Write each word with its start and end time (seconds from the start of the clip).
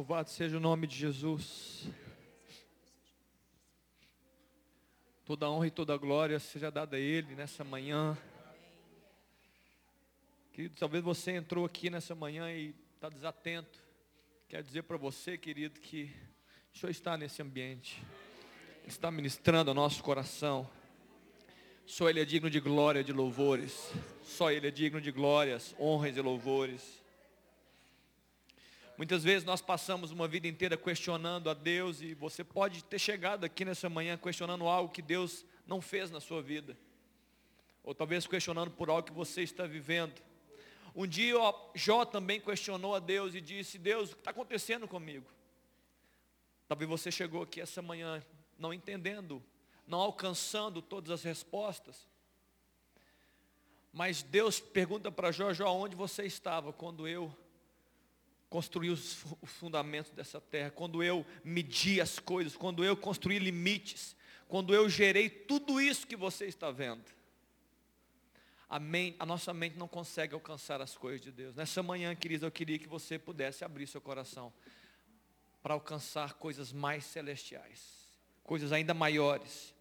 Louvado 0.00 0.30
seja 0.30 0.56
o 0.56 0.60
nome 0.60 0.86
de 0.86 0.96
Jesus. 0.96 1.86
Toda 5.26 5.50
honra 5.50 5.66
e 5.66 5.70
toda 5.70 5.94
glória 5.98 6.38
seja 6.40 6.70
dada 6.70 6.96
a 6.96 6.98
Ele 6.98 7.34
nessa 7.34 7.62
manhã. 7.62 8.16
Querido, 10.54 10.74
talvez 10.78 11.04
você 11.04 11.32
entrou 11.32 11.66
aqui 11.66 11.90
nessa 11.90 12.14
manhã 12.14 12.50
e 12.50 12.74
está 12.94 13.10
desatento. 13.10 13.78
Quero 14.48 14.62
dizer 14.62 14.84
para 14.84 14.96
você, 14.96 15.36
querido, 15.36 15.78
que 15.78 16.10
o 16.74 16.78
Senhor 16.78 16.90
está 16.90 17.14
nesse 17.18 17.42
ambiente. 17.42 18.02
Ele 18.78 18.88
está 18.88 19.10
ministrando 19.10 19.70
ao 19.70 19.74
nosso 19.74 20.02
coração. 20.02 20.66
Só 21.84 22.08
Ele 22.08 22.20
é 22.20 22.24
digno 22.24 22.48
de 22.48 22.58
glória, 22.58 23.04
de 23.04 23.12
louvores. 23.12 23.92
Só 24.22 24.50
Ele 24.50 24.66
é 24.66 24.70
digno 24.70 24.98
de 24.98 25.12
glórias, 25.12 25.76
honras 25.78 26.16
e 26.16 26.22
louvores. 26.22 27.02
Muitas 29.00 29.24
vezes 29.24 29.46
nós 29.46 29.62
passamos 29.62 30.10
uma 30.10 30.28
vida 30.28 30.46
inteira 30.46 30.76
questionando 30.76 31.48
a 31.48 31.54
Deus 31.54 32.02
e 32.02 32.12
você 32.12 32.44
pode 32.44 32.84
ter 32.84 32.98
chegado 32.98 33.44
aqui 33.44 33.64
nessa 33.64 33.88
manhã 33.88 34.14
questionando 34.18 34.68
algo 34.68 34.92
que 34.92 35.00
Deus 35.00 35.42
não 35.66 35.80
fez 35.80 36.10
na 36.10 36.20
sua 36.20 36.42
vida. 36.42 36.76
Ou 37.82 37.94
talvez 37.94 38.26
questionando 38.26 38.70
por 38.70 38.90
algo 38.90 39.02
que 39.04 39.12
você 39.14 39.40
está 39.40 39.66
vivendo. 39.66 40.20
Um 40.94 41.06
dia 41.06 41.34
Jó 41.74 42.04
também 42.04 42.42
questionou 42.42 42.94
a 42.94 42.98
Deus 42.98 43.34
e 43.34 43.40
disse, 43.40 43.78
Deus, 43.78 44.10
o 44.10 44.16
que 44.16 44.20
está 44.20 44.32
acontecendo 44.32 44.86
comigo? 44.86 45.24
Talvez 46.68 46.86
você 46.86 47.10
chegou 47.10 47.44
aqui 47.44 47.58
essa 47.58 47.80
manhã 47.80 48.22
não 48.58 48.70
entendendo, 48.70 49.42
não 49.86 49.98
alcançando 49.98 50.82
todas 50.82 51.10
as 51.10 51.22
respostas. 51.22 52.06
Mas 53.94 54.22
Deus 54.22 54.60
pergunta 54.60 55.10
para 55.10 55.32
Jó, 55.32 55.54
Jó, 55.54 55.72
onde 55.72 55.96
você 55.96 56.24
estava 56.24 56.70
quando 56.70 57.08
eu 57.08 57.34
construí 58.50 58.90
os, 58.90 59.24
fundamentos 59.44 60.10
dessa 60.10 60.40
terra, 60.40 60.70
quando 60.72 61.04
eu 61.04 61.24
medi 61.44 62.00
as 62.00 62.18
coisas, 62.18 62.56
quando 62.56 62.84
eu 62.84 62.96
construí 62.96 63.38
limites, 63.38 64.16
quando 64.48 64.74
eu 64.74 64.90
gerei 64.90 65.30
tudo 65.30 65.80
isso 65.80 66.04
que 66.04 66.16
você 66.16 66.46
está 66.46 66.72
vendo. 66.72 67.04
A, 68.68 68.80
mente, 68.80 69.16
a 69.20 69.26
nossa 69.26 69.54
mente 69.54 69.78
não 69.78 69.86
consegue 69.86 70.34
alcançar 70.34 70.80
as 70.80 70.96
coisas 70.96 71.20
de 71.20 71.30
Deus. 71.30 71.54
Nessa 71.54 71.80
manhã, 71.80 72.14
queridos, 72.14 72.42
eu 72.42 72.50
queria 72.50 72.78
que 72.78 72.88
você 72.88 73.18
pudesse 73.18 73.64
abrir 73.64 73.86
seu 73.86 74.00
coração 74.00 74.52
para 75.62 75.74
alcançar 75.74 76.34
coisas 76.34 76.72
mais 76.72 77.04
celestiais, 77.04 77.80
coisas 78.42 78.72
ainda 78.72 78.92
maiores. 78.92 79.72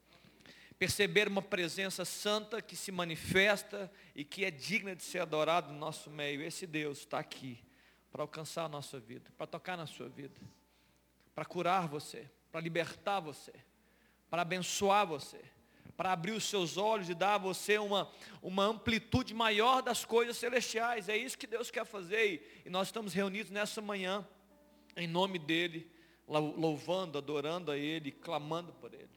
Perceber 0.77 1.27
uma 1.27 1.41
presença 1.41 2.05
santa 2.05 2.61
que 2.61 2.75
se 2.75 2.91
manifesta 2.91 3.91
e 4.15 4.23
que 4.23 4.45
é 4.45 4.51
digna 4.51 4.95
de 4.95 5.03
ser 5.03 5.19
adorado 5.19 5.73
no 5.73 5.79
nosso 5.79 6.09
meio. 6.11 6.41
Esse 6.41 6.67
Deus 6.67 6.99
está 6.99 7.19
aqui 7.19 7.59
para 8.11 8.23
alcançar 8.23 8.65
a 8.65 8.69
nossa 8.69 8.99
vida, 8.99 9.31
para 9.37 9.47
tocar 9.47 9.77
na 9.77 9.85
sua 9.85 10.09
vida, 10.09 10.39
para 11.33 11.45
curar 11.45 11.87
você, 11.87 12.29
para 12.51 12.61
libertar 12.61 13.19
você, 13.19 13.53
para 14.29 14.41
abençoar 14.41 15.05
você, 15.05 15.39
para 15.95 16.13
abrir 16.13 16.31
os 16.31 16.45
seus 16.45 16.77
olhos 16.77 17.09
e 17.09 17.13
dar 17.13 17.35
a 17.35 17.37
você 17.37 17.77
uma, 17.77 18.11
uma 18.41 18.63
amplitude 18.63 19.33
maior 19.33 19.81
das 19.81 20.05
coisas 20.05 20.37
celestiais. 20.37 21.09
É 21.09 21.17
isso 21.17 21.37
que 21.37 21.47
Deus 21.47 21.69
quer 21.69 21.85
fazer 21.85 22.61
e 22.65 22.69
nós 22.69 22.87
estamos 22.87 23.13
reunidos 23.13 23.51
nessa 23.51 23.81
manhã, 23.81 24.27
em 24.95 25.07
nome 25.07 25.37
dEle, 25.37 25.91
louvando, 26.27 27.17
adorando 27.17 27.71
a 27.71 27.77
Ele, 27.77 28.11
clamando 28.11 28.73
por 28.73 28.93
Ele. 28.93 29.09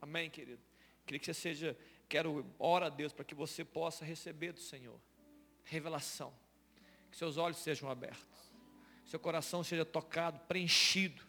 Amém, 0.00 0.28
querido? 0.28 0.60
Queria 1.06 1.20
que 1.20 1.26
você 1.26 1.34
seja, 1.34 1.76
quero, 2.08 2.44
ora 2.58 2.86
a 2.86 2.90
Deus 2.90 3.12
para 3.12 3.24
que 3.24 3.34
você 3.34 3.64
possa 3.64 4.04
receber 4.04 4.52
do 4.52 4.60
Senhor 4.60 4.98
revelação 5.64 6.32
que 7.14 7.18
seus 7.18 7.36
olhos 7.36 7.58
sejam 7.58 7.88
abertos, 7.88 8.33
seu 9.04 9.18
coração 9.18 9.62
seja 9.62 9.84
tocado, 9.84 10.40
preenchido, 10.40 11.22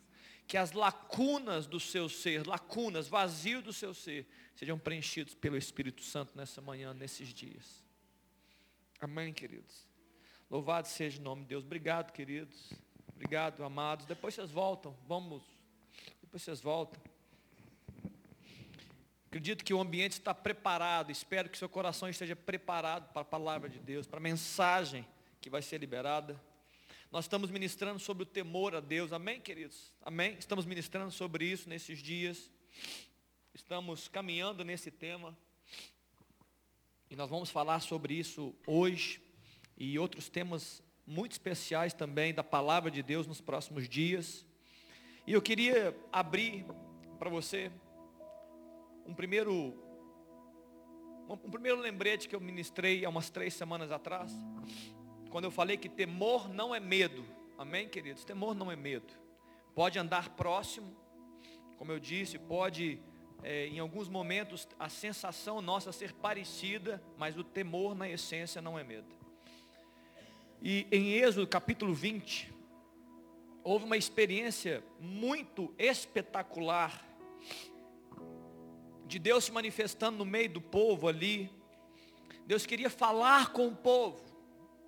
que 0.47 0.57
as 0.57 0.71
lacunas 0.71 1.65
do 1.65 1.79
seu 1.79 2.07
ser, 2.07 2.45
lacunas, 2.45 3.07
vazio 3.07 3.61
do 3.61 3.73
seu 3.73 3.93
ser, 3.93 4.27
sejam 4.55 4.77
preenchidos 4.77 5.33
pelo 5.33 5.57
Espírito 5.57 6.03
Santo 6.03 6.37
nessa 6.37 6.61
manhã, 6.61 6.93
nesses 6.93 7.33
dias. 7.33 7.83
Amém, 8.99 9.33
queridos. 9.33 9.87
Louvado 10.49 10.87
seja 10.87 11.19
o 11.19 11.23
nome 11.23 11.41
de 11.41 11.49
Deus. 11.49 11.63
Obrigado, 11.63 12.11
queridos. 12.11 12.71
Obrigado, 13.13 13.63
amados. 13.63 14.05
Depois 14.05 14.33
vocês 14.33 14.51
voltam. 14.51 14.95
Vamos. 15.07 15.43
Depois 16.21 16.43
vocês 16.43 16.61
voltam. 16.61 17.01
Acredito 19.27 19.65
que 19.65 19.73
o 19.73 19.81
ambiente 19.81 20.13
está 20.13 20.33
preparado. 20.33 21.11
Espero 21.11 21.49
que 21.49 21.57
seu 21.57 21.67
coração 21.67 22.07
esteja 22.07 22.35
preparado 22.35 23.11
para 23.11 23.21
a 23.21 23.25
palavra 23.25 23.67
de 23.67 23.79
Deus, 23.79 24.07
para 24.07 24.17
a 24.17 24.21
mensagem 24.21 25.05
que 25.41 25.49
vai 25.49 25.61
ser 25.61 25.77
liberada. 25.77 26.39
Nós 27.15 27.23
estamos 27.23 27.49
ministrando 27.49 27.97
sobre 27.97 28.23
o 28.23 28.25
temor 28.25 28.75
a 28.75 28.81
Deus, 28.81 29.13
amém, 29.13 29.39
queridos? 29.39 29.89
Amém? 30.01 30.35
Estamos 30.37 30.65
ministrando 30.65 31.11
sobre 31.11 31.45
isso 31.45 31.69
nesses 31.69 31.99
dias. 31.99 32.51
Estamos 33.53 34.09
caminhando 34.09 34.65
nesse 34.65 34.91
tema. 34.91 35.33
E 37.09 37.15
nós 37.15 37.29
vamos 37.29 37.49
falar 37.49 37.79
sobre 37.79 38.15
isso 38.15 38.53
hoje 38.67 39.21
e 39.77 39.97
outros 39.97 40.27
temas 40.27 40.83
muito 41.07 41.31
especiais 41.31 41.93
também 41.93 42.33
da 42.33 42.43
palavra 42.43 42.91
de 42.91 43.01
Deus 43.01 43.25
nos 43.25 43.39
próximos 43.39 43.87
dias. 43.87 44.45
E 45.25 45.31
eu 45.31 45.41
queria 45.41 45.97
abrir 46.11 46.65
para 47.17 47.29
você 47.29 47.71
um 49.05 49.13
primeiro 49.13 49.73
um 51.29 51.49
primeiro 51.49 51.79
lembrete 51.79 52.27
que 52.27 52.35
eu 52.35 52.41
ministrei 52.41 53.05
há 53.05 53.09
umas 53.09 53.29
três 53.29 53.53
semanas 53.53 53.89
atrás 53.89 54.33
quando 55.29 55.45
eu 55.45 55.51
falei 55.51 55.77
que 55.77 55.89
temor 55.89 56.49
não 56.49 56.73
é 56.73 56.79
medo. 56.79 57.25
Amém, 57.57 57.87
queridos? 57.87 58.23
Temor 58.23 58.55
não 58.55 58.71
é 58.71 58.75
medo. 58.75 59.13
Pode 59.73 59.99
andar 59.99 60.29
próximo, 60.29 60.95
como 61.77 61.91
eu 61.91 61.99
disse, 61.99 62.39
pode, 62.39 62.99
é, 63.43 63.67
em 63.67 63.79
alguns 63.79 64.07
momentos, 64.07 64.67
a 64.79 64.89
sensação 64.89 65.61
nossa 65.61 65.91
ser 65.91 66.13
parecida, 66.13 67.03
mas 67.17 67.37
o 67.37 67.43
temor, 67.43 67.95
na 67.95 68.09
essência, 68.09 68.61
não 68.61 68.79
é 68.79 68.83
medo. 68.83 69.13
E 70.61 70.87
em 70.91 71.13
Êxodo 71.13 71.45
capítulo 71.45 71.93
20, 71.93 72.53
houve 73.63 73.85
uma 73.85 73.97
experiência 73.97 74.83
muito 74.99 75.73
espetacular 75.77 77.05
de 79.05 79.19
Deus 79.19 79.43
se 79.45 79.51
manifestando 79.51 80.17
no 80.17 80.25
meio 80.25 80.49
do 80.49 80.61
povo 80.61 81.07
ali. 81.07 81.51
Deus 82.47 82.65
queria 82.65 82.89
falar 82.89 83.51
com 83.51 83.67
o 83.67 83.75
povo. 83.75 84.24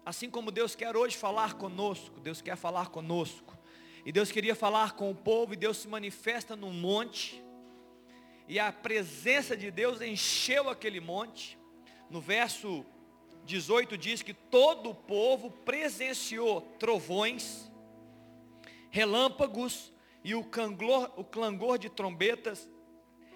Assim 0.07 0.29
como 0.29 0.51
Deus 0.51 0.73
quer 0.73 0.95
hoje 0.95 1.17
falar 1.17 1.55
conosco, 1.55 2.21
Deus 2.21 2.41
quer 2.41 2.55
falar 2.55 2.87
conosco. 2.87 3.57
E 4.05 4.11
Deus 4.13 4.31
queria 4.31 4.55
falar 4.55 4.93
com 4.93 5.11
o 5.11 5.13
povo, 5.13 5.51
e 5.51 5.57
Deus 5.57 5.79
se 5.79 5.87
manifesta 5.89 6.55
num 6.55 6.71
monte. 6.71 7.43
E 8.47 8.57
a 8.57 8.71
presença 8.71 9.57
de 9.57 9.69
Deus 9.69 9.99
encheu 9.99 10.69
aquele 10.69 11.01
monte. 11.01 11.59
No 12.09 12.21
verso 12.21 12.85
18 13.43 13.97
diz 13.97 14.21
que 14.21 14.33
todo 14.33 14.91
o 14.91 14.95
povo 14.95 15.51
presenciou 15.51 16.61
trovões, 16.79 17.69
relâmpagos 18.89 19.91
e 20.23 20.33
o 20.33 20.41
clangor, 20.41 21.11
o 21.17 21.23
clangor 21.25 21.77
de 21.77 21.89
trombetas 21.89 22.71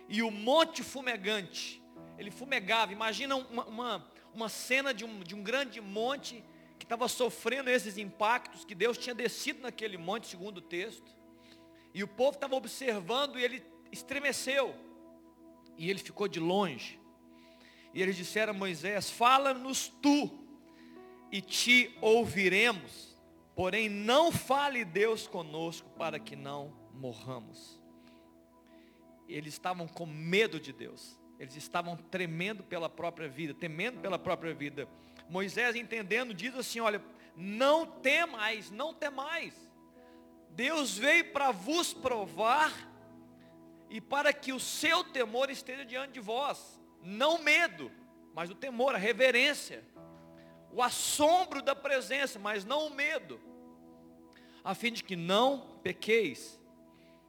e 0.08 0.24
o 0.24 0.32
monte 0.32 0.84
fumegante. 0.84 1.84
Ele 2.18 2.32
fumegava. 2.32 2.94
Imagina 2.94 3.36
uma, 3.36 3.66
uma, 3.66 4.12
uma 4.34 4.48
cena 4.48 4.94
de 4.94 5.04
um, 5.04 5.20
de 5.20 5.36
um 5.36 5.44
grande 5.44 5.82
monte 5.82 6.42
estava 6.92 7.08
sofrendo 7.08 7.70
esses 7.70 7.98
impactos, 7.98 8.66
que 8.66 8.76
Deus 8.76 8.98
tinha 8.98 9.16
descido 9.16 9.62
naquele 9.62 9.98
monte, 9.98 10.28
segundo 10.28 10.58
o 10.58 10.62
texto. 10.62 11.10
E 11.94 12.04
o 12.04 12.08
povo 12.08 12.36
estava 12.36 12.54
observando 12.54 13.40
e 13.40 13.44
ele 13.44 13.64
estremeceu. 13.90 14.76
E 15.78 15.90
ele 15.90 16.00
ficou 16.00 16.28
de 16.28 16.42
longe. 16.42 17.00
E 17.94 18.02
eles 18.02 18.18
disseram 18.18 18.52
a 18.52 18.58
Moisés: 18.58 19.10
Fala-nos 19.10 19.88
tu, 20.02 20.30
e 21.32 21.40
te 21.40 21.98
ouviremos. 22.02 23.18
Porém, 23.56 23.88
não 23.88 24.30
fale 24.30 24.84
Deus 24.84 25.28
conosco, 25.28 25.90
para 25.92 26.20
que 26.20 26.36
não 26.36 26.74
morramos. 26.94 27.80
Eles 29.30 29.54
estavam 29.54 29.88
com 29.88 30.06
medo 30.06 30.60
de 30.60 30.74
Deus. 30.74 31.18
Eles 31.40 31.56
estavam 31.56 31.96
tremendo 31.96 32.64
pela 32.64 32.90
própria 32.90 33.30
vida, 33.30 33.54
temendo 33.54 34.02
pela 34.02 34.20
própria 34.20 34.54
vida. 34.54 34.90
Moisés 35.32 35.78
entendendo, 35.78 36.34
diz 36.34 36.54
assim, 36.56 36.82
olha, 36.82 37.02
não 37.38 37.86
temais, 37.86 38.70
não 38.70 38.94
temais. 38.94 39.54
Deus 40.50 40.98
veio 40.98 41.32
para 41.32 41.52
vos 41.52 41.94
provar 41.94 42.70
e 43.90 44.02
para 44.02 44.34
que 44.34 44.52
o 44.52 44.60
seu 44.60 45.06
temor 45.06 45.50
esteja 45.50 45.86
diante 45.86 46.12
de 46.12 46.20
vós. 46.20 46.78
Não 47.02 47.42
medo, 47.42 47.90
mas 48.34 48.50
o 48.50 48.56
temor, 48.56 48.94
a 48.94 48.98
reverência. 48.98 49.86
O 50.70 50.84
assombro 50.84 51.62
da 51.62 51.74
presença, 51.74 52.38
mas 52.38 52.66
não 52.66 52.88
o 52.88 52.94
medo. 52.94 53.40
A 54.66 54.76
fim 54.76 54.92
de 54.92 55.02
que 55.02 55.16
não 55.16 55.80
pequeis. 55.82 56.60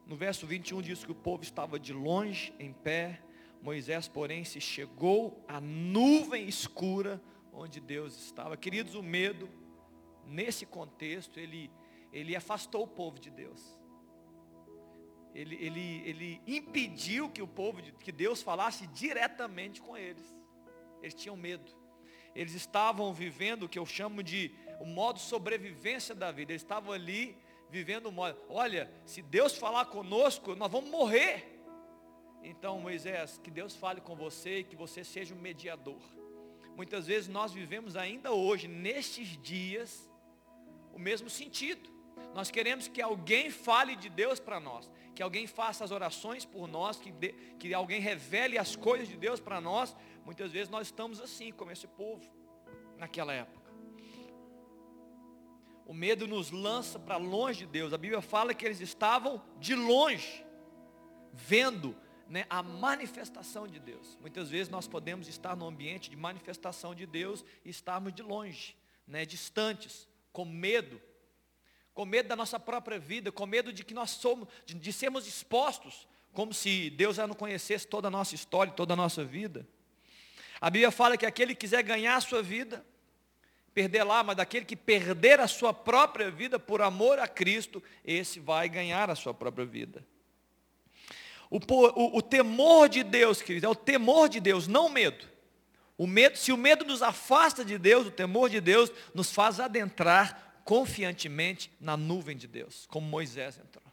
No 0.08 0.16
verso 0.16 0.44
21 0.44 0.82
diz 0.82 1.05
que 1.05 1.12
o 1.12 1.14
povo 1.14 1.44
estava 1.44 1.78
de 1.78 1.93
longe, 1.93 2.52
em 2.58 2.72
pé. 2.72 3.22
Moisés, 3.62 4.08
porém, 4.08 4.43
se 4.43 4.60
chegou 4.60 5.44
à 5.46 5.60
nuvem 5.60 6.48
escura 6.48 7.22
onde 7.52 7.81
Deus 7.81 8.16
estava. 8.16 8.56
Queridos, 8.56 8.94
o 8.94 9.02
medo, 9.02 9.49
nesse 10.26 10.64
contexto, 10.64 11.38
ele, 11.38 11.70
ele 12.12 12.34
afastou 12.34 12.84
o 12.84 12.88
povo 12.88 13.19
de 13.19 13.31
Deus. 13.31 13.78
Ele, 15.34 15.56
ele, 15.56 16.02
ele 16.04 16.43
impediu 16.46 17.28
que 17.31 17.43
o 17.43 17.46
povo, 17.46 17.81
que 17.82 18.12
Deus 18.12 18.43
falasse 18.43 18.87
diretamente 18.88 19.81
com 19.81 19.96
eles. 19.96 20.25
Eles 21.02 21.14
tinham 21.14 21.37
medo. 21.37 21.70
Eles 22.34 22.54
estavam 22.54 23.12
vivendo 23.12 23.64
o 23.64 23.69
que 23.69 23.78
eu 23.78 23.87
chamo 23.87 24.22
de 24.22 24.55
o 24.81 24.87
modo 24.87 25.19
sobrevivência 25.19 26.14
da 26.14 26.31
vida. 26.31 26.52
Eles 26.52 26.62
estavam 26.62 26.93
ali 26.93 27.37
vivendo 27.70 28.06
o 28.06 28.12
modo, 28.12 28.38
olha, 28.50 28.93
se 29.06 29.22
Deus 29.22 29.56
falar 29.56 29.87
conosco, 29.87 30.55
nós 30.55 30.70
vamos 30.70 30.90
morrer. 30.90 31.58
Então, 32.43 32.78
Moisés, 32.78 33.40
que 33.43 33.50
Deus 33.50 33.75
fale 33.75 34.00
com 34.00 34.14
você 34.14 34.58
e 34.58 34.64
que 34.64 34.76
você 34.76 35.02
seja 35.02 35.34
um 35.34 35.38
mediador. 35.38 36.02
Muitas 36.76 37.06
vezes 37.06 37.28
nós 37.28 37.52
vivemos 37.52 37.96
ainda 37.96 38.32
hoje, 38.32 38.66
nestes 38.66 39.28
dias, 39.42 40.10
o 40.92 40.98
mesmo 40.98 41.28
sentido. 41.28 41.90
Nós 42.34 42.50
queremos 42.50 42.88
que 42.88 43.02
alguém 43.02 43.50
fale 43.50 43.94
de 43.94 44.08
Deus 44.08 44.40
para 44.40 44.58
nós, 44.58 44.90
que 45.14 45.22
alguém 45.22 45.46
faça 45.46 45.84
as 45.84 45.90
orações 45.90 46.44
por 46.44 46.66
nós, 46.66 46.98
que, 46.98 47.12
de, 47.12 47.32
que 47.58 47.74
alguém 47.74 48.00
revele 48.00 48.56
as 48.56 48.74
coisas 48.74 49.06
de 49.08 49.16
Deus 49.16 49.38
para 49.38 49.60
nós. 49.60 49.94
Muitas 50.24 50.50
vezes 50.50 50.70
nós 50.70 50.86
estamos 50.86 51.20
assim, 51.20 51.52
como 51.52 51.70
esse 51.70 51.86
povo, 51.86 52.24
naquela 52.96 53.32
época. 53.32 53.62
O 55.84 55.92
medo 55.92 56.26
nos 56.26 56.50
lança 56.50 56.98
para 56.98 57.19
longe 57.19 57.60
de 57.60 57.66
Deus. 57.66 57.92
A 57.92 57.98
Bíblia 57.98 58.22
fala 58.22 58.54
que 58.54 58.64
eles 58.64 58.80
estavam 58.80 59.42
de 59.58 59.74
longe, 59.74 60.44
vendo 61.34 61.94
né, 62.32 62.46
a 62.49 62.62
manifestação 62.62 63.69
de 63.69 63.79
Deus. 63.79 64.17
Muitas 64.19 64.49
vezes 64.49 64.70
nós 64.70 64.88
podemos 64.88 65.29
estar 65.29 65.55
no 65.55 65.67
ambiente 65.67 66.08
de 66.08 66.17
manifestação 66.17 66.94
de 66.94 67.05
Deus 67.05 67.44
e 67.62 67.69
estarmos 67.69 68.14
de 68.14 68.23
longe, 68.23 68.75
né, 69.06 69.26
distantes, 69.26 70.08
com 70.32 70.46
medo, 70.46 70.99
com 71.93 72.06
medo 72.06 72.31
da 72.31 72.34
nossa 72.34 72.58
própria 72.58 72.99
vida, 72.99 73.31
com 73.31 73.44
medo 73.44 73.70
de 73.70 73.84
que 73.84 73.93
nós 73.93 74.12
somos, 74.12 74.49
de, 74.64 74.73
de 74.73 74.93
sermos 74.94 75.26
expostos, 75.26 76.08
como 76.32 76.55
se 76.55 76.88
Deus 76.88 77.17
já 77.17 77.26
não 77.26 77.34
conhecesse 77.34 77.87
toda 77.87 78.08
a 78.08 78.11
nossa 78.11 78.34
história, 78.34 78.73
toda 78.73 78.94
a 78.94 78.96
nossa 78.96 79.23
vida. 79.23 79.69
A 80.58 80.70
Bíblia 80.70 80.90
fala 80.90 81.19
que 81.19 81.26
aquele 81.26 81.55
que 81.55 81.61
quiser 81.61 81.82
ganhar 81.82 82.17
a 82.17 82.20
sua 82.23 82.43
vida, 82.43 82.82
perder 83.75 84.05
lá, 84.05 84.25
mas 84.25 84.38
daquele 84.38 84.64
que 84.64 84.75
perder 84.75 85.38
a 85.38 85.46
sua 85.46 85.75
própria 85.75 86.31
vida 86.31 86.58
por 86.58 86.81
amor 86.81 87.19
a 87.19 87.29
Cristo, 87.29 87.82
esse 88.02 88.40
vai 88.40 88.70
ganhar 88.70 89.11
a 89.11 89.14
sua 89.14 89.34
própria 89.34 89.67
vida. 89.67 90.02
O, 91.52 91.58
o, 91.58 92.16
o 92.16 92.22
temor 92.22 92.88
de 92.88 93.02
Deus, 93.02 93.43
querido, 93.43 93.66
é 93.66 93.69
o 93.69 93.75
temor 93.75 94.26
de 94.31 94.40
Deus, 94.40 94.66
não 94.66 94.87
o 94.87 94.90
medo. 94.90 95.26
O 95.99 96.06
medo, 96.06 96.38
se 96.38 96.50
o 96.50 96.56
medo 96.56 96.82
nos 96.82 97.02
afasta 97.02 97.62
de 97.62 97.76
Deus, 97.76 98.06
o 98.06 98.10
temor 98.10 98.49
de 98.49 98.58
Deus 98.58 98.90
nos 99.14 99.31
faz 99.31 99.60
adentrar 99.60 100.62
confiantemente 100.64 101.70
na 101.78 101.94
nuvem 101.94 102.38
de 102.38 102.46
Deus, 102.46 102.87
como 102.88 103.06
Moisés 103.06 103.58
entrou. 103.58 103.84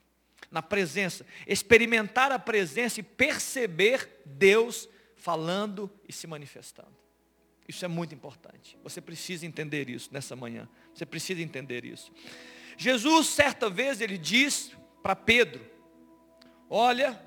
Na 0.49 0.61
presença, 0.61 1.25
experimentar 1.45 2.31
a 2.31 2.39
presença 2.39 3.01
e 3.01 3.03
perceber 3.03 4.21
Deus 4.25 4.87
falando 5.17 5.91
e 6.07 6.13
se 6.13 6.25
manifestando. 6.27 6.95
Isso 7.67 7.83
é 7.83 7.89
muito 7.89 8.15
importante. 8.15 8.77
Você 8.83 9.01
precisa 9.01 9.45
entender 9.45 9.89
isso 9.89 10.09
nessa 10.13 10.33
manhã. 10.33 10.67
Você 10.93 11.05
precisa 11.05 11.41
entender 11.41 11.83
isso. 11.83 12.09
Jesus, 12.77 13.27
certa 13.27 13.69
vez, 13.69 13.99
ele 13.99 14.17
diz 14.17 14.71
para 15.03 15.13
Pedro: 15.13 15.61
Olha, 16.69 17.21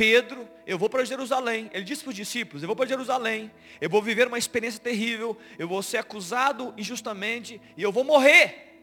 Pedro, 0.00 0.48
eu 0.66 0.78
vou 0.78 0.88
para 0.88 1.04
Jerusalém. 1.04 1.70
Ele 1.74 1.84
disse 1.84 2.02
para 2.02 2.08
os 2.08 2.16
discípulos, 2.16 2.62
eu 2.62 2.66
vou 2.66 2.74
para 2.74 2.86
Jerusalém, 2.86 3.50
eu 3.82 3.90
vou 3.90 4.00
viver 4.00 4.28
uma 4.28 4.38
experiência 4.38 4.80
terrível, 4.80 5.36
eu 5.58 5.68
vou 5.68 5.82
ser 5.82 5.98
acusado 5.98 6.72
injustamente 6.78 7.60
e 7.76 7.82
eu 7.82 7.92
vou 7.92 8.02
morrer. 8.02 8.80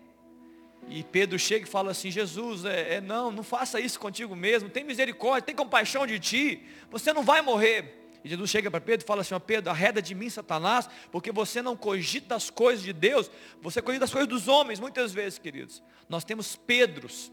E 0.88 1.04
Pedro 1.04 1.40
chega 1.40 1.66
e 1.66 1.68
fala 1.68 1.90
assim, 1.90 2.12
Jesus, 2.12 2.66
é, 2.66 2.98
é 2.98 3.02
não, 3.02 3.32
não 3.32 3.42
faça 3.42 3.80
isso 3.80 4.00
contigo 4.00 4.36
mesmo, 4.36 4.70
tem 4.70 4.84
misericórdia, 4.84 5.42
tem 5.42 5.56
compaixão 5.56 6.06
de 6.06 6.20
ti, 6.20 6.64
você 6.92 7.12
não 7.12 7.24
vai 7.24 7.42
morrer. 7.42 8.12
E 8.24 8.30
Jesus 8.30 8.52
chega 8.52 8.70
para 8.70 8.80
Pedro 8.80 9.04
e 9.04 9.08
fala 9.08 9.22
assim, 9.22 9.34
ó 9.34 9.40
Pedro, 9.40 9.72
arreda 9.72 10.00
de 10.00 10.14
mim, 10.14 10.30
Satanás, 10.30 10.88
porque 11.12 11.32
você 11.32 11.64
não 11.64 11.76
cogita 11.76 12.36
as 12.36 12.52
coisas 12.52 12.86
de 12.86 12.94
Deus, 12.94 13.32
você 13.60 13.82
cogita 13.82 14.06
as 14.06 14.12
coisas 14.12 14.30
dos 14.30 14.48
homens, 14.48 14.80
muitas 14.80 15.14
vezes, 15.14 15.40
queridos. 15.40 15.82
Nós 16.08 16.24
temos 16.24 16.56
Pedros, 16.56 17.32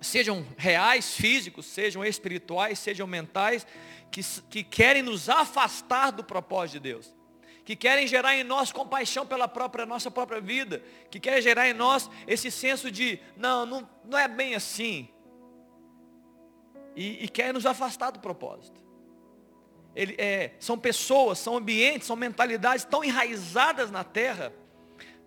sejam 0.00 0.46
reais, 0.56 1.14
físicos, 1.14 1.66
sejam 1.66 2.04
espirituais, 2.04 2.78
sejam 2.78 3.06
mentais, 3.06 3.66
que, 4.10 4.22
que 4.48 4.64
querem 4.64 5.02
nos 5.02 5.28
afastar 5.28 6.10
do 6.10 6.24
propósito 6.24 6.74
de 6.74 6.80
Deus. 6.80 7.14
Que 7.64 7.76
querem 7.76 8.06
gerar 8.06 8.34
em 8.34 8.42
nós 8.42 8.72
compaixão 8.72 9.26
pela 9.26 9.46
própria, 9.46 9.86
nossa 9.86 10.10
própria 10.10 10.40
vida. 10.40 10.82
Que 11.10 11.20
querem 11.20 11.42
gerar 11.42 11.68
em 11.68 11.74
nós 11.74 12.10
esse 12.26 12.50
senso 12.50 12.90
de, 12.90 13.20
não, 13.36 13.66
não, 13.66 13.88
não 14.04 14.18
é 14.18 14.26
bem 14.26 14.54
assim. 14.54 15.08
E, 16.96 17.24
e 17.24 17.28
querem 17.28 17.52
nos 17.52 17.66
afastar 17.66 18.10
do 18.10 18.18
propósito. 18.18 18.80
Ele, 19.94 20.14
é, 20.18 20.52
são 20.58 20.78
pessoas, 20.78 21.38
são 21.38 21.56
ambientes, 21.56 22.06
são 22.06 22.16
mentalidades 22.16 22.84
tão 22.84 23.04
enraizadas 23.04 23.90
na 23.90 24.02
terra, 24.02 24.52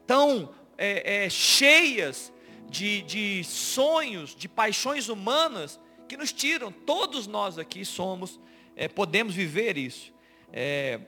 tão 0.07 0.53
é, 0.77 1.25
é, 1.25 1.29
cheias 1.29 2.32
de, 2.69 3.01
de 3.03 3.43
sonhos, 3.43 4.35
de 4.35 4.47
paixões 4.47 5.09
humanas 5.09 5.79
que 6.07 6.17
nos 6.17 6.31
tiram. 6.31 6.71
Todos 6.71 7.27
nós 7.27 7.57
aqui 7.57 7.85
somos, 7.85 8.39
é, 8.75 8.87
podemos 8.87 9.33
viver 9.33 9.77
isso. 9.77 10.13
É, 10.51 10.99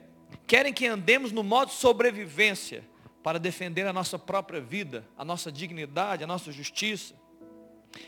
querem 0.46 0.72
que 0.72 0.86
andemos 0.86 1.32
no 1.32 1.42
modo 1.42 1.70
sobrevivência 1.70 2.84
para 3.22 3.38
defender 3.38 3.86
a 3.86 3.92
nossa 3.92 4.18
própria 4.18 4.60
vida, 4.60 5.06
a 5.16 5.24
nossa 5.24 5.50
dignidade, 5.50 6.22
a 6.22 6.26
nossa 6.26 6.52
justiça. 6.52 7.14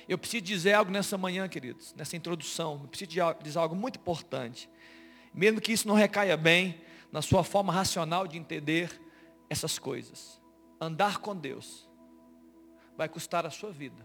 Eu 0.08 0.18
preciso 0.18 0.44
dizer 0.44 0.74
algo 0.74 0.90
nessa 0.90 1.16
manhã, 1.16 1.48
queridos, 1.48 1.94
nessa 1.96 2.16
introdução. 2.16 2.80
Eu 2.82 2.88
preciso 2.88 3.10
dizer 3.42 3.58
algo 3.58 3.74
muito 3.74 3.98
importante. 3.98 4.68
Mesmo 5.32 5.60
que 5.60 5.72
isso 5.72 5.88
não 5.88 5.94
recaia 5.94 6.36
bem 6.36 6.80
na 7.10 7.22
sua 7.22 7.42
forma 7.42 7.72
racional 7.72 8.26
de 8.26 8.36
entender 8.38 9.00
essas 9.48 9.78
coisas. 9.78 10.40
Andar 10.80 11.18
com 11.18 11.34
Deus 11.34 11.87
vai 12.98 13.08
custar 13.08 13.46
a 13.46 13.50
sua 13.50 13.70
vida. 13.70 14.04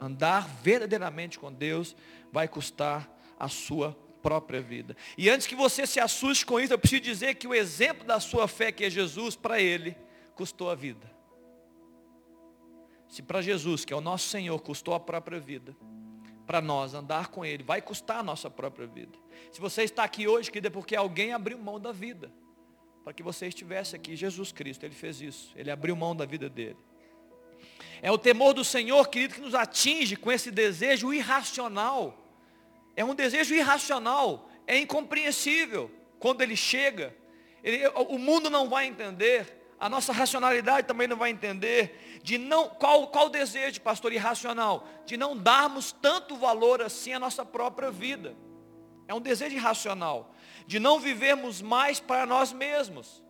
Andar 0.00 0.46
verdadeiramente 0.46 1.38
com 1.38 1.52
Deus 1.52 1.96
vai 2.32 2.48
custar 2.48 3.08
a 3.38 3.48
sua 3.48 3.96
própria 4.20 4.60
vida. 4.60 4.96
E 5.16 5.30
antes 5.30 5.46
que 5.46 5.54
você 5.54 5.86
se 5.86 6.00
assuste 6.00 6.44
com 6.44 6.58
isso, 6.58 6.72
eu 6.72 6.78
preciso 6.78 7.02
dizer 7.02 7.36
que 7.36 7.46
o 7.46 7.54
exemplo 7.54 8.04
da 8.04 8.18
sua 8.18 8.48
fé, 8.48 8.72
que 8.72 8.84
é 8.84 8.90
Jesus, 8.90 9.36
para 9.36 9.60
ele, 9.60 9.96
custou 10.34 10.68
a 10.68 10.74
vida. 10.74 11.08
Se 13.08 13.22
para 13.22 13.40
Jesus, 13.40 13.84
que 13.84 13.92
é 13.92 13.96
o 13.96 14.00
nosso 14.00 14.28
Senhor, 14.28 14.60
custou 14.60 14.92
a 14.92 15.00
própria 15.00 15.38
vida, 15.38 15.76
para 16.44 16.60
nós 16.60 16.94
andar 16.94 17.28
com 17.28 17.44
Ele, 17.44 17.62
vai 17.62 17.80
custar 17.80 18.18
a 18.18 18.22
nossa 18.22 18.50
própria 18.50 18.86
vida. 18.86 19.16
Se 19.52 19.60
você 19.60 19.82
está 19.82 20.04
aqui 20.04 20.26
hoje, 20.28 20.50
querido, 20.50 20.68
é 20.68 20.70
porque 20.70 20.94
alguém 20.94 21.32
abriu 21.32 21.58
mão 21.58 21.78
da 21.78 21.92
vida. 21.92 22.30
Para 23.04 23.12
que 23.12 23.22
você 23.22 23.46
estivesse 23.46 23.94
aqui, 23.94 24.16
Jesus 24.16 24.52
Cristo, 24.52 24.84
Ele 24.84 24.94
fez 24.94 25.20
isso. 25.20 25.52
Ele 25.56 25.70
abriu 25.70 25.94
mão 25.94 26.14
da 26.14 26.24
vida 26.24 26.48
dele. 26.48 26.78
É 28.02 28.10
o 28.10 28.18
temor 28.18 28.52
do 28.52 28.64
Senhor, 28.64 29.08
querido, 29.08 29.34
que 29.34 29.40
nos 29.40 29.54
atinge 29.54 30.16
com 30.16 30.30
esse 30.30 30.50
desejo 30.50 31.12
irracional. 31.12 32.16
É 32.94 33.04
um 33.04 33.14
desejo 33.14 33.54
irracional, 33.54 34.48
é 34.66 34.78
incompreensível 34.78 35.90
quando 36.18 36.42
ele 36.42 36.56
chega. 36.56 37.14
Ele, 37.62 37.86
o 37.88 38.18
mundo 38.18 38.48
não 38.48 38.68
vai 38.68 38.86
entender, 38.86 39.74
a 39.78 39.88
nossa 39.88 40.12
racionalidade 40.12 40.86
também 40.86 41.06
não 41.06 41.16
vai 41.16 41.30
entender. 41.30 42.20
De 42.22 42.38
não, 42.38 42.68
qual, 42.68 43.08
qual 43.08 43.28
desejo, 43.28 43.80
pastor, 43.80 44.12
irracional? 44.12 44.88
De 45.04 45.16
não 45.16 45.36
darmos 45.36 45.92
tanto 45.92 46.36
valor 46.36 46.80
assim 46.80 47.12
à 47.12 47.18
nossa 47.18 47.44
própria 47.44 47.90
vida. 47.90 48.36
É 49.08 49.14
um 49.14 49.20
desejo 49.20 49.56
irracional. 49.56 50.34
De 50.66 50.78
não 50.78 50.98
vivermos 50.98 51.60
mais 51.60 52.00
para 52.00 52.24
nós 52.26 52.52
mesmos 52.52 53.25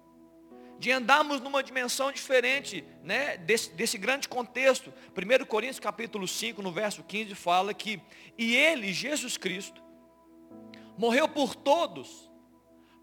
de 0.78 0.92
andarmos 0.92 1.40
numa 1.40 1.62
dimensão 1.62 2.12
diferente 2.12 2.84
né, 3.02 3.36
desse, 3.38 3.72
desse 3.72 3.96
grande 3.96 4.28
contexto. 4.28 4.92
1 5.16 5.44
Coríntios 5.46 5.80
capítulo 5.80 6.28
5, 6.28 6.62
no 6.62 6.72
verso 6.72 7.02
15, 7.02 7.34
fala 7.34 7.72
que, 7.72 8.00
e 8.36 8.54
ele, 8.54 8.92
Jesus 8.92 9.36
Cristo, 9.36 9.82
morreu 10.96 11.28
por 11.28 11.54
todos, 11.54 12.30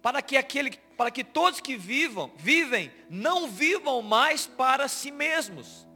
para 0.01 0.21
que, 0.21 0.37
aquele, 0.37 0.77
para 0.97 1.09
que 1.09 1.23
todos 1.23 1.59
que 1.59 1.75
vivam, 1.75 2.31
vivem, 2.37 2.91
não 3.09 3.47
vivam 3.47 4.01
mais 4.01 4.45
para 4.45 4.87
si 4.87 5.11
mesmos, 5.11 5.87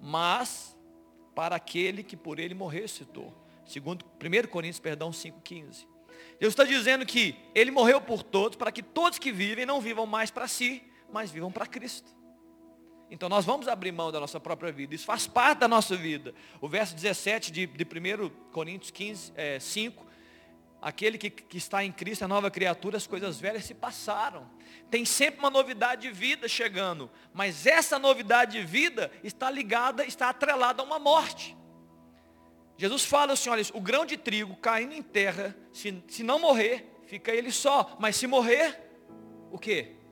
mas 0.00 0.76
para 1.34 1.56
aquele 1.56 2.02
que 2.02 2.16
por 2.16 2.38
ele 2.38 2.54
morreu 2.54 2.86
citou. 2.86 3.34
Segundo 3.64 4.04
1 4.04 4.48
Coríntios, 4.48 4.78
perdão, 4.78 5.10
5,15. 5.10 5.86
Deus 6.38 6.52
está 6.52 6.64
dizendo 6.64 7.06
que 7.06 7.34
ele 7.54 7.70
morreu 7.70 8.00
por 8.00 8.22
todos, 8.22 8.56
para 8.56 8.70
que 8.70 8.82
todos 8.82 9.18
que 9.18 9.32
vivem 9.32 9.64
não 9.64 9.80
vivam 9.80 10.06
mais 10.06 10.30
para 10.30 10.46
si, 10.46 10.82
mas 11.14 11.30
vivam 11.30 11.52
para 11.52 11.64
Cristo. 11.64 12.10
Então 13.08 13.28
nós 13.28 13.44
vamos 13.44 13.68
abrir 13.68 13.92
mão 13.92 14.10
da 14.10 14.18
nossa 14.18 14.40
própria 14.40 14.72
vida. 14.72 14.96
Isso 14.96 15.06
faz 15.06 15.28
parte 15.28 15.60
da 15.60 15.68
nossa 15.68 15.96
vida. 15.96 16.34
O 16.60 16.68
verso 16.68 16.92
17 16.92 17.52
de, 17.52 17.66
de 17.68 17.84
1 17.84 18.28
Coríntios 18.50 18.90
15, 18.90 19.32
é, 19.36 19.60
5. 19.60 20.04
aquele 20.82 21.16
que, 21.16 21.30
que 21.30 21.56
está 21.56 21.84
em 21.84 21.92
Cristo, 21.92 22.24
a 22.24 22.28
nova 22.28 22.50
criatura, 22.50 22.96
as 22.96 23.06
coisas 23.06 23.38
velhas 23.38 23.64
se 23.64 23.74
passaram. 23.74 24.50
Tem 24.90 25.04
sempre 25.04 25.38
uma 25.38 25.50
novidade 25.50 26.02
de 26.02 26.10
vida 26.10 26.48
chegando, 26.48 27.08
mas 27.32 27.64
essa 27.64 27.96
novidade 27.96 28.58
de 28.58 28.66
vida 28.66 29.12
está 29.22 29.48
ligada, 29.48 30.04
está 30.04 30.30
atrelada 30.30 30.82
a 30.82 30.84
uma 30.84 30.98
morte. 30.98 31.56
Jesus 32.76 33.04
fala 33.04 33.34
assim, 33.34 33.50
olha, 33.50 33.62
o 33.72 33.80
grão 33.80 34.04
de 34.04 34.16
trigo 34.16 34.56
caindo 34.56 34.94
em 34.94 35.02
terra, 35.02 35.56
se, 35.72 36.02
se 36.08 36.24
não 36.24 36.40
morrer, 36.40 36.92
fica 37.06 37.30
ele 37.30 37.52
só, 37.52 37.96
mas 38.00 38.16
se 38.16 38.26
morrer, 38.26 38.80
o 39.52 39.58
que? 39.58 40.02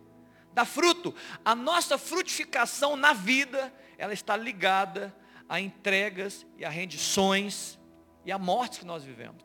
Dá 0.54 0.64
fruto. 0.64 1.14
A 1.44 1.54
nossa 1.54 1.96
frutificação 1.96 2.96
na 2.96 3.12
vida, 3.12 3.72
ela 3.96 4.12
está 4.12 4.36
ligada 4.36 5.14
a 5.48 5.60
entregas 5.60 6.46
e 6.56 6.64
a 6.64 6.70
rendições 6.70 7.78
e 8.24 8.32
a 8.32 8.38
morte 8.38 8.80
que 8.80 8.86
nós 8.86 9.04
vivemos. 9.04 9.44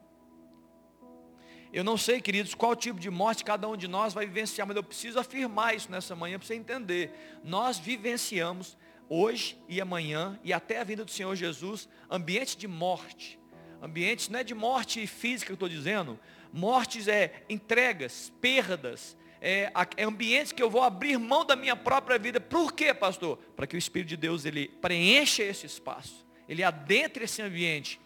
Eu 1.72 1.84
não 1.84 1.98
sei, 1.98 2.22
queridos, 2.22 2.54
qual 2.56 2.76
tipo 2.76 3.00
de 3.00 3.10
morte 3.10 3.44
cada 3.44 3.68
um 3.68 3.76
de 3.76 3.88
nós 3.88 4.14
vai 4.14 4.26
vivenciar, 4.26 4.66
mas 4.66 4.78
eu 4.78 4.84
preciso 4.84 5.20
afirmar 5.20 5.76
isso 5.76 5.92
nessa 5.92 6.16
manhã 6.16 6.40
para 6.40 6.48
você 6.48 6.56
entender. 6.56 7.12
Nós 7.44 7.78
vivenciamos 7.78 8.78
hoje 9.10 9.58
e 9.68 9.82
amanhã 9.82 10.40
e 10.44 10.54
até 10.54 10.80
a 10.80 10.84
vinda 10.84 11.04
do 11.04 11.12
Senhor 11.12 11.36
Jesus 11.36 11.90
ambiente 12.10 12.58
de 12.58 12.68
morte. 12.68 13.38
Ambientes 13.82 14.30
não 14.30 14.40
é 14.40 14.44
de 14.44 14.56
morte 14.56 15.06
física 15.06 15.48
que 15.48 15.52
eu 15.52 15.56
estou 15.56 15.70
dizendo, 15.70 16.18
mortes 16.54 17.08
é 17.08 17.44
entregas, 17.50 18.32
perdas, 18.40 19.17
é, 19.42 19.72
é 19.96 20.04
ambientes 20.04 20.52
que 20.52 20.62
eu 20.62 20.70
vou 20.70 20.84
abrir 20.84 21.18
mão 21.18 21.46
da 21.46 21.56
minha 21.56 21.76
própria 21.76 22.18
vida. 22.18 22.40
Por 22.40 22.74
quê, 22.74 22.94
pastor? 22.94 23.38
Para 23.56 23.68
que 23.68 23.76
o 23.76 23.78
Espírito 23.78 24.10
de 24.10 24.18
Deus 24.18 24.46
ele 24.46 24.68
preencha 24.68 25.44
esse 25.44 25.66
espaço, 25.66 26.26
ele 26.48 26.64
adentre 26.64 27.26
esse 27.26 27.42
ambiente 27.42 28.00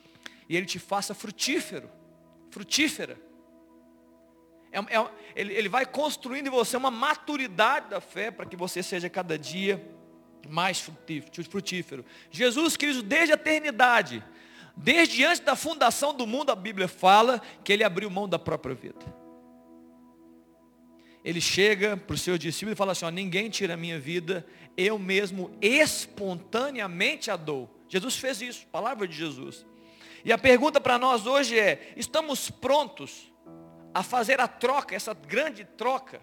e 0.49 0.55
ele 0.55 0.65
te 0.65 0.79
faça 0.79 1.13
frutífero, 1.13 1.89
frutífera. 2.49 3.17
É, 4.71 4.79
é, 4.79 5.09
ele, 5.35 5.53
ele 5.53 5.69
vai 5.69 5.85
construindo 5.85 6.47
em 6.47 6.51
você 6.51 6.77
uma 6.77 6.91
maturidade 6.91 7.89
da 7.89 7.99
fé 7.99 8.31
para 8.31 8.45
que 8.45 8.55
você 8.55 8.81
seja 8.81 9.09
cada 9.09 9.37
dia 9.37 9.85
mais 10.49 10.79
frutífero. 10.79 12.05
Jesus 12.29 12.75
Cristo, 12.75 13.03
desde 13.03 13.33
a 13.33 13.35
eternidade, 13.35 14.23
desde 14.75 15.23
antes 15.23 15.39
da 15.39 15.55
fundação 15.55 16.13
do 16.13 16.25
mundo, 16.25 16.51
a 16.51 16.55
Bíblia 16.55 16.87
fala 16.87 17.41
que 17.63 17.71
ele 17.71 17.83
abriu 17.83 18.09
mão 18.09 18.27
da 18.27 18.39
própria 18.39 18.73
vida 18.73 19.20
ele 21.23 21.39
chega 21.39 21.95
para 21.95 22.13
os 22.13 22.21
seus 22.21 22.39
discípulos 22.39 22.73
e 22.73 22.77
fala 22.77 22.93
assim, 22.93 23.05
ó, 23.05 23.11
ninguém 23.11 23.49
tira 23.49 23.75
a 23.75 23.77
minha 23.77 23.99
vida, 23.99 24.45
eu 24.75 24.97
mesmo 24.97 25.55
espontaneamente 25.61 27.29
a 27.29 27.35
dou. 27.35 27.69
Jesus 27.87 28.15
fez 28.15 28.41
isso, 28.41 28.65
palavra 28.67 29.07
de 29.07 29.15
Jesus. 29.15 29.65
E 30.25 30.31
a 30.31 30.37
pergunta 30.37 30.79
para 30.81 30.97
nós 30.97 31.25
hoje 31.27 31.59
é, 31.59 31.93
estamos 31.95 32.49
prontos 32.49 33.31
a 33.93 34.01
fazer 34.01 34.39
a 34.39 34.47
troca, 34.47 34.95
essa 34.95 35.13
grande 35.13 35.63
troca, 35.63 36.21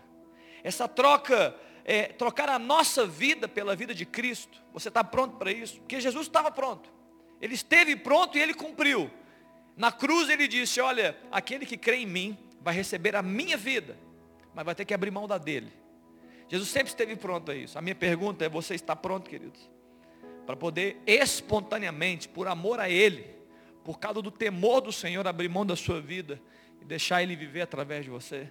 essa 0.64 0.88
troca, 0.88 1.54
é, 1.84 2.06
trocar 2.06 2.48
a 2.48 2.58
nossa 2.58 3.06
vida 3.06 3.46
pela 3.46 3.76
vida 3.76 3.94
de 3.94 4.04
Cristo? 4.04 4.60
Você 4.72 4.88
está 4.88 5.04
pronto 5.04 5.36
para 5.36 5.52
isso? 5.52 5.78
Porque 5.78 6.00
Jesus 6.00 6.26
estava 6.26 6.50
pronto. 6.50 6.90
Ele 7.40 7.54
esteve 7.54 7.94
pronto 7.94 8.36
e 8.36 8.40
ele 8.40 8.54
cumpriu. 8.54 9.10
Na 9.76 9.92
cruz 9.92 10.28
ele 10.28 10.48
disse, 10.48 10.80
olha, 10.80 11.16
aquele 11.30 11.64
que 11.64 11.76
crê 11.76 11.98
em 11.98 12.06
mim 12.06 12.36
vai 12.60 12.74
receber 12.74 13.14
a 13.14 13.22
minha 13.22 13.56
vida 13.56 13.96
mas 14.58 14.66
vai 14.66 14.74
ter 14.74 14.84
que 14.84 14.92
abrir 14.92 15.12
mão 15.12 15.28
da 15.28 15.38
dele. 15.38 15.72
Jesus 16.48 16.68
sempre 16.68 16.88
esteve 16.88 17.14
pronto 17.14 17.52
a 17.52 17.54
isso. 17.54 17.78
A 17.78 17.80
minha 17.80 17.94
pergunta 17.94 18.44
é: 18.44 18.48
você 18.48 18.74
está 18.74 18.96
pronto, 18.96 19.30
queridos? 19.30 19.70
Para 20.44 20.56
poder 20.56 21.00
espontaneamente, 21.06 22.28
por 22.28 22.48
amor 22.48 22.80
a 22.80 22.90
Ele, 22.90 23.24
por 23.84 24.00
causa 24.00 24.20
do 24.20 24.32
temor 24.32 24.80
do 24.80 24.90
Senhor, 24.90 25.24
abrir 25.28 25.48
mão 25.48 25.64
da 25.64 25.76
sua 25.76 26.00
vida 26.00 26.42
e 26.82 26.84
deixar 26.84 27.22
Ele 27.22 27.36
viver 27.36 27.60
através 27.60 28.04
de 28.04 28.10
você? 28.10 28.50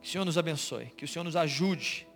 Que 0.00 0.06
o 0.06 0.10
Senhor 0.12 0.24
nos 0.24 0.38
abençoe, 0.38 0.86
que 0.96 1.04
o 1.04 1.08
Senhor 1.08 1.24
nos 1.24 1.34
ajude 1.34 2.06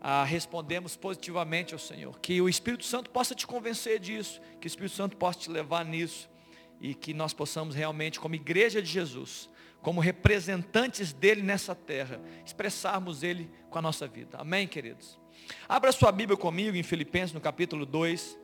a 0.00 0.24
respondermos 0.24 0.96
positivamente 0.96 1.72
ao 1.72 1.78
Senhor. 1.78 2.18
Que 2.18 2.40
o 2.40 2.48
Espírito 2.48 2.84
Santo 2.84 3.08
possa 3.08 3.36
te 3.36 3.46
convencer 3.46 4.00
disso, 4.00 4.40
que 4.60 4.66
o 4.66 4.68
Espírito 4.68 4.96
Santo 4.96 5.16
possa 5.16 5.38
te 5.38 5.48
levar 5.48 5.84
nisso 5.84 6.28
e 6.80 6.92
que 6.92 7.14
nós 7.14 7.32
possamos 7.32 7.76
realmente, 7.76 8.18
como 8.18 8.34
igreja 8.34 8.82
de 8.82 8.88
Jesus, 8.88 9.48
como 9.86 10.00
representantes 10.00 11.12
dele 11.12 11.42
nessa 11.42 11.72
terra, 11.72 12.20
expressarmos 12.44 13.22
ele 13.22 13.48
com 13.70 13.78
a 13.78 13.82
nossa 13.82 14.04
vida. 14.08 14.36
Amém, 14.36 14.66
queridos? 14.66 15.16
Abra 15.68 15.92
sua 15.92 16.10
Bíblia 16.10 16.36
comigo 16.36 16.76
em 16.76 16.82
Filipenses, 16.82 17.32
no 17.32 17.40
capítulo 17.40 17.86
2. 17.86 18.36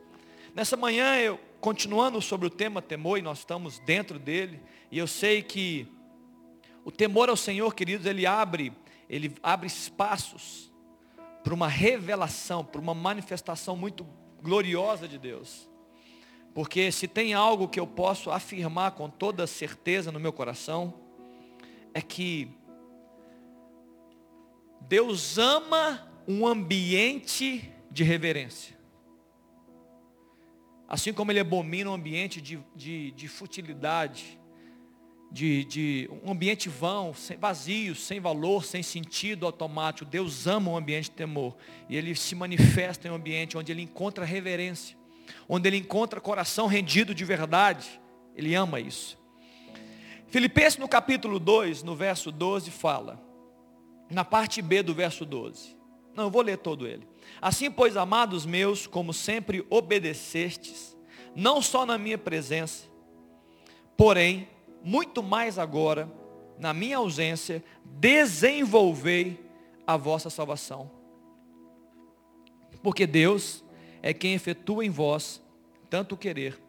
Nessa 0.55 0.77
manhã, 0.77 1.17
eu, 1.17 1.37
continuando 1.59 2.21
sobre 2.21 2.47
o 2.47 2.49
tema 2.49 2.81
temor, 2.81 3.19
e 3.19 3.21
nós 3.21 3.39
estamos 3.39 3.77
dentro 3.79 4.17
dele, 4.17 4.61
e 4.89 4.97
eu 4.97 5.05
sei 5.05 5.41
que 5.41 5.85
o 6.85 6.89
temor 6.89 7.27
ao 7.27 7.35
Senhor, 7.35 7.75
queridos, 7.75 8.05
ele 8.05 8.25
abre, 8.25 8.71
ele 9.09 9.35
abre 9.43 9.67
espaços 9.67 10.71
para 11.43 11.53
uma 11.53 11.67
revelação, 11.67 12.63
para 12.63 12.79
uma 12.79 12.93
manifestação 12.93 13.75
muito 13.75 14.07
gloriosa 14.41 15.09
de 15.09 15.17
Deus. 15.17 15.69
Porque 16.53 16.89
se 16.89 17.05
tem 17.05 17.33
algo 17.33 17.67
que 17.67 17.81
eu 17.81 17.85
posso 17.85 18.31
afirmar 18.31 18.91
com 18.91 19.09
toda 19.09 19.45
certeza 19.45 20.09
no 20.09 20.21
meu 20.21 20.31
coração, 20.31 21.02
é 21.93 22.01
que 22.01 22.49
Deus 24.81 25.37
ama 25.37 26.07
um 26.27 26.45
ambiente 26.45 27.71
de 27.89 28.03
reverência. 28.03 28.77
Assim 30.87 31.13
como 31.13 31.31
Ele 31.31 31.39
abomina 31.39 31.89
um 31.89 31.93
ambiente 31.93 32.41
de, 32.41 32.59
de, 32.75 33.11
de 33.11 33.27
futilidade, 33.27 34.39
de, 35.31 35.63
de, 35.65 36.09
um 36.23 36.31
ambiente 36.31 36.69
vão, 36.69 37.13
sem, 37.13 37.35
vazio, 37.37 37.95
sem 37.95 38.19
valor, 38.19 38.63
sem 38.63 38.83
sentido 38.83 39.47
automático. 39.47 40.09
Deus 40.09 40.45
ama 40.45 40.69
um 40.69 40.77
ambiente 40.77 41.05
de 41.05 41.11
temor. 41.11 41.55
E 41.89 41.95
Ele 41.95 42.13
se 42.13 42.35
manifesta 42.35 43.07
em 43.07 43.11
um 43.11 43.15
ambiente 43.15 43.57
onde 43.57 43.71
Ele 43.71 43.81
encontra 43.81 44.23
reverência, 44.23 44.95
onde 45.49 45.67
Ele 45.67 45.77
encontra 45.77 46.21
coração 46.21 46.67
rendido 46.67 47.15
de 47.15 47.25
verdade. 47.25 47.99
Ele 48.35 48.53
ama 48.53 48.79
isso. 48.79 49.17
Filipenses 50.33 50.79
no 50.79 50.87
capítulo 50.87 51.37
2, 51.39 51.83
no 51.83 51.95
verso 51.95 52.31
12, 52.31 52.71
fala, 52.71 53.21
na 54.09 54.25
parte 54.25 54.63
B 54.63 54.81
do 54.81 54.91
verso 54.91 55.27
12. 55.27 55.77
Não, 56.15 56.23
eu 56.23 56.31
vou 56.31 56.41
ler 56.41 56.57
todo 56.57 56.87
ele. 56.87 57.07
Assim, 57.39 57.69
pois, 57.69 57.95
amados 57.95 58.43
meus, 58.43 58.87
como 58.87 59.13
sempre 59.13 59.63
obedecestes, 59.69 60.97
não 61.35 61.61
só 61.61 61.85
na 61.85 61.99
minha 61.99 62.17
presença, 62.17 62.87
porém, 63.95 64.49
muito 64.83 65.21
mais 65.21 65.59
agora, 65.59 66.11
na 66.57 66.73
minha 66.73 66.97
ausência, 66.97 67.63
desenvolvei 67.85 69.39
a 69.85 69.97
vossa 69.97 70.31
salvação. 70.31 70.89
Porque 72.81 73.05
Deus 73.05 73.63
é 74.01 74.15
quem 74.15 74.33
efetua 74.33 74.83
em 74.83 74.89
vós 74.89 75.39
tanto 75.91 76.15
o 76.15 76.17
querer 76.17 76.59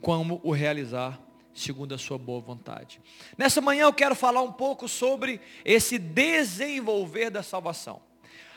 como 0.00 0.40
o 0.42 0.52
realizar 0.52 1.27
segundo 1.58 1.94
a 1.94 1.98
sua 1.98 2.18
boa 2.18 2.40
vontade. 2.40 3.00
Nessa 3.36 3.60
manhã 3.60 3.84
eu 3.84 3.92
quero 3.92 4.14
falar 4.14 4.42
um 4.42 4.52
pouco 4.52 4.88
sobre 4.88 5.40
esse 5.64 5.98
desenvolver 5.98 7.30
da 7.30 7.42
salvação. 7.42 8.00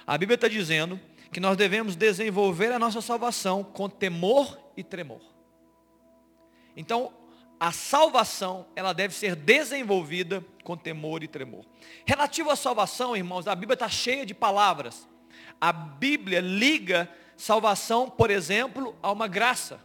A 0.05 0.17
Bíblia 0.17 0.35
está 0.35 0.47
dizendo 0.47 0.99
que 1.31 1.39
nós 1.39 1.55
devemos 1.55 1.95
desenvolver 1.95 2.71
a 2.71 2.79
nossa 2.79 3.01
salvação 3.01 3.63
com 3.63 3.89
temor 3.89 4.59
e 4.75 4.83
tremor. 4.83 5.21
Então, 6.75 7.13
a 7.59 7.71
salvação, 7.71 8.65
ela 8.75 8.91
deve 8.91 9.13
ser 9.13 9.35
desenvolvida 9.35 10.43
com 10.63 10.75
temor 10.75 11.23
e 11.23 11.27
tremor. 11.27 11.63
Relativo 12.05 12.49
à 12.49 12.55
salvação, 12.55 13.15
irmãos, 13.15 13.47
a 13.47 13.55
Bíblia 13.55 13.75
está 13.75 13.87
cheia 13.87 14.25
de 14.25 14.33
palavras. 14.33 15.07
A 15.59 15.71
Bíblia 15.71 16.39
liga 16.39 17.09
salvação, 17.37 18.09
por 18.09 18.29
exemplo, 18.29 18.95
a 19.01 19.11
uma 19.11 19.27
graça. 19.27 19.79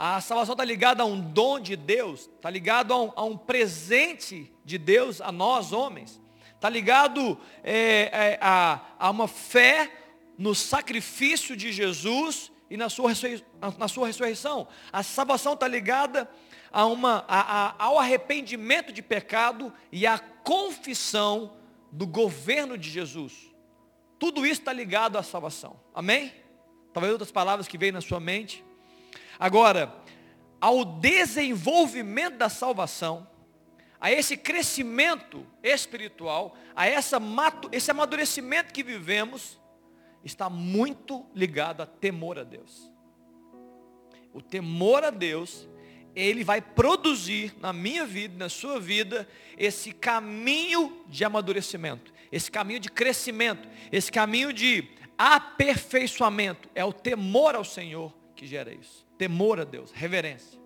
A 0.00 0.20
salvação 0.20 0.52
está 0.52 0.64
ligada 0.64 1.02
a 1.02 1.06
um 1.06 1.20
dom 1.20 1.58
de 1.58 1.74
Deus, 1.74 2.30
está 2.36 2.48
ligado 2.48 2.94
a 2.94 3.02
um, 3.02 3.12
a 3.16 3.24
um, 3.24 3.36
presente 3.36 4.48
de 4.64 4.78
Deus 4.78 5.20
a 5.20 5.32
nós 5.32 5.72
homens, 5.72 6.20
está 6.54 6.68
ligado 6.68 7.36
é, 7.64 8.02
é, 8.12 8.38
a, 8.40 8.80
a, 8.96 9.10
uma 9.10 9.26
fé 9.26 9.90
no 10.38 10.54
sacrifício 10.54 11.56
de 11.56 11.72
Jesus 11.72 12.52
e 12.70 12.76
na 12.76 12.88
sua, 12.88 13.10
na 13.76 13.88
sua 13.88 14.06
ressurreição. 14.06 14.68
A 14.92 15.02
salvação 15.02 15.54
está 15.54 15.66
ligada 15.66 16.30
a 16.70 16.86
uma, 16.86 17.24
a, 17.26 17.74
ao 17.76 17.98
arrependimento 17.98 18.92
de 18.92 19.02
pecado 19.02 19.72
e 19.90 20.06
à 20.06 20.16
confissão 20.16 21.56
do 21.90 22.06
governo 22.06 22.78
de 22.78 22.88
Jesus. 22.88 23.52
Tudo 24.16 24.46
isso 24.46 24.60
está 24.60 24.72
ligado 24.72 25.18
à 25.18 25.24
salvação. 25.24 25.80
Amém? 25.92 26.32
Talvez 26.92 27.10
outras 27.10 27.32
palavras 27.32 27.66
que 27.66 27.76
veem 27.76 27.90
na 27.90 28.00
sua 28.00 28.20
mente. 28.20 28.67
Agora, 29.38 29.94
ao 30.60 30.84
desenvolvimento 30.84 32.36
da 32.36 32.48
salvação, 32.48 33.28
a 34.00 34.12
esse 34.12 34.36
crescimento 34.36 35.46
espiritual, 35.62 36.56
a 36.74 36.86
essa, 36.86 37.18
esse 37.72 37.90
amadurecimento 37.90 38.72
que 38.72 38.82
vivemos, 38.82 39.58
está 40.24 40.48
muito 40.48 41.26
ligado 41.34 41.82
a 41.82 41.86
temor 41.86 42.38
a 42.38 42.44
Deus. 42.44 42.90
O 44.32 44.40
temor 44.40 45.04
a 45.04 45.10
Deus, 45.10 45.68
ele 46.14 46.44
vai 46.44 46.60
produzir 46.60 47.54
na 47.60 47.72
minha 47.72 48.06
vida, 48.06 48.36
na 48.36 48.48
sua 48.48 48.78
vida, 48.78 49.28
esse 49.56 49.92
caminho 49.92 51.04
de 51.08 51.24
amadurecimento, 51.24 52.12
esse 52.30 52.50
caminho 52.50 52.80
de 52.80 52.90
crescimento, 52.90 53.68
esse 53.90 54.12
caminho 54.12 54.52
de 54.52 54.88
aperfeiçoamento. 55.16 56.68
É 56.74 56.84
o 56.84 56.92
temor 56.92 57.56
ao 57.56 57.64
Senhor 57.64 58.12
que 58.36 58.46
gera 58.46 58.72
isso. 58.72 59.07
Temor 59.18 59.58
a 59.60 59.64
Deus, 59.64 59.90
reverência. 59.90 60.58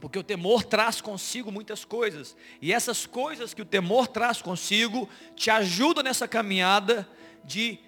Porque 0.00 0.18
o 0.18 0.22
temor 0.22 0.62
traz 0.62 1.00
consigo 1.00 1.50
muitas 1.50 1.84
coisas. 1.84 2.36
E 2.62 2.72
essas 2.72 3.06
coisas 3.06 3.52
que 3.52 3.62
o 3.62 3.66
temor 3.66 4.06
traz 4.06 4.40
consigo 4.40 5.08
te 5.34 5.50
ajudam 5.50 6.04
nessa 6.04 6.28
caminhada 6.28 7.08
de, 7.44 7.80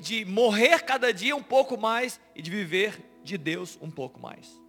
de 0.00 0.24
morrer 0.24 0.82
cada 0.82 1.12
dia 1.12 1.34
um 1.34 1.42
pouco 1.42 1.78
mais 1.78 2.20
e 2.34 2.42
de 2.42 2.50
viver 2.50 3.02
de 3.22 3.38
Deus 3.38 3.78
um 3.80 3.90
pouco 3.90 4.20
mais. 4.20 4.60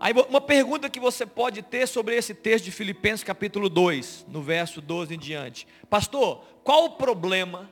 Aí 0.00 0.14
uma 0.30 0.40
pergunta 0.40 0.88
que 0.88 0.98
você 0.98 1.26
pode 1.26 1.60
ter 1.60 1.86
sobre 1.86 2.16
esse 2.16 2.32
texto 2.32 2.64
de 2.64 2.72
Filipenses 2.72 3.22
capítulo 3.22 3.68
2, 3.68 4.24
no 4.28 4.40
verso 4.40 4.80
12 4.80 5.14
em 5.14 5.18
diante. 5.18 5.66
Pastor, 5.90 6.42
qual 6.64 6.86
o 6.86 6.90
problema 6.92 7.70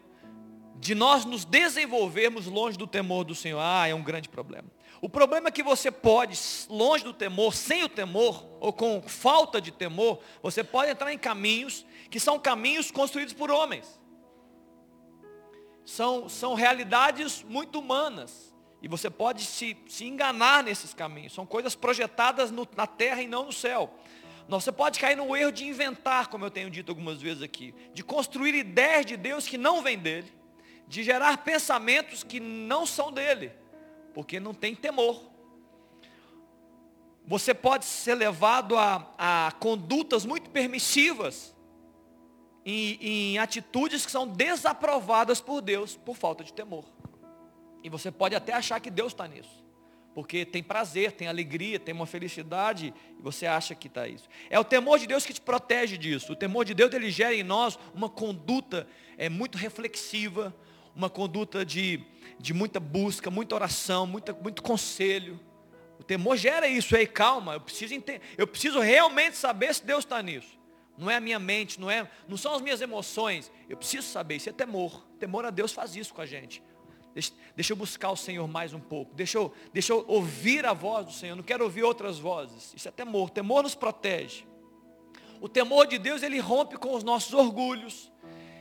de 0.80 0.94
nós 0.94 1.24
nos 1.24 1.44
desenvolvermos 1.44 2.46
longe 2.46 2.78
do 2.78 2.86
temor 2.86 3.24
do 3.24 3.34
Senhor? 3.34 3.60
Ah, 3.60 3.88
é 3.88 3.94
um 3.94 4.02
grande 4.02 4.28
problema. 4.28 4.68
O 5.00 5.08
problema 5.08 5.48
é 5.48 5.50
que 5.52 5.62
você 5.62 5.90
pode, 5.90 6.36
longe 6.68 7.04
do 7.04 7.12
temor, 7.12 7.54
sem 7.54 7.84
o 7.84 7.88
temor, 7.88 8.44
ou 8.60 8.72
com 8.72 9.00
falta 9.02 9.60
de 9.60 9.70
temor, 9.70 10.20
você 10.42 10.64
pode 10.64 10.90
entrar 10.90 11.12
em 11.12 11.18
caminhos 11.18 11.84
que 12.10 12.18
são 12.18 12.38
caminhos 12.38 12.90
construídos 12.90 13.34
por 13.34 13.50
homens. 13.50 14.00
São, 15.84 16.28
são 16.28 16.54
realidades 16.54 17.42
muito 17.42 17.78
humanas. 17.78 18.54
E 18.82 18.88
você 18.88 19.08
pode 19.08 19.44
se, 19.44 19.76
se 19.88 20.04
enganar 20.04 20.62
nesses 20.62 20.94
caminhos. 20.94 21.32
São 21.32 21.46
coisas 21.46 21.74
projetadas 21.74 22.50
no, 22.50 22.68
na 22.76 22.86
terra 22.86 23.22
e 23.22 23.26
não 23.26 23.46
no 23.46 23.52
céu. 23.52 23.92
Você 24.48 24.72
pode 24.72 24.98
cair 24.98 25.16
no 25.16 25.36
erro 25.36 25.52
de 25.52 25.66
inventar, 25.66 26.28
como 26.28 26.44
eu 26.44 26.50
tenho 26.50 26.70
dito 26.70 26.90
algumas 26.90 27.20
vezes 27.20 27.42
aqui. 27.42 27.74
De 27.92 28.02
construir 28.02 28.54
ideias 28.54 29.04
de 29.04 29.16
Deus 29.16 29.46
que 29.46 29.58
não 29.58 29.82
vêm 29.82 29.98
dele. 29.98 30.32
De 30.88 31.02
gerar 31.02 31.38
pensamentos 31.38 32.24
que 32.24 32.40
não 32.40 32.86
são 32.86 33.12
dele. 33.12 33.52
Porque 34.14 34.40
não 34.40 34.54
tem 34.54 34.74
temor. 34.74 35.22
Você 37.26 37.52
pode 37.52 37.84
ser 37.84 38.14
levado 38.14 38.76
a, 38.76 39.14
a 39.18 39.52
condutas 39.60 40.24
muito 40.24 40.50
permissivas. 40.50 41.54
Em, 42.64 42.98
em 43.00 43.38
atitudes 43.38 44.04
que 44.04 44.10
são 44.10 44.26
desaprovadas 44.26 45.40
por 45.40 45.60
Deus 45.60 45.96
por 45.96 46.16
falta 46.16 46.42
de 46.42 46.52
temor. 46.52 46.84
E 47.82 47.88
você 47.88 48.10
pode 48.10 48.34
até 48.34 48.52
achar 48.52 48.80
que 48.80 48.90
Deus 48.90 49.12
está 49.12 49.26
nisso. 49.28 49.64
Porque 50.14 50.44
tem 50.44 50.62
prazer, 50.62 51.12
tem 51.12 51.28
alegria, 51.28 51.78
tem 51.78 51.94
uma 51.94 52.06
felicidade, 52.06 52.92
e 53.16 53.22
você 53.22 53.46
acha 53.46 53.74
que 53.74 53.86
está 53.86 54.08
isso. 54.08 54.28
É 54.50 54.58
o 54.58 54.64
temor 54.64 54.98
de 54.98 55.06
Deus 55.06 55.24
que 55.24 55.32
te 55.32 55.40
protege 55.40 55.96
disso. 55.96 56.32
O 56.32 56.36
temor 56.36 56.64
de 56.64 56.74
Deus, 56.74 56.92
ele 56.92 57.10
gera 57.10 57.34
em 57.34 57.44
nós 57.44 57.78
uma 57.94 58.08
conduta 58.08 58.88
é, 59.16 59.28
muito 59.28 59.56
reflexiva, 59.56 60.52
uma 60.98 61.08
conduta 61.08 61.64
de, 61.64 62.04
de 62.40 62.52
muita 62.52 62.80
busca, 62.80 63.30
muita 63.30 63.54
oração, 63.54 64.04
muita, 64.04 64.32
muito 64.32 64.64
conselho. 64.64 65.38
O 65.96 66.02
temor 66.02 66.36
gera 66.36 66.66
isso, 66.66 66.96
aí 66.96 67.06
calma, 67.06 67.54
eu 67.54 67.60
preciso, 67.60 67.94
eu 68.36 68.46
preciso 68.48 68.80
realmente 68.80 69.36
saber 69.36 69.72
se 69.72 69.84
Deus 69.84 70.04
está 70.04 70.20
nisso. 70.20 70.58
Não 70.98 71.08
é 71.08 71.14
a 71.14 71.20
minha 71.20 71.38
mente, 71.38 71.80
não, 71.80 71.88
é, 71.88 72.10
não 72.26 72.36
são 72.36 72.52
as 72.52 72.60
minhas 72.60 72.80
emoções. 72.80 73.50
Eu 73.68 73.76
preciso 73.76 74.08
saber, 74.08 74.36
isso 74.36 74.48
é 74.48 74.52
temor. 74.52 75.06
Temor 75.20 75.44
a 75.44 75.50
Deus 75.50 75.72
faz 75.72 75.94
isso 75.94 76.12
com 76.12 76.20
a 76.20 76.26
gente. 76.26 76.60
Deixa, 77.14 77.32
deixa, 77.54 77.72
eu 77.72 77.76
buscar 77.76 78.10
o 78.10 78.16
Senhor 78.16 78.46
mais 78.48 78.74
um 78.74 78.80
pouco. 78.80 79.14
Deixa 79.14 79.38
eu, 79.38 79.52
deixa 79.72 79.92
eu 79.92 80.04
ouvir 80.08 80.66
a 80.66 80.72
voz 80.72 81.06
do 81.06 81.12
Senhor. 81.12 81.36
Não 81.36 81.44
quero 81.44 81.62
ouvir 81.62 81.84
outras 81.84 82.18
vozes. 82.18 82.74
Isso 82.74 82.88
é 82.88 82.90
temor. 82.90 83.30
Temor 83.30 83.62
nos 83.62 83.76
protege. 83.76 84.44
O 85.40 85.48
temor 85.48 85.86
de 85.86 85.98
Deus, 85.98 86.24
ele 86.24 86.40
rompe 86.40 86.76
com 86.76 86.94
os 86.94 87.04
nossos 87.04 87.32
orgulhos. 87.32 88.10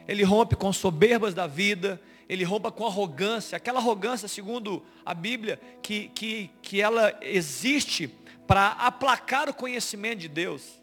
Ele 0.08 0.24
rompe 0.24 0.56
com 0.56 0.72
soberbas 0.72 1.34
da 1.34 1.48
vida. 1.48 2.00
Ele 2.30 2.44
rompe 2.44 2.70
com 2.72 2.86
arrogância. 2.86 3.56
Aquela 3.56 3.80
arrogância, 3.80 4.28
segundo 4.28 4.84
a 5.06 5.14
Bíblia, 5.14 5.60
que, 5.82 6.10
que, 6.10 6.50
que 6.62 6.82
ela 6.82 7.18
existe 7.22 8.08
para 8.46 8.72
aplacar 8.74 9.50
o 9.50 9.54
conhecimento 9.54 10.20
de 10.20 10.28
Deus. 10.28 10.82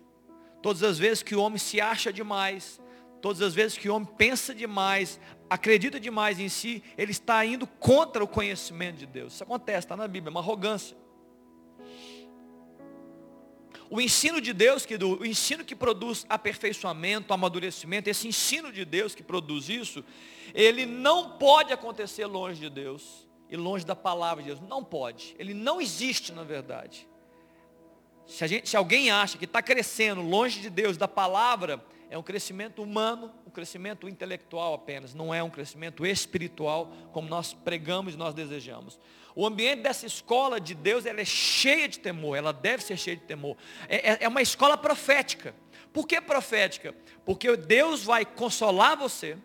Todas 0.63 0.83
as 0.83 0.99
vezes 0.99 1.23
que 1.23 1.35
o 1.35 1.41
homem 1.41 1.59
se 1.59 1.81
acha 1.81 2.13
demais, 2.13 2.81
todas 3.21 3.43
as 3.43 3.55
vezes 3.55 3.77
que 3.77 3.89
o 3.89 3.95
homem 3.95 4.09
pensa 4.17 4.55
demais, 4.55 5.21
acredita 5.49 6.01
demais 6.01 6.39
em 6.41 6.49
si, 6.49 6.83
ele 6.97 7.13
está 7.13 7.45
indo 7.45 7.67
contra 7.67 8.25
o 8.25 8.29
conhecimento 8.29 8.97
de 8.97 9.07
Deus. 9.07 9.35
Isso 9.35 9.43
acontece, 9.43 9.81
está 9.81 9.97
na 9.97 10.09
Bíblia, 10.09 10.31
é 10.31 10.33
uma 10.33 10.41
arrogância. 10.41 10.97
O 13.91 14.01
ensino 14.01 14.41
de 14.41 14.53
Deus, 14.53 14.87
que 14.87 14.97
o 14.97 15.25
ensino 15.25 15.65
que 15.65 15.75
produz 15.75 16.25
aperfeiçoamento, 16.29 17.33
amadurecimento, 17.33 18.09
esse 18.09 18.27
ensino 18.27 18.73
de 18.73 18.85
Deus 18.85 19.15
que 19.15 19.23
produz 19.23 19.69
isso, 19.69 20.05
ele 20.55 20.87
não 20.87 21.31
pode 21.39 21.73
acontecer 21.73 22.27
longe 22.27 22.61
de 22.61 22.71
Deus 22.71 23.27
e 23.51 23.57
longe 23.57 23.85
da 23.85 23.95
palavra 23.95 24.43
de 24.43 24.51
Deus. 24.51 24.61
Não 24.61 24.83
pode. 24.83 25.37
Ele 25.39 25.55
não 25.55 25.81
existe 25.81 26.33
na 26.33 26.43
verdade. 26.43 27.07
Se, 28.27 28.47
gente, 28.47 28.69
se 28.69 28.77
alguém 28.77 29.11
acha 29.11 29.37
que 29.37 29.45
está 29.45 29.63
crescendo 29.63 30.23
longe 30.23 30.61
de 30.61 30.71
Deus, 30.71 30.97
da 30.97 31.07
palavra, 31.07 31.85
é 32.15 32.19
um 32.19 32.23
crescimento 32.23 32.81
humano, 32.81 33.33
um 33.45 33.51
crescimento 33.51 34.09
intelectual 34.09 34.73
apenas, 34.73 35.15
não 35.15 35.35
é 35.35 35.43
um 35.43 35.51
crescimento 35.51 36.07
espiritual 36.07 36.93
como 37.13 37.29
nós 37.29 37.53
pregamos 37.53 38.15
e 38.15 38.17
nós 38.17 38.33
desejamos. 38.33 39.01
O 39.35 39.45
ambiente 39.45 39.83
dessa 39.83 40.07
escola 40.07 40.61
de 40.61 40.77
Deus 40.77 41.07
ela 41.07 41.21
é 41.21 41.25
cheia 41.25 41.89
de 41.89 41.99
temor, 41.99 42.37
ela 42.37 42.53
deve 42.53 42.85
ser 42.85 42.97
cheia 42.97 43.17
de 43.17 43.25
temor. 43.25 43.57
É, 43.89 44.13
é, 44.13 44.19
é 44.21 44.29
uma 44.29 44.41
escola 44.41 44.79
profética. 44.79 45.57
Por 45.93 46.07
que 46.07 46.21
profética? 46.21 46.95
Porque 47.25 47.57
Deus 47.57 48.05
vai 48.05 48.25
consolar 48.25 48.97
você, 48.97 49.37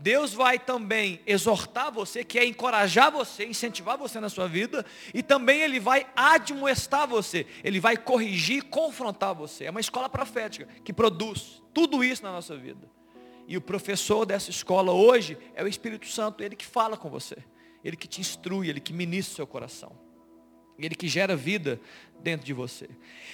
Deus 0.00 0.32
vai 0.32 0.58
também 0.58 1.20
exortar 1.26 1.92
você, 1.92 2.24
que 2.24 2.38
é 2.38 2.44
encorajar 2.44 3.12
você, 3.12 3.44
incentivar 3.44 3.98
você 3.98 4.18
na 4.18 4.30
sua 4.30 4.48
vida, 4.48 4.84
e 5.12 5.22
também 5.22 5.60
Ele 5.60 5.78
vai 5.78 6.06
admoestar 6.16 7.06
você, 7.06 7.46
Ele 7.62 7.78
vai 7.78 7.96
corrigir, 7.98 8.64
confrontar 8.64 9.34
você. 9.34 9.64
É 9.64 9.70
uma 9.70 9.80
escola 9.80 10.08
profética 10.08 10.66
que 10.82 10.92
produz 10.92 11.62
tudo 11.74 12.02
isso 12.02 12.22
na 12.22 12.32
nossa 12.32 12.56
vida. 12.56 12.88
E 13.46 13.56
o 13.56 13.60
professor 13.60 14.24
dessa 14.24 14.48
escola 14.48 14.92
hoje 14.92 15.36
é 15.54 15.62
o 15.62 15.68
Espírito 15.68 16.06
Santo, 16.06 16.42
ele 16.42 16.56
que 16.56 16.66
fala 16.66 16.96
com 16.96 17.10
você, 17.10 17.36
ele 17.84 17.96
que 17.96 18.08
te 18.08 18.20
instrui, 18.20 18.70
ele 18.70 18.80
que 18.80 18.94
ministra 18.94 19.32
o 19.32 19.36
seu 19.36 19.46
coração, 19.46 19.92
ele 20.78 20.94
que 20.94 21.08
gera 21.08 21.36
vida 21.36 21.78
dentro 22.20 22.46
de 22.46 22.54
você. 22.54 22.88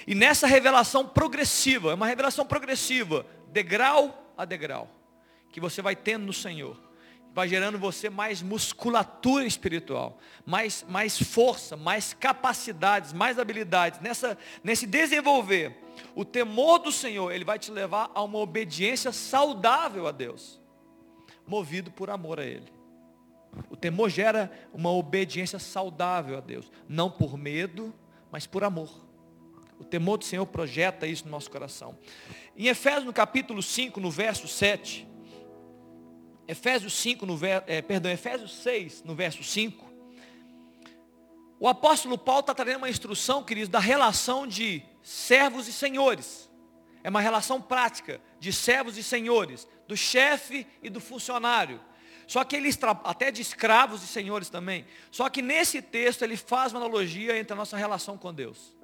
E 0.05 0.13
nessa 0.13 0.47
revelação 0.47 1.07
progressiva, 1.07 1.91
é 1.91 1.93
uma 1.93 2.07
revelação 2.07 2.45
progressiva, 2.45 3.25
degrau 3.53 4.33
a 4.35 4.43
degrau 4.43 4.96
que 5.51 5.59
você 5.59 5.81
vai 5.81 5.95
tendo 5.95 6.25
no 6.25 6.33
Senhor, 6.33 6.77
vai 7.33 7.47
gerando 7.47 7.77
você 7.77 8.09
mais 8.09 8.41
musculatura 8.41 9.45
espiritual, 9.45 10.17
mais, 10.45 10.83
mais 10.89 11.21
força, 11.21 11.77
mais 11.77 12.13
capacidades, 12.13 13.13
mais 13.13 13.37
habilidades. 13.37 13.99
Nessa, 13.99 14.37
nesse 14.63 14.87
desenvolver, 14.87 15.77
o 16.15 16.25
temor 16.25 16.79
do 16.79 16.91
Senhor, 16.91 17.31
ele 17.31 17.45
vai 17.45 17.59
te 17.59 17.69
levar 17.69 18.09
a 18.15 18.23
uma 18.23 18.39
obediência 18.39 19.11
saudável 19.11 20.07
a 20.07 20.11
Deus, 20.11 20.59
movido 21.45 21.91
por 21.91 22.09
amor 22.09 22.39
a 22.39 22.43
Ele. 22.43 22.71
O 23.69 23.75
temor 23.75 24.09
gera 24.09 24.51
uma 24.73 24.91
obediência 24.91 25.59
saudável 25.59 26.37
a 26.37 26.41
Deus, 26.41 26.71
não 26.87 27.09
por 27.09 27.37
medo, 27.37 27.93
mas 28.31 28.47
por 28.47 28.63
amor. 28.63 28.89
O 29.79 29.83
temor 29.83 30.17
do 30.17 30.25
Senhor 30.25 30.45
projeta 30.45 31.05
isso 31.05 31.25
no 31.25 31.31
nosso 31.31 31.51
coração. 31.51 31.97
Em 32.55 32.65
Efésios, 32.67 33.05
no 33.05 33.13
capítulo 33.13 33.61
5, 33.61 33.99
no 33.99 34.09
verso 34.09 34.47
7, 34.47 35.07
Efésios 36.47 36.93
5, 36.93 37.25
no 37.25 37.35
ver, 37.35 37.63
é, 37.67 37.81
perdão, 37.81 38.11
Efésios 38.11 38.53
6, 38.63 39.03
no 39.03 39.13
verso 39.13 39.43
5. 39.43 39.85
O 41.59 41.67
apóstolo 41.67 42.17
Paulo 42.17 42.41
está 42.41 42.53
trazendo 42.53 42.77
uma 42.77 42.89
instrução, 42.89 43.43
queridos, 43.43 43.69
da 43.69 43.79
relação 43.79 44.47
de 44.47 44.81
servos 45.01 45.67
e 45.67 45.73
senhores. 45.73 46.49
É 47.03 47.09
uma 47.09 47.21
relação 47.21 47.61
prática 47.61 48.21
de 48.39 48.53
servos 48.53 48.97
e 48.97 49.03
senhores, 49.03 49.67
do 49.87 49.97
chefe 49.97 50.65
e 50.81 50.89
do 50.89 50.99
funcionário. 50.99 51.81
Só 52.27 52.43
que 52.43 52.55
ele, 52.55 52.69
até 53.03 53.31
de 53.31 53.41
escravos 53.41 54.03
e 54.03 54.07
senhores 54.07 54.49
também. 54.49 54.85
Só 55.09 55.29
que 55.29 55.41
nesse 55.41 55.81
texto 55.81 56.21
ele 56.21 56.37
faz 56.37 56.73
uma 56.73 56.81
analogia 56.81 57.37
entre 57.37 57.53
a 57.53 57.55
nossa 57.55 57.77
relação 57.77 58.17
com 58.17 58.33
Deus. 58.33 58.75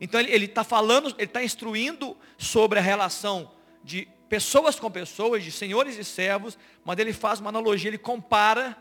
Então 0.00 0.20
ele 0.20 0.46
está 0.46 0.64
falando, 0.64 1.14
ele 1.16 1.24
está 1.24 1.42
instruindo 1.42 2.16
sobre 2.36 2.78
a 2.78 2.82
relação 2.82 3.52
de 3.84 4.08
pessoas 4.30 4.78
com 4.78 4.88
pessoas, 4.88 5.42
de 5.42 5.50
senhores 5.50 5.98
e 5.98 6.04
servos, 6.04 6.56
mas 6.84 6.96
ele 7.00 7.12
faz 7.12 7.40
uma 7.40 7.48
analogia, 7.48 7.90
ele 7.90 7.98
compara 7.98 8.76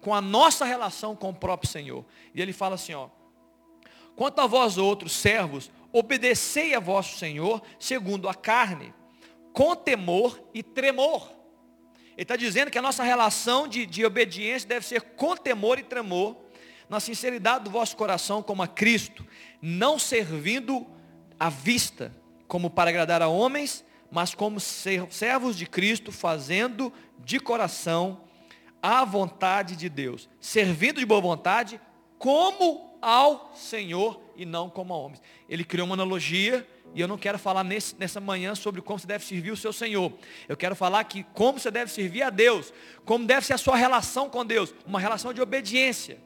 com 0.00 0.12
a 0.12 0.20
nossa 0.20 0.64
relação 0.64 1.14
com 1.14 1.30
o 1.30 1.34
próprio 1.34 1.70
Senhor. 1.70 2.04
E 2.34 2.42
ele 2.42 2.52
fala 2.52 2.74
assim, 2.74 2.92
ó, 2.92 3.08
quanto 4.16 4.40
a 4.40 4.48
vós 4.48 4.78
outros 4.78 5.12
servos, 5.12 5.70
obedecei 5.92 6.74
a 6.74 6.80
vosso 6.80 7.18
Senhor, 7.18 7.62
segundo 7.78 8.28
a 8.28 8.34
carne, 8.34 8.92
com 9.52 9.76
temor 9.76 10.42
e 10.52 10.60
tremor. 10.60 11.30
Ele 12.16 12.22
está 12.22 12.34
dizendo 12.34 12.68
que 12.68 12.78
a 12.78 12.82
nossa 12.82 13.04
relação 13.04 13.68
de, 13.68 13.86
de 13.86 14.04
obediência 14.04 14.68
deve 14.68 14.84
ser 14.84 15.02
com 15.02 15.36
temor 15.36 15.78
e 15.78 15.84
tremor, 15.84 16.36
na 16.88 16.98
sinceridade 16.98 17.62
do 17.62 17.70
vosso 17.70 17.96
coração 17.96 18.42
como 18.42 18.60
a 18.60 18.66
Cristo, 18.66 19.24
não 19.62 20.00
servindo 20.00 20.84
à 21.38 21.48
vista, 21.48 22.12
como 22.48 22.68
para 22.68 22.90
agradar 22.90 23.22
a 23.22 23.28
homens, 23.28 23.84
mas 24.10 24.34
como 24.34 24.58
servos 24.58 25.56
de 25.56 25.66
Cristo, 25.66 26.10
fazendo 26.10 26.92
de 27.18 27.38
coração 27.38 28.22
a 28.82 29.04
vontade 29.04 29.76
de 29.76 29.88
Deus, 29.88 30.28
servindo 30.40 31.00
de 31.00 31.06
boa 31.06 31.20
vontade, 31.20 31.80
como 32.18 32.98
ao 33.00 33.52
Senhor 33.54 34.20
e 34.36 34.44
não 34.44 34.68
como 34.68 34.92
a 34.92 34.96
homens. 34.96 35.22
Ele 35.48 35.64
criou 35.64 35.86
uma 35.86 35.94
analogia 35.94 36.66
e 36.94 37.00
eu 37.00 37.08
não 37.08 37.16
quero 37.16 37.38
falar 37.38 37.62
nesse, 37.62 37.94
nessa 37.96 38.20
manhã 38.20 38.54
sobre 38.54 38.82
como 38.82 38.98
você 38.98 39.06
deve 39.06 39.24
servir 39.24 39.50
o 39.50 39.56
seu 39.56 39.72
Senhor. 39.72 40.12
Eu 40.48 40.56
quero 40.56 40.74
falar 40.74 41.04
que 41.04 41.24
como 41.34 41.58
você 41.58 41.70
deve 41.70 41.90
servir 41.90 42.22
a 42.22 42.30
Deus, 42.30 42.72
como 43.04 43.26
deve 43.26 43.46
ser 43.46 43.54
a 43.54 43.58
sua 43.58 43.76
relação 43.76 44.28
com 44.28 44.44
Deus, 44.44 44.74
uma 44.86 44.98
relação 44.98 45.32
de 45.32 45.40
obediência. 45.40 46.18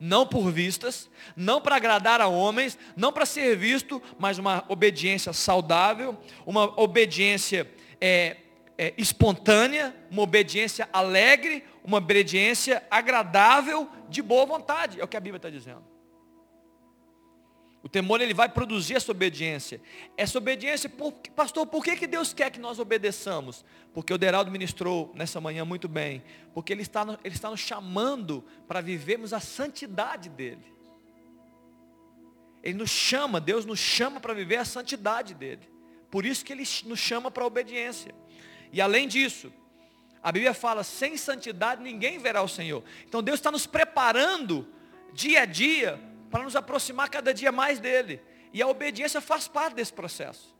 Não 0.00 0.26
por 0.26 0.50
vistas, 0.50 1.10
não 1.36 1.60
para 1.60 1.76
agradar 1.76 2.20
a 2.20 2.28
homens, 2.28 2.78
não 2.96 3.12
para 3.12 3.26
ser 3.26 3.56
visto, 3.56 4.00
mas 4.18 4.38
uma 4.38 4.64
obediência 4.68 5.32
saudável, 5.32 6.16
uma 6.46 6.80
obediência 6.80 7.68
é, 8.00 8.36
é, 8.76 8.94
espontânea, 8.96 9.94
uma 10.10 10.22
obediência 10.22 10.88
alegre, 10.92 11.64
uma 11.82 11.98
obediência 11.98 12.82
agradável, 12.90 13.88
de 14.08 14.22
boa 14.22 14.46
vontade. 14.46 15.00
É 15.00 15.04
o 15.04 15.08
que 15.08 15.16
a 15.16 15.20
Bíblia 15.20 15.38
está 15.38 15.50
dizendo. 15.50 15.97
O 17.88 17.90
temor 17.90 18.20
ele 18.20 18.34
vai 18.34 18.50
produzir 18.50 18.96
essa 18.96 19.10
obediência. 19.10 19.80
Essa 20.14 20.36
obediência, 20.36 20.90
por, 20.90 21.10
pastor, 21.34 21.66
por 21.66 21.82
que, 21.82 21.96
que 21.96 22.06
Deus 22.06 22.34
quer 22.34 22.50
que 22.50 22.60
nós 22.60 22.78
obedeçamos? 22.78 23.64
Porque 23.94 24.12
o 24.12 24.18
Deraldo 24.18 24.50
ministrou 24.50 25.10
nessa 25.14 25.40
manhã 25.40 25.64
muito 25.64 25.88
bem. 25.88 26.22
Porque 26.52 26.70
Ele 26.70 26.82
está, 26.82 27.18
ele 27.24 27.34
está 27.34 27.48
nos 27.48 27.60
chamando 27.60 28.44
para 28.66 28.82
vivermos 28.82 29.32
a 29.32 29.40
santidade 29.40 30.28
dEle. 30.28 30.70
Ele 32.62 32.76
nos 32.76 32.90
chama, 32.90 33.40
Deus 33.40 33.64
nos 33.64 33.78
chama 33.78 34.20
para 34.20 34.34
viver 34.34 34.56
a 34.56 34.66
santidade 34.66 35.32
dEle. 35.32 35.66
Por 36.10 36.26
isso 36.26 36.44
que 36.44 36.52
Ele 36.52 36.64
nos 36.84 36.98
chama 36.98 37.30
para 37.30 37.42
a 37.42 37.46
obediência. 37.46 38.14
E 38.70 38.82
além 38.82 39.08
disso, 39.08 39.50
a 40.22 40.30
Bíblia 40.30 40.52
fala, 40.52 40.84
sem 40.84 41.16
santidade 41.16 41.82
ninguém 41.82 42.18
verá 42.18 42.42
o 42.42 42.48
Senhor. 42.48 42.84
Então 43.06 43.22
Deus 43.22 43.38
está 43.38 43.50
nos 43.50 43.66
preparando 43.66 44.68
dia 45.14 45.40
a 45.40 45.46
dia 45.46 46.07
para 46.30 46.44
nos 46.44 46.56
aproximar 46.56 47.08
cada 47.08 47.32
dia 47.32 47.52
mais 47.52 47.78
dele. 47.78 48.20
E 48.52 48.62
a 48.62 48.66
obediência 48.66 49.20
faz 49.20 49.46
parte 49.46 49.74
desse 49.74 49.92
processo. 49.92 50.56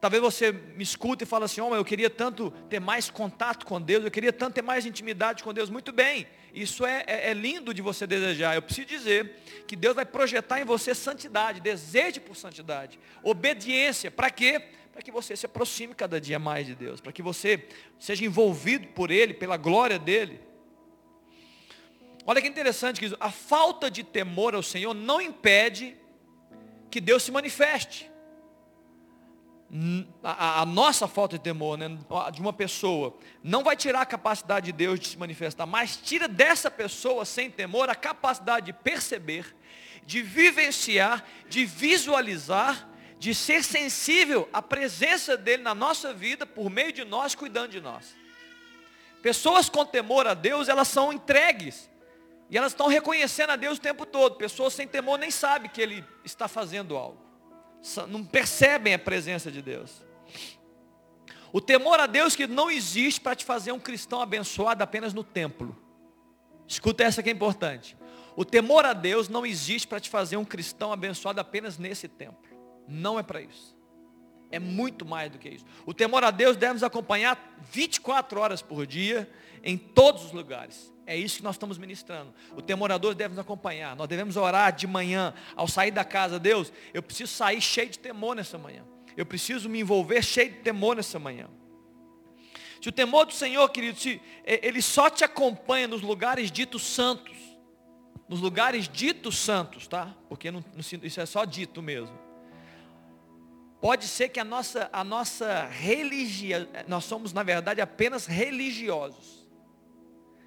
Talvez 0.00 0.22
você 0.22 0.52
me 0.52 0.82
escute 0.82 1.24
e 1.24 1.26
fale 1.26 1.46
assim, 1.46 1.60
oh, 1.60 1.74
eu 1.74 1.84
queria 1.84 2.10
tanto 2.10 2.50
ter 2.68 2.78
mais 2.78 3.08
contato 3.08 3.64
com 3.64 3.80
Deus, 3.80 4.04
eu 4.04 4.10
queria 4.10 4.32
tanto 4.32 4.54
ter 4.54 4.62
mais 4.62 4.84
intimidade 4.84 5.42
com 5.42 5.54
Deus. 5.54 5.70
Muito 5.70 5.90
bem, 5.90 6.26
isso 6.52 6.84
é, 6.84 7.02
é, 7.06 7.30
é 7.30 7.34
lindo 7.34 7.72
de 7.72 7.80
você 7.80 8.06
desejar. 8.06 8.54
Eu 8.54 8.62
preciso 8.62 8.86
dizer 8.86 9.36
que 9.66 9.74
Deus 9.74 9.94
vai 9.94 10.04
projetar 10.04 10.60
em 10.60 10.64
você 10.64 10.94
santidade, 10.94 11.60
desejo 11.60 12.20
por 12.20 12.36
santidade, 12.36 13.00
obediência. 13.22 14.10
Para 14.10 14.28
quê? 14.28 14.60
Para 14.92 15.00
que 15.00 15.10
você 15.10 15.34
se 15.34 15.46
aproxime 15.46 15.94
cada 15.94 16.20
dia 16.20 16.38
mais 16.38 16.66
de 16.66 16.74
Deus, 16.74 17.00
para 17.00 17.12
que 17.12 17.22
você 17.22 17.66
seja 17.98 18.24
envolvido 18.24 18.88
por 18.88 19.10
Ele, 19.10 19.32
pela 19.32 19.56
glória 19.56 19.98
dEle. 19.98 20.40
Olha 22.26 22.42
que 22.42 22.48
interessante 22.48 22.98
que 22.98 23.16
a 23.20 23.30
falta 23.30 23.88
de 23.88 24.02
temor 24.02 24.56
ao 24.56 24.62
Senhor 24.62 24.92
não 24.92 25.20
impede 25.20 25.96
que 26.90 27.00
Deus 27.00 27.22
se 27.22 27.30
manifeste. 27.30 28.10
A, 30.22 30.62
a, 30.62 30.66
nossa 30.66 31.06
falta 31.06 31.38
de 31.38 31.44
temor 31.44 31.78
né, 31.78 31.88
de 32.32 32.40
uma 32.40 32.52
pessoa 32.52 33.16
não 33.42 33.62
vai 33.62 33.76
tirar 33.76 34.00
a 34.00 34.06
capacidade 34.06 34.66
de 34.66 34.72
Deus 34.72 34.98
de 34.98 35.08
se 35.08 35.18
manifestar, 35.18 35.66
mas 35.66 35.96
tira 35.96 36.26
dessa 36.26 36.70
pessoa 36.70 37.24
sem 37.24 37.48
temor 37.50 37.88
a 37.88 37.94
capacidade 37.94 38.66
de 38.66 38.72
perceber, 38.72 39.54
de 40.04 40.20
vivenciar, 40.20 41.24
de 41.48 41.64
visualizar, 41.64 42.88
de 43.18 43.34
ser 43.34 43.62
sensível 43.62 44.48
à 44.52 44.60
presença 44.60 45.36
dele 45.36 45.62
na 45.62 45.74
nossa 45.74 46.12
vida 46.12 46.44
por 46.44 46.70
meio 46.70 46.92
de 46.92 47.04
nós, 47.04 47.34
cuidando 47.36 47.70
de 47.70 47.80
nós. 47.80 48.16
Pessoas 49.22 49.68
com 49.68 49.84
temor 49.84 50.26
a 50.26 50.34
Deus, 50.34 50.68
elas 50.68 50.88
são 50.88 51.12
entregues 51.12 51.88
e 52.48 52.56
elas 52.56 52.72
estão 52.72 52.86
reconhecendo 52.86 53.50
a 53.50 53.56
Deus 53.56 53.78
o 53.78 53.80
tempo 53.80 54.06
todo. 54.06 54.36
Pessoas 54.36 54.72
sem 54.74 54.86
temor 54.86 55.18
nem 55.18 55.30
sabem 55.30 55.70
que 55.70 55.80
Ele 55.80 56.04
está 56.24 56.46
fazendo 56.46 56.96
algo. 56.96 57.20
Não 58.08 58.24
percebem 58.24 58.94
a 58.94 58.98
presença 58.98 59.50
de 59.50 59.60
Deus. 59.60 60.04
O 61.52 61.60
temor 61.60 61.98
a 62.00 62.06
Deus 62.06 62.36
que 62.36 62.46
não 62.46 62.70
existe 62.70 63.20
para 63.20 63.34
te 63.34 63.44
fazer 63.44 63.72
um 63.72 63.80
cristão 63.80 64.20
abençoado 64.20 64.82
apenas 64.82 65.12
no 65.12 65.24
templo. 65.24 65.76
Escuta 66.68 67.04
essa 67.04 67.22
que 67.22 67.30
é 67.30 67.32
importante. 67.32 67.96
O 68.36 68.44
temor 68.44 68.84
a 68.84 68.92
Deus 68.92 69.28
não 69.28 69.46
existe 69.46 69.88
para 69.88 70.00
te 70.00 70.10
fazer 70.10 70.36
um 70.36 70.44
cristão 70.44 70.92
abençoado 70.92 71.40
apenas 71.40 71.78
nesse 71.78 72.06
templo. 72.06 72.44
Não 72.86 73.18
é 73.18 73.22
para 73.22 73.40
isso. 73.40 73.76
É 74.50 74.58
muito 74.58 75.04
mais 75.04 75.30
do 75.30 75.38
que 75.38 75.48
isso. 75.48 75.64
O 75.84 75.94
temor 75.94 76.22
a 76.22 76.30
Deus 76.30 76.56
deve 76.56 76.74
nos 76.74 76.82
acompanhar 76.82 77.56
24 77.72 78.40
horas 78.40 78.62
por 78.62 78.86
dia, 78.86 79.28
em 79.66 79.76
todos 79.76 80.24
os 80.26 80.32
lugares. 80.32 80.94
É 81.04 81.16
isso 81.16 81.38
que 81.38 81.42
nós 81.42 81.56
estamos 81.56 81.76
ministrando. 81.76 82.32
O 82.54 82.62
temorador 82.62 83.14
deve 83.14 83.30
nos 83.30 83.40
acompanhar. 83.40 83.96
Nós 83.96 84.08
devemos 84.08 84.36
orar 84.36 84.72
de 84.72 84.86
manhã, 84.86 85.34
ao 85.56 85.66
sair 85.66 85.90
da 85.90 86.04
casa. 86.04 86.38
Deus, 86.38 86.72
eu 86.94 87.02
preciso 87.02 87.32
sair 87.32 87.60
cheio 87.60 87.90
de 87.90 87.98
temor 87.98 88.36
nessa 88.36 88.56
manhã. 88.56 88.84
Eu 89.16 89.26
preciso 89.26 89.68
me 89.68 89.80
envolver 89.80 90.22
cheio 90.22 90.50
de 90.50 90.58
temor 90.58 90.94
nessa 90.94 91.18
manhã. 91.18 91.48
Se 92.80 92.88
o 92.88 92.92
temor 92.92 93.26
do 93.26 93.32
Senhor, 93.32 93.68
querido, 93.70 93.98
se, 93.98 94.20
ele 94.44 94.80
só 94.80 95.10
te 95.10 95.24
acompanha 95.24 95.88
nos 95.88 96.02
lugares 96.02 96.50
ditos 96.50 96.82
santos. 96.82 97.36
Nos 98.28 98.40
lugares 98.40 98.88
ditos 98.88 99.36
santos, 99.36 99.88
tá? 99.88 100.14
Porque 100.28 100.50
não, 100.50 100.64
isso 101.02 101.20
é 101.20 101.26
só 101.26 101.44
dito 101.44 101.82
mesmo. 101.82 102.16
Pode 103.80 104.06
ser 104.06 104.28
que 104.28 104.38
a 104.38 104.44
nossa, 104.44 104.88
a 104.92 105.02
nossa 105.02 105.66
religião, 105.66 106.66
nós 106.86 107.04
somos 107.04 107.32
na 107.32 107.42
verdade 107.42 107.80
apenas 107.80 108.26
religiosos 108.26 109.45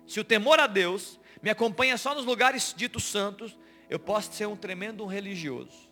se 0.09 0.19
o 0.19 0.23
temor 0.23 0.59
a 0.59 0.65
Deus 0.65 1.19
me 1.39 1.51
acompanha 1.51 1.95
só 1.95 2.15
nos 2.15 2.25
lugares 2.25 2.73
ditos 2.75 3.03
santos, 3.03 3.55
eu 3.87 3.99
posso 3.99 4.33
ser 4.33 4.47
um 4.47 4.55
tremendo 4.55 5.05
religioso. 5.05 5.87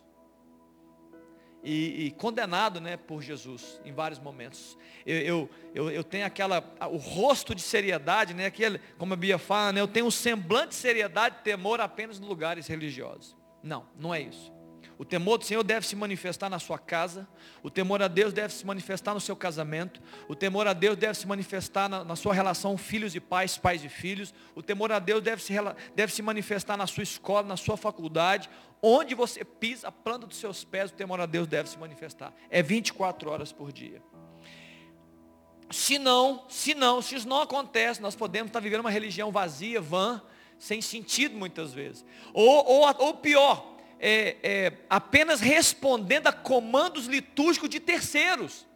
E, 1.62 2.06
e, 2.06 2.10
condenado 2.10 2.80
né, 2.80 2.96
por 2.96 3.22
Jesus 3.22 3.80
em 3.84 3.92
vários 3.92 4.18
momentos. 4.18 4.76
Eu, 5.06 5.18
eu, 5.18 5.50
eu, 5.72 5.90
eu, 5.90 6.04
tenho 6.04 6.26
aquela, 6.26 6.64
o 6.90 6.96
rosto 6.96 7.54
de 7.54 7.62
seriedade, 7.62 8.34
né, 8.34 8.46
aquele, 8.46 8.80
como 8.96 9.14
a 9.14 9.16
Bia 9.16 9.38
fala, 9.38 9.72
né, 9.72 9.80
eu 9.80 9.88
tenho 9.88 10.06
um 10.06 10.10
semblante 10.10 10.70
de 10.70 10.74
seriedade 10.74 11.36
temor 11.44 11.80
apenas 11.80 12.18
nos 12.18 12.28
lugares 12.28 12.66
religiosos. 12.66 13.36
Não, 13.62 13.86
não 13.96 14.12
é 14.12 14.20
isso. 14.20 14.52
O 14.98 15.04
temor 15.04 15.38
do 15.38 15.44
Senhor 15.44 15.62
deve 15.62 15.86
se 15.86 15.94
manifestar 15.94 16.50
na 16.50 16.58
sua 16.58 16.76
casa. 16.76 17.28
O 17.62 17.70
temor 17.70 18.02
a 18.02 18.08
Deus 18.08 18.32
deve 18.32 18.52
se 18.52 18.66
manifestar 18.66 19.14
no 19.14 19.20
seu 19.20 19.36
casamento. 19.36 20.02
O 20.26 20.34
temor 20.34 20.66
a 20.66 20.72
Deus 20.72 20.96
deve 20.96 21.16
se 21.16 21.24
manifestar 21.24 21.88
na, 21.88 22.02
na 22.02 22.16
sua 22.16 22.34
relação 22.34 22.76
filhos 22.76 23.14
e 23.14 23.20
pais, 23.20 23.56
pais 23.56 23.84
e 23.84 23.88
filhos. 23.88 24.34
O 24.56 24.62
temor 24.62 24.90
a 24.90 24.98
Deus 24.98 25.22
deve 25.22 25.40
se, 25.40 25.54
deve 25.94 26.12
se 26.12 26.20
manifestar 26.20 26.76
na 26.76 26.86
sua 26.88 27.04
escola, 27.04 27.46
na 27.46 27.56
sua 27.56 27.76
faculdade. 27.76 28.50
Onde 28.82 29.14
você 29.14 29.44
pisa 29.44 29.86
a 29.86 29.92
planta 29.92 30.26
dos 30.26 30.36
seus 30.36 30.64
pés, 30.64 30.90
o 30.90 30.94
temor 30.94 31.20
a 31.20 31.26
Deus 31.26 31.46
deve 31.46 31.68
se 31.68 31.78
manifestar. 31.78 32.34
É 32.50 32.60
24 32.60 33.30
horas 33.30 33.52
por 33.52 33.70
dia. 33.70 34.02
Se 35.70 35.96
não, 35.96 36.44
se 36.48 36.74
não, 36.74 37.00
se 37.00 37.14
isso 37.14 37.28
não 37.28 37.42
acontece, 37.42 38.02
nós 38.02 38.16
podemos 38.16 38.48
estar 38.48 38.58
vivendo 38.58 38.80
uma 38.80 38.90
religião 38.90 39.30
vazia, 39.30 39.80
vã, 39.80 40.20
sem 40.58 40.82
sentido 40.82 41.36
muitas 41.36 41.72
vezes. 41.72 42.04
Ou, 42.34 42.66
ou, 42.66 42.96
ou 42.98 43.14
pior, 43.14 43.77
é, 44.00 44.36
é, 44.42 44.72
apenas 44.88 45.40
respondendo 45.40 46.28
a 46.28 46.32
comandos 46.32 47.06
litúrgicos 47.06 47.68
de 47.68 47.80
terceiros. 47.80 48.66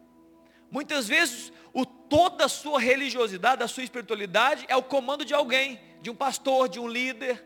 Muitas 0.71 1.07
vezes, 1.07 1.53
o, 1.73 1.85
toda 1.85 2.47
a 2.47 2.49
sua 2.49 2.81
religiosidade, 2.81 3.63
a 3.63 3.69
sua 3.69 3.83
espiritualidade 3.83 4.65
é 4.69 4.77
o 4.77 4.83
comando 4.83 5.25
de 5.25 5.35
alguém, 5.35 5.81
de 6.01 6.11
um 6.11 6.15
pastor, 6.15 6.69
de 6.69 6.81
um 6.81 6.89
líder. 6.89 7.45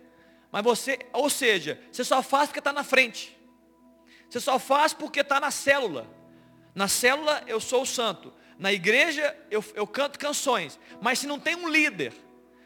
Mas 0.51 0.63
você, 0.63 0.99
ou 1.13 1.29
seja, 1.29 1.81
você 1.91 2.05
só 2.05 2.23
faz 2.23 2.49
porque 2.49 2.61
está 2.61 2.73
na 2.73 2.85
frente. 2.85 3.37
Você 4.29 4.41
só 4.41 4.59
faz 4.59 4.93
porque 4.93 5.21
está 5.21 5.39
na 5.39 5.51
célula. 5.51 6.07
Na 6.75 6.89
célula 6.89 7.43
eu 7.47 7.61
sou 7.61 7.83
o 7.83 7.87
santo. 7.87 8.33
Na 8.59 8.73
igreja 8.73 9.37
eu, 9.51 9.65
eu 9.75 9.87
canto 9.87 10.19
canções. 10.19 10.79
Mas 11.01 11.19
se 11.19 11.27
não 11.27 11.39
tem 11.39 11.55
um 11.55 11.69
líder, 11.69 12.13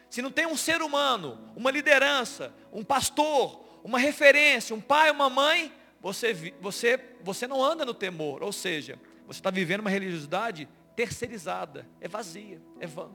se 0.09 0.21
não 0.21 0.31
tem 0.31 0.45
um 0.45 0.57
ser 0.57 0.81
humano, 0.81 1.51
uma 1.55 1.71
liderança, 1.71 2.53
um 2.71 2.83
pastor, 2.83 3.70
uma 3.83 3.99
referência, 3.99 4.75
um 4.75 4.81
pai, 4.81 5.11
uma 5.11 5.29
mãe, 5.29 5.71
você, 6.01 6.33
você, 6.59 6.99
você 7.23 7.47
não 7.47 7.63
anda 7.63 7.85
no 7.85 7.93
temor. 7.93 8.43
Ou 8.43 8.51
seja, 8.51 8.99
você 9.25 9.39
está 9.39 9.49
vivendo 9.49 9.81
uma 9.81 9.89
religiosidade 9.89 10.67
terceirizada, 10.95 11.87
é 11.99 12.07
vazia, 12.07 12.61
é 12.79 12.87
vã. 12.87 13.11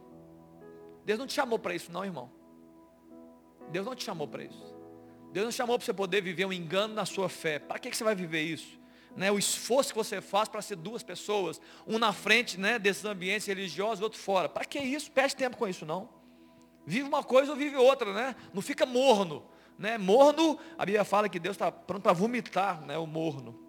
Deus 1.04 1.18
não 1.18 1.26
te 1.26 1.34
chamou 1.34 1.58
para 1.58 1.74
isso, 1.74 1.92
não, 1.92 2.04
irmão. 2.04 2.30
Deus 3.70 3.86
não 3.86 3.94
te 3.94 4.04
chamou 4.04 4.26
para 4.26 4.44
isso. 4.44 4.74
Deus 5.32 5.44
não 5.44 5.52
te 5.52 5.56
chamou 5.56 5.78
para 5.78 5.84
você 5.84 5.92
poder 5.92 6.20
viver 6.20 6.44
um 6.44 6.52
engano 6.52 6.94
na 6.94 7.04
sua 7.04 7.28
fé. 7.28 7.58
Para 7.58 7.78
que, 7.78 7.90
que 7.90 7.96
você 7.96 8.04
vai 8.04 8.14
viver 8.14 8.42
isso? 8.42 8.78
Né, 9.14 9.30
o 9.30 9.38
esforço 9.38 9.92
que 9.92 9.98
você 9.98 10.20
faz 10.20 10.46
para 10.46 10.60
ser 10.60 10.76
duas 10.76 11.02
pessoas, 11.02 11.58
um 11.86 11.98
na 11.98 12.12
frente 12.12 12.60
né, 12.60 12.78
desses 12.78 13.04
ambientes 13.04 13.46
religiosos, 13.46 14.02
outro 14.02 14.18
fora. 14.18 14.46
Para 14.46 14.64
que 14.64 14.78
isso? 14.78 15.10
Perde 15.10 15.34
tempo 15.34 15.56
com 15.56 15.66
isso, 15.66 15.86
não. 15.86 16.08
Vive 16.84 17.08
uma 17.08 17.22
coisa 17.22 17.50
ou 17.50 17.56
vive 17.56 17.76
outra, 17.76 18.12
né? 18.12 18.36
Não 18.52 18.60
fica 18.60 18.84
morno 18.84 19.42
Né? 19.78 19.98
Morno, 19.98 20.58
a 20.78 20.84
Bíblia 20.84 21.04
fala 21.04 21.28
que 21.28 21.38
Deus 21.38 21.54
está 21.54 21.70
pronto 21.70 22.02
para 22.02 22.12
vomitar 22.12 22.80
né, 22.82 22.96
o 22.96 23.06
morno. 23.06 23.66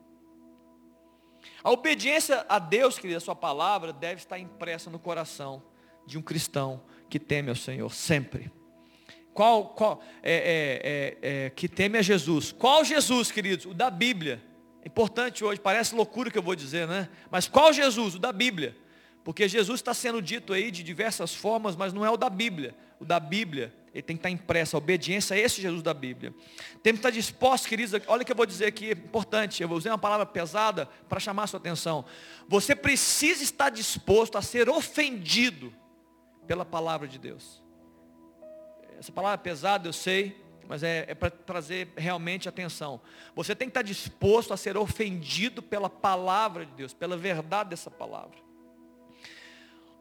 A 1.63 1.71
obediência 1.71 2.45
a 2.47 2.59
Deus, 2.59 2.97
querida, 2.97 3.17
a 3.17 3.21
sua 3.21 3.35
palavra, 3.35 3.91
deve 3.91 4.21
estar 4.21 4.39
impressa 4.39 4.89
no 4.89 4.99
coração 4.99 5.63
de 6.05 6.17
um 6.17 6.21
cristão 6.21 6.81
que 7.09 7.19
teme 7.19 7.49
ao 7.49 7.55
Senhor, 7.55 7.93
sempre. 7.93 8.51
Qual, 9.33 9.69
qual 9.69 10.01
é, 10.23 10.33
é, 10.33 11.29
é, 11.29 11.45
é, 11.45 11.49
que 11.51 11.67
teme 11.67 11.97
a 11.97 12.01
Jesus. 12.01 12.51
Qual 12.51 12.83
Jesus, 12.83 13.31
queridos? 13.31 13.65
O 13.65 13.73
da 13.73 13.89
Bíblia. 13.89 14.41
É 14.81 14.87
importante 14.87 15.43
hoje, 15.43 15.59
parece 15.59 15.93
loucura 15.93 16.31
que 16.31 16.37
eu 16.37 16.41
vou 16.41 16.55
dizer, 16.55 16.87
né? 16.87 17.09
Mas 17.29 17.47
qual 17.47 17.71
Jesus? 17.71 18.15
O 18.15 18.19
da 18.19 18.31
Bíblia. 18.31 18.75
Porque 19.23 19.47
Jesus 19.47 19.79
está 19.79 19.93
sendo 19.93 20.21
dito 20.21 20.53
aí 20.53 20.71
de 20.71 20.81
diversas 20.81 21.35
formas, 21.35 21.75
mas 21.75 21.91
não 21.91 22.05
é 22.05 22.09
o 22.09 22.17
da 22.17 22.29
Bíblia. 22.29 22.73
O 22.99 23.05
da 23.05 23.19
Bíblia, 23.19 23.73
ele 23.93 24.01
tem 24.01 24.15
que 24.15 24.19
estar 24.19 24.29
impresso. 24.29 24.75
A 24.75 24.79
obediência 24.79 25.35
a 25.35 25.39
esse 25.39 25.61
Jesus 25.61 25.81
da 25.81 25.93
Bíblia. 25.93 26.33
Temos 26.83 26.99
que 26.99 27.07
estar 27.07 27.09
dispostos, 27.09 27.67
queridos. 27.67 27.99
Olha 28.07 28.21
o 28.21 28.25
que 28.25 28.31
eu 28.31 28.35
vou 28.35 28.45
dizer 28.45 28.65
aqui, 28.65 28.91
importante. 28.91 29.61
Eu 29.61 29.71
usar 29.71 29.91
uma 29.91 29.97
palavra 29.97 30.25
pesada 30.25 30.87
para 31.07 31.19
chamar 31.19 31.43
a 31.43 31.47
sua 31.47 31.59
atenção. 31.59 32.05
Você 32.47 32.75
precisa 32.75 33.43
estar 33.43 33.69
disposto 33.69 34.37
a 34.37 34.41
ser 34.41 34.69
ofendido 34.69 35.73
pela 36.45 36.63
palavra 36.63 37.07
de 37.07 37.17
Deus. 37.17 37.61
Essa 38.99 39.11
palavra 39.11 39.35
é 39.35 39.43
pesada, 39.43 39.87
eu 39.87 39.93
sei, 39.93 40.43
mas 40.67 40.83
é, 40.83 41.05
é 41.07 41.15
para 41.15 41.29
trazer 41.29 41.89
realmente 41.95 42.49
atenção. 42.49 42.99
Você 43.35 43.55
tem 43.55 43.67
que 43.67 43.71
estar 43.71 43.81
disposto 43.81 44.53
a 44.53 44.57
ser 44.57 44.75
ofendido 44.75 45.61
pela 45.61 45.89
palavra 45.89 46.65
de 46.65 46.71
Deus, 46.73 46.93
pela 46.93 47.15
verdade 47.15 47.69
dessa 47.69 47.91
palavra. 47.91 48.37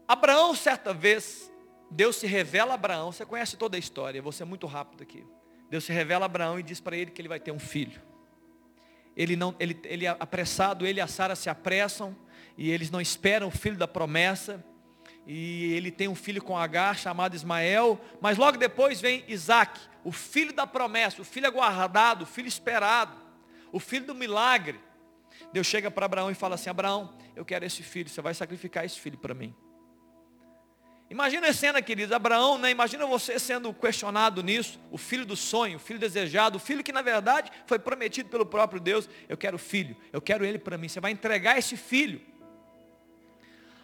Abraão, 0.09 0.55
certa 0.55 0.95
vez, 0.95 1.53
Deus 1.91 2.17
se 2.17 2.27
revela 2.27 2.73
a 2.73 2.75
Abraão, 2.75 3.13
você 3.13 3.25
conhece 3.25 3.57
toda 3.57 3.77
a 3.77 3.79
história, 3.79 4.21
vou 4.21 4.33
ser 4.33 4.45
muito 4.45 4.67
rápido 4.67 5.03
aqui. 5.03 5.25
Deus 5.71 5.85
se 5.85 5.93
revela 5.93 6.25
a 6.25 6.27
Abraão 6.27 6.59
e 6.59 6.63
diz 6.63 6.81
para 6.81 6.97
ele 6.97 7.11
que 7.11 7.21
ele 7.21 7.29
vai 7.29 7.41
ter 7.41 7.53
um 7.53 7.59
filho. 7.59 8.01
Ele 9.17 9.35
não, 9.35 9.55
ele, 9.59 9.81
ele 9.85 10.07
apressado, 10.07 10.87
ele 10.87 10.99
e 10.99 11.01
a 11.01 11.07
Sara 11.07 11.35
se 11.35 11.49
apressam 11.49 12.17
e 12.57 12.71
eles 12.71 12.91
não 12.91 13.01
esperam 13.01 13.49
o 13.49 13.51
filho 13.51 13.77
da 13.77 13.89
promessa 13.89 14.65
e 15.27 15.73
ele 15.73 15.91
tem 15.91 16.07
um 16.07 16.15
filho 16.15 16.41
com 16.41 16.57
Agar 16.57 16.97
chamado 16.97 17.35
Ismael, 17.35 18.01
mas 18.21 18.39
logo 18.39 18.57
depois 18.59 19.01
vem 19.01 19.25
Isaac, 19.27 19.81
o 20.05 20.13
filho 20.13 20.53
da 20.53 20.67
promessa, 20.67 21.21
o 21.21 21.25
filho 21.25 21.49
aguardado, 21.49 22.23
o 22.23 22.27
filho 22.27 22.47
esperado, 22.47 23.13
o 23.73 23.81
filho 23.81 24.07
do 24.07 24.15
milagre. 24.15 24.79
Deus 25.53 25.67
chega 25.67 25.91
para 25.91 26.07
Abraão 26.07 26.31
e 26.31 26.35
fala 26.35 26.55
assim: 26.55 26.71
Abraão, 26.71 27.17
eu 27.35 27.45
quero 27.45 27.65
esse 27.65 27.83
filho, 27.83 28.09
você 28.09 28.23
vai 28.23 28.35
sacrificar 28.35 28.85
esse 28.85 29.01
filho 29.01 29.19
para 29.19 29.35
mim. 29.35 29.55
Imagina 31.09 31.49
a 31.49 31.53
cena, 31.53 31.81
queridos, 31.81 32.13
Abraão, 32.13 32.59
né? 32.59 32.71
Imagina 32.71 33.07
você 33.07 33.39
sendo 33.39 33.73
questionado 33.73 34.43
nisso, 34.43 34.81
o 34.91 34.99
filho 34.99 35.25
do 35.25 35.37
sonho, 35.37 35.77
o 35.77 35.81
filho 35.81 36.01
desejado, 36.01 36.57
o 36.57 36.61
filho 36.61 36.83
que 36.83 36.93
na 36.93 37.01
verdade 37.01 37.51
foi 37.65 37.79
prometido 37.79 38.29
pelo 38.29 38.45
próprio 38.45 38.81
Deus. 38.81 39.09
Eu 39.29 39.37
quero 39.37 39.57
filho, 39.57 39.97
eu 40.13 40.21
quero 40.21 40.45
ele 40.45 40.59
para 40.59 40.77
mim. 40.77 40.89
Você 40.89 40.99
vai 40.99 41.13
entregar 41.13 41.57
esse 41.57 41.77
filho. 41.77 42.21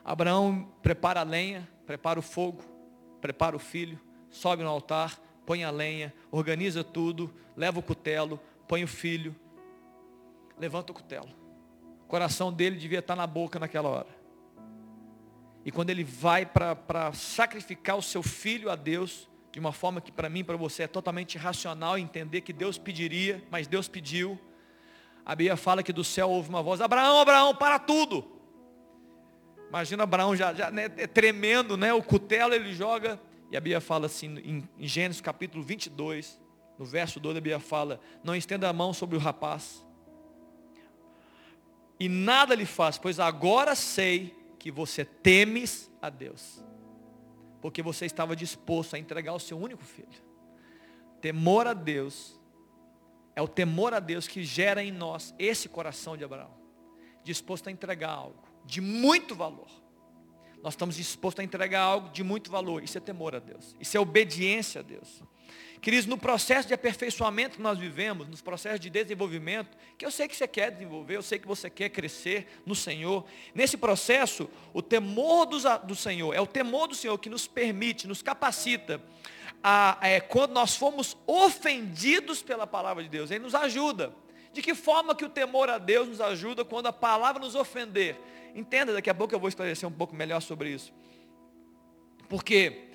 Abraão 0.05 0.69
prepara 0.83 1.21
a 1.21 1.23
lenha, 1.23 1.69
prepara 1.87 2.19
o 2.19 2.23
fogo, 2.23 2.65
prepara 3.21 3.55
o 3.55 3.59
filho, 3.61 4.01
sobe 4.29 4.65
no 4.65 4.69
altar, 4.69 5.17
põe 5.47 5.63
a 5.63 5.71
lenha, 5.71 6.13
organiza 6.29 6.83
tudo, 6.83 7.33
leva 7.57 7.79
o 7.79 7.83
cutelo, 7.83 8.41
põe 8.67 8.83
o 8.83 8.89
filho, 8.89 9.37
levanta 10.59 10.91
o 10.91 10.95
cutelo. 10.95 11.29
O 12.03 12.07
coração 12.09 12.53
dele 12.53 12.77
devia 12.77 12.99
estar 12.99 13.15
na 13.15 13.29
boca 13.29 13.61
naquela 13.61 13.89
hora. 13.89 14.22
E 15.65 15.71
quando 15.71 15.91
ele 15.91 16.05
vai 16.05 16.45
para 16.45 17.13
sacrificar 17.13 17.97
o 17.97 18.03
seu 18.03 18.23
filho 18.23 18.71
a 18.71 18.77
Deus, 18.77 19.29
de 19.53 19.61
uma 19.61 19.73
forma 19.73 20.01
que 20.01 20.11
para 20.11 20.29
mim, 20.29 20.43
para 20.43 20.57
você 20.57 20.85
é 20.85 20.87
totalmente 20.87 21.39
racional 21.39 21.99
entender 21.99 22.41
que 22.41 22.53
Deus 22.53 22.79
pediria, 22.79 23.43
mas 23.51 23.67
Deus 23.67 23.87
pediu. 23.87 24.41
A 25.25 25.37
Bíblia 25.37 25.57
fala 25.57 25.83
que 25.83 25.93
do 25.93 26.03
céu 26.03 26.31
houve 26.31 26.49
uma 26.49 26.63
voz: 26.63 26.81
Abraão, 26.81 27.21
Abraão, 27.21 27.55
para 27.55 27.79
tudo. 27.79 28.41
Imagina 29.69 30.03
Abraão 30.03 30.35
já, 30.35 30.53
já 30.53 30.71
né, 30.71 30.89
tremendo, 30.89 31.77
né? 31.77 31.93
O 31.93 32.03
cutelo 32.03 32.55
ele 32.55 32.73
joga. 32.73 33.21
E 33.51 33.57
a 33.57 33.61
Bíblia 33.61 33.81
fala 33.81 34.07
assim, 34.07 34.39
em, 34.39 34.69
em 34.79 34.87
Gênesis 34.87 35.21
capítulo 35.21 35.63
22, 35.63 36.41
no 36.79 36.87
verso 36.87 37.21
2 37.21 37.37
a 37.37 37.41
Bíblia 37.41 37.61
fala, 37.61 38.01
não 38.25 38.35
estenda 38.35 38.69
a 38.69 38.73
mão 38.73 38.95
sobre 38.95 39.17
o 39.17 39.21
rapaz. 39.21 39.87
E 42.01 42.09
nada 42.09 42.55
lhe 42.55 42.65
faz, 42.65 42.97
pois 42.97 43.21
agora 43.21 43.75
sei 43.75 44.35
que 44.63 44.71
você 44.71 45.05
temes 45.05 45.91
a 46.01 46.09
Deus. 46.09 46.65
Porque 47.61 47.83
você 47.83 48.07
estava 48.07 48.37
disposto 48.37 48.95
a 48.95 48.99
entregar 48.99 49.33
o 49.35 49.41
seu 49.41 49.59
único 49.59 49.83
filho. 49.83 50.23
Temor 51.21 51.67
a 51.67 51.73
Deus 51.75 52.41
é 53.35 53.43
o 53.43 53.49
temor 53.49 53.93
a 53.93 53.99
Deus 53.99 54.29
que 54.29 54.45
gera 54.45 54.81
em 54.81 54.93
nós 54.93 55.35
esse 55.37 55.69
coração 55.69 56.17
de 56.17 56.23
Abraão. 56.23 56.55
Disposto 57.25 57.67
a 57.67 57.73
entregar 57.73 58.11
algo 58.11 58.41
de 58.65 58.81
muito 58.81 59.35
valor. 59.35 59.69
Nós 60.63 60.75
estamos 60.75 60.97
dispostos 60.97 61.41
a 61.41 61.45
entregar 61.45 61.81
algo 61.81 62.09
de 62.11 62.23
muito 62.23 62.51
valor. 62.51 62.85
Isso 62.85 62.97
é 62.97 63.01
temor 63.01 63.35
a 63.35 63.39
Deus. 63.39 63.75
Isso 63.81 63.97
é 63.97 64.01
obediência 64.01 64.81
a 64.81 64.83
Deus. 64.83 65.23
Queridos, 65.81 66.07
no 66.07 66.17
processo 66.17 66.69
de 66.69 66.75
aperfeiçoamento 66.75 67.57
que 67.57 67.63
nós 67.63 67.77
vivemos, 67.77 68.29
nos 68.29 68.41
processos 68.41 68.79
de 68.79 68.89
desenvolvimento, 68.89 69.77
que 69.99 70.07
eu 70.07 70.13
sei 70.13 70.29
que 70.29 70.37
você 70.37 70.47
quer 70.47 70.71
desenvolver, 70.71 71.17
eu 71.17 71.23
sei 71.23 71.41
que 71.41 71.49
você 71.49 71.69
quer 71.69 71.89
crescer 71.89 72.47
no 72.65 72.73
Senhor. 72.73 73.25
Nesse 73.53 73.77
processo, 73.77 74.49
o 74.73 74.81
temor 74.81 75.47
do, 75.47 75.59
do 75.85 75.97
Senhor, 75.97 76.33
é 76.33 76.41
o 76.41 76.47
temor 76.47 76.87
do 76.87 76.95
Senhor 76.95 77.19
que 77.19 77.29
nos 77.29 77.49
permite, 77.49 78.07
nos 78.07 78.23
capacita, 78.23 79.03
a, 79.61 79.99
é, 80.01 80.21
quando 80.21 80.53
nós 80.53 80.77
fomos 80.77 81.17
ofendidos 81.27 82.43
pela 82.43 82.65
palavra 82.65 83.03
de 83.03 83.09
Deus, 83.09 83.33
Ele 83.33 83.43
nos 83.43 83.55
ajuda. 83.55 84.15
De 84.53 84.63
que 84.63 84.77
forma 84.77 85.17
que 85.17 85.25
o 85.25 85.29
temor 85.29 85.69
a 85.69 85.79
Deus 85.79 86.07
nos 86.07 86.21
ajuda 86.21 86.65
quando 86.65 86.87
a 86.87 86.93
palavra 86.93 87.43
nos 87.43 87.57
ofender? 87.57 88.17
Entenda, 88.55 88.93
daqui 88.93 89.11
a 89.11 89.15
pouco 89.15 89.35
eu 89.35 89.41
vou 89.41 89.49
esclarecer 89.49 89.89
um 89.89 89.93
pouco 89.93 90.15
melhor 90.15 90.41
sobre 90.41 90.71
isso. 90.71 90.93
Porque 92.29 92.89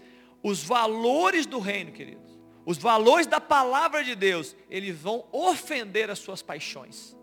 os 0.43 0.63
valores 0.63 1.46
do 1.46 1.60
reino, 1.60 1.91
queridos, 1.91 2.39
os 2.65 2.78
valores 2.78 3.28
da 3.28 3.39
palavra 3.39 4.04
de 4.04 4.15
Deus, 4.15 4.56
eles 4.70 4.98
vão 4.98 5.26
ofender 5.32 6.10
as 6.10 6.20
suas 6.20 6.41
paixões. 6.41 7.15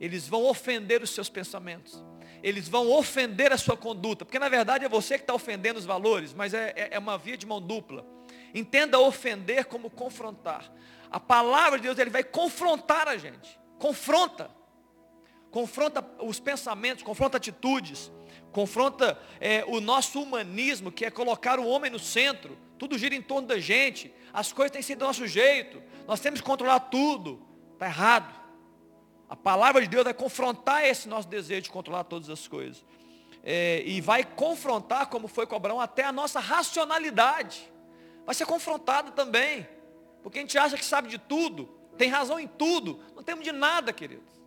Eles 0.00 0.28
vão 0.28 0.44
ofender 0.44 1.02
os 1.02 1.10
seus 1.10 1.28
pensamentos. 1.28 2.04
Eles 2.42 2.68
vão 2.68 2.90
ofender 2.92 3.52
a 3.52 3.58
sua 3.58 3.76
conduta. 3.76 4.24
Porque 4.24 4.38
na 4.38 4.48
verdade 4.48 4.84
é 4.84 4.88
você 4.88 5.16
que 5.16 5.24
está 5.24 5.34
ofendendo 5.34 5.78
os 5.78 5.84
valores, 5.84 6.32
mas 6.32 6.54
é, 6.54 6.72
é, 6.76 6.88
é 6.92 6.98
uma 6.98 7.18
via 7.18 7.36
de 7.36 7.46
mão 7.46 7.60
dupla. 7.60 8.06
Entenda 8.54 8.98
ofender 8.98 9.64
como 9.64 9.90
confrontar. 9.90 10.72
A 11.10 11.18
palavra 11.18 11.78
de 11.78 11.84
Deus, 11.84 11.98
ele 11.98 12.10
vai 12.10 12.22
confrontar 12.22 13.08
a 13.08 13.16
gente 13.16 13.58
confronta. 13.78 14.50
Confronta 15.50 16.04
os 16.20 16.38
pensamentos, 16.38 17.02
confronta 17.02 17.36
atitudes, 17.36 18.12
confronta 18.52 19.18
é, 19.40 19.64
o 19.66 19.80
nosso 19.80 20.22
humanismo, 20.22 20.92
que 20.92 21.04
é 21.04 21.10
colocar 21.10 21.58
o 21.58 21.66
homem 21.66 21.90
no 21.90 21.98
centro. 21.98 22.58
Tudo 22.78 22.98
gira 22.98 23.14
em 23.14 23.22
torno 23.22 23.48
da 23.48 23.58
gente. 23.58 24.12
As 24.32 24.52
coisas 24.52 24.72
têm 24.72 24.82
sido 24.82 25.00
do 25.00 25.06
nosso 25.06 25.26
jeito. 25.26 25.82
Nós 26.06 26.20
temos 26.20 26.40
que 26.40 26.46
controlar 26.46 26.80
tudo. 26.80 27.42
Está 27.72 27.86
errado. 27.86 28.38
A 29.28 29.36
palavra 29.36 29.82
de 29.82 29.88
Deus 29.88 30.04
vai 30.04 30.14
confrontar 30.14 30.84
esse 30.84 31.08
nosso 31.08 31.28
desejo 31.28 31.62
de 31.62 31.70
controlar 31.70 32.04
todas 32.04 32.30
as 32.30 32.46
coisas. 32.46 32.84
É, 33.42 33.82
e 33.84 34.00
vai 34.00 34.24
confrontar, 34.24 35.06
como 35.08 35.28
foi 35.28 35.46
com 35.46 35.56
Abraão, 35.56 35.80
até 35.80 36.04
a 36.04 36.12
nossa 36.12 36.40
racionalidade. 36.40 37.70
Vai 38.24 38.34
ser 38.34 38.46
confrontado 38.46 39.12
também. 39.12 39.66
Porque 40.22 40.38
a 40.38 40.42
gente 40.42 40.58
acha 40.58 40.76
que 40.76 40.84
sabe 40.84 41.08
de 41.08 41.18
tudo 41.18 41.78
tem 41.98 42.08
razão 42.08 42.38
em 42.38 42.46
tudo, 42.46 43.00
não 43.14 43.22
temos 43.22 43.44
de 43.44 43.50
nada, 43.50 43.92
queridos. 43.92 44.37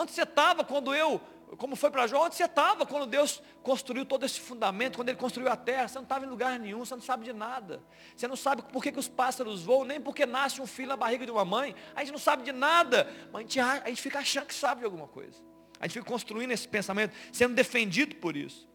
Onde 0.00 0.12
você 0.12 0.22
estava 0.22 0.62
quando 0.62 0.94
eu, 0.94 1.20
como 1.56 1.74
foi 1.74 1.90
para 1.90 2.06
Jó, 2.06 2.24
onde 2.24 2.36
você 2.36 2.44
estava 2.44 2.86
quando 2.86 3.04
Deus 3.04 3.42
construiu 3.64 4.06
todo 4.06 4.24
esse 4.24 4.38
fundamento, 4.38 4.94
quando 4.94 5.08
Ele 5.08 5.18
construiu 5.18 5.50
a 5.50 5.56
terra, 5.56 5.88
você 5.88 5.96
não 5.96 6.04
estava 6.04 6.24
em 6.24 6.28
lugar 6.28 6.56
nenhum, 6.56 6.84
você 6.84 6.94
não 6.94 7.02
sabe 7.02 7.24
de 7.24 7.32
nada. 7.32 7.82
Você 8.14 8.28
não 8.28 8.36
sabe 8.36 8.62
por 8.62 8.80
que, 8.80 8.92
que 8.92 8.98
os 9.00 9.08
pássaros 9.08 9.64
voam, 9.64 9.84
nem 9.84 10.00
porque 10.00 10.24
nasce 10.24 10.60
um 10.60 10.68
filho 10.68 10.90
na 10.90 10.96
barriga 10.96 11.26
de 11.26 11.32
uma 11.32 11.44
mãe, 11.44 11.74
a 11.96 12.00
gente 12.04 12.12
não 12.12 12.18
sabe 12.20 12.44
de 12.44 12.52
nada, 12.52 13.12
mas 13.32 13.40
a 13.40 13.42
gente, 13.42 13.58
a 13.58 13.88
gente 13.88 14.00
fica 14.00 14.20
achando 14.20 14.46
que 14.46 14.54
sabe 14.54 14.82
de 14.82 14.84
alguma 14.84 15.08
coisa. 15.08 15.36
A 15.80 15.88
gente 15.88 15.94
fica 15.94 16.06
construindo 16.06 16.52
esse 16.52 16.68
pensamento, 16.68 17.12
sendo 17.32 17.56
defendido 17.56 18.14
por 18.14 18.36
isso. 18.36 18.68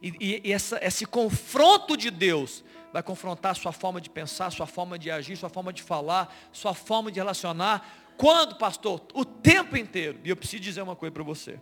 E, 0.00 0.14
e, 0.18 0.48
e 0.48 0.52
essa, 0.54 0.82
esse 0.82 1.04
confronto 1.04 1.98
de 1.98 2.10
Deus 2.10 2.64
vai 2.92 3.02
confrontar 3.02 3.54
sua 3.56 3.72
forma 3.72 4.00
de 4.00 4.10
pensar, 4.10 4.50
sua 4.50 4.66
forma 4.66 4.98
de 4.98 5.10
agir, 5.10 5.36
sua 5.36 5.48
forma 5.48 5.70
de 5.72 5.82
falar, 5.82 6.34
sua 6.50 6.74
forma 6.74 7.10
de 7.12 7.20
relacionar. 7.20 7.99
Quando, 8.20 8.56
pastor? 8.56 9.00
O 9.14 9.24
tempo 9.24 9.78
inteiro. 9.78 10.20
E 10.22 10.28
eu 10.28 10.36
preciso 10.36 10.62
dizer 10.62 10.82
uma 10.82 10.94
coisa 10.94 11.10
para 11.10 11.22
você. 11.22 11.58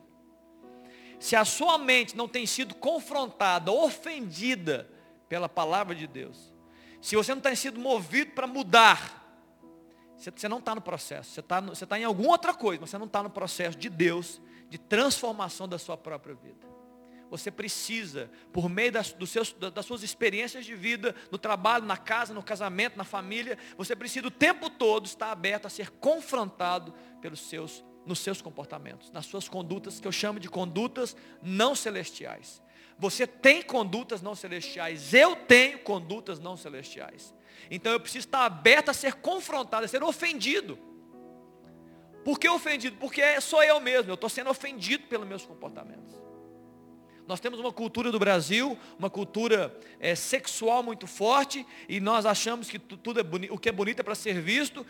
Se 1.21 1.37
a 1.37 1.45
sua 1.45 1.79
mente 1.79 2.17
não 2.17 2.27
tem 2.27 2.47
sido 2.47 2.75
confrontada, 2.75 3.71
ofendida 3.71 4.91
pela 5.29 5.49
palavra 5.49 5.95
de 5.95 6.09
Deus, 6.09 6.53
se 7.01 7.15
você 7.15 7.33
não 7.33 7.41
tem 7.41 7.55
sido 7.55 7.79
movido 7.79 8.33
para 8.33 8.49
mudar, 8.49 9.25
você 10.17 10.49
não 10.49 10.59
está 10.59 10.75
no 10.75 10.81
processo, 10.81 11.31
você 11.31 11.39
está 11.39 11.61
você 11.61 11.87
tá 11.87 11.97
em 11.97 12.03
alguma 12.03 12.31
outra 12.31 12.53
coisa, 12.53 12.81
mas 12.81 12.91
você 12.91 12.99
não 12.99 13.07
está 13.07 13.23
no 13.23 13.31
processo 13.31 13.79
de 13.79 13.89
Deus, 13.89 14.41
de 14.69 14.79
transformação 14.79 15.69
da 15.69 15.79
sua 15.79 15.97
própria 15.97 16.35
vida. 16.35 16.67
Você 17.31 17.51
precisa, 17.51 18.31
por 18.53 18.69
meio 18.69 18.91
das, 18.93 19.15
seus, 19.27 19.53
das 19.53 19.85
suas 19.85 20.03
experiências 20.03 20.65
de 20.65 20.75
vida, 20.75 21.15
no 21.31 21.37
trabalho, 21.37 21.85
na 21.85 21.97
casa, 21.97 22.33
no 22.33 22.43
casamento, 22.43 22.97
na 22.97 23.05
família, 23.05 23.59
você 23.77 23.95
precisa 23.95 24.27
o 24.27 24.31
tempo 24.31 24.71
todo 24.71 25.07
estar 25.07 25.31
aberto 25.31 25.67
a 25.67 25.71
ser 25.71 25.91
confrontado 25.91 26.95
pelos 27.21 27.41
seus, 27.41 27.85
nos 28.07 28.21
seus 28.21 28.41
comportamentos, 28.41 29.11
nas 29.11 29.27
suas 29.27 29.49
condutas, 29.49 30.01
que 30.01 30.09
eu 30.09 30.13
chamo 30.13 30.41
de 30.41 30.49
condutas 30.49 31.15
não 31.43 31.75
celestiais. 31.75 32.63
Você 32.99 33.27
tem 33.27 33.63
condutas 33.63 34.23
não 34.23 34.35
celestiais, 34.35 35.13
eu 35.13 35.37
tenho 35.37 35.79
condutas 35.81 36.41
não 36.41 36.57
celestiais. 36.57 37.35
Então 37.71 37.93
eu 37.93 38.01
preciso 38.01 38.27
estar 38.27 38.45
aberto 38.45 38.89
a 38.89 38.95
ser 38.95 39.15
confrontado, 39.15 39.85
a 39.85 39.89
ser 39.89 40.03
ofendido. 40.03 40.79
Por 42.25 42.39
que 42.39 42.49
ofendido? 42.49 42.97
Porque 42.97 43.41
sou 43.41 43.63
eu 43.63 43.79
mesmo, 43.81 44.11
eu 44.11 44.15
estou 44.15 44.29
sendo 44.29 44.51
ofendido 44.51 45.07
pelos 45.07 45.29
meus 45.29 45.45
comportamentos. 45.45 46.28
Nós 47.29 47.41
temos 47.41 47.61
uma 47.61 47.71
cultura 47.71 48.11
do 48.11 48.19
Brasil, 48.19 48.79
uma 48.99 49.11
cultura 49.11 49.79
é, 50.01 50.15
sexual 50.15 50.83
muito 50.83 51.07
forte, 51.07 51.67
e 51.87 52.01
nós 52.01 52.25
achamos 52.25 52.71
que 52.71 52.79
tudo 52.79 53.21
é 53.21 53.23
bonito, 53.23 53.53
o 53.53 53.59
que 53.59 53.69
é 53.69 53.73
bonito 53.73 54.01
é 54.01 54.03
para 54.03 54.15
ser 54.15 54.41
visto, 54.41 54.85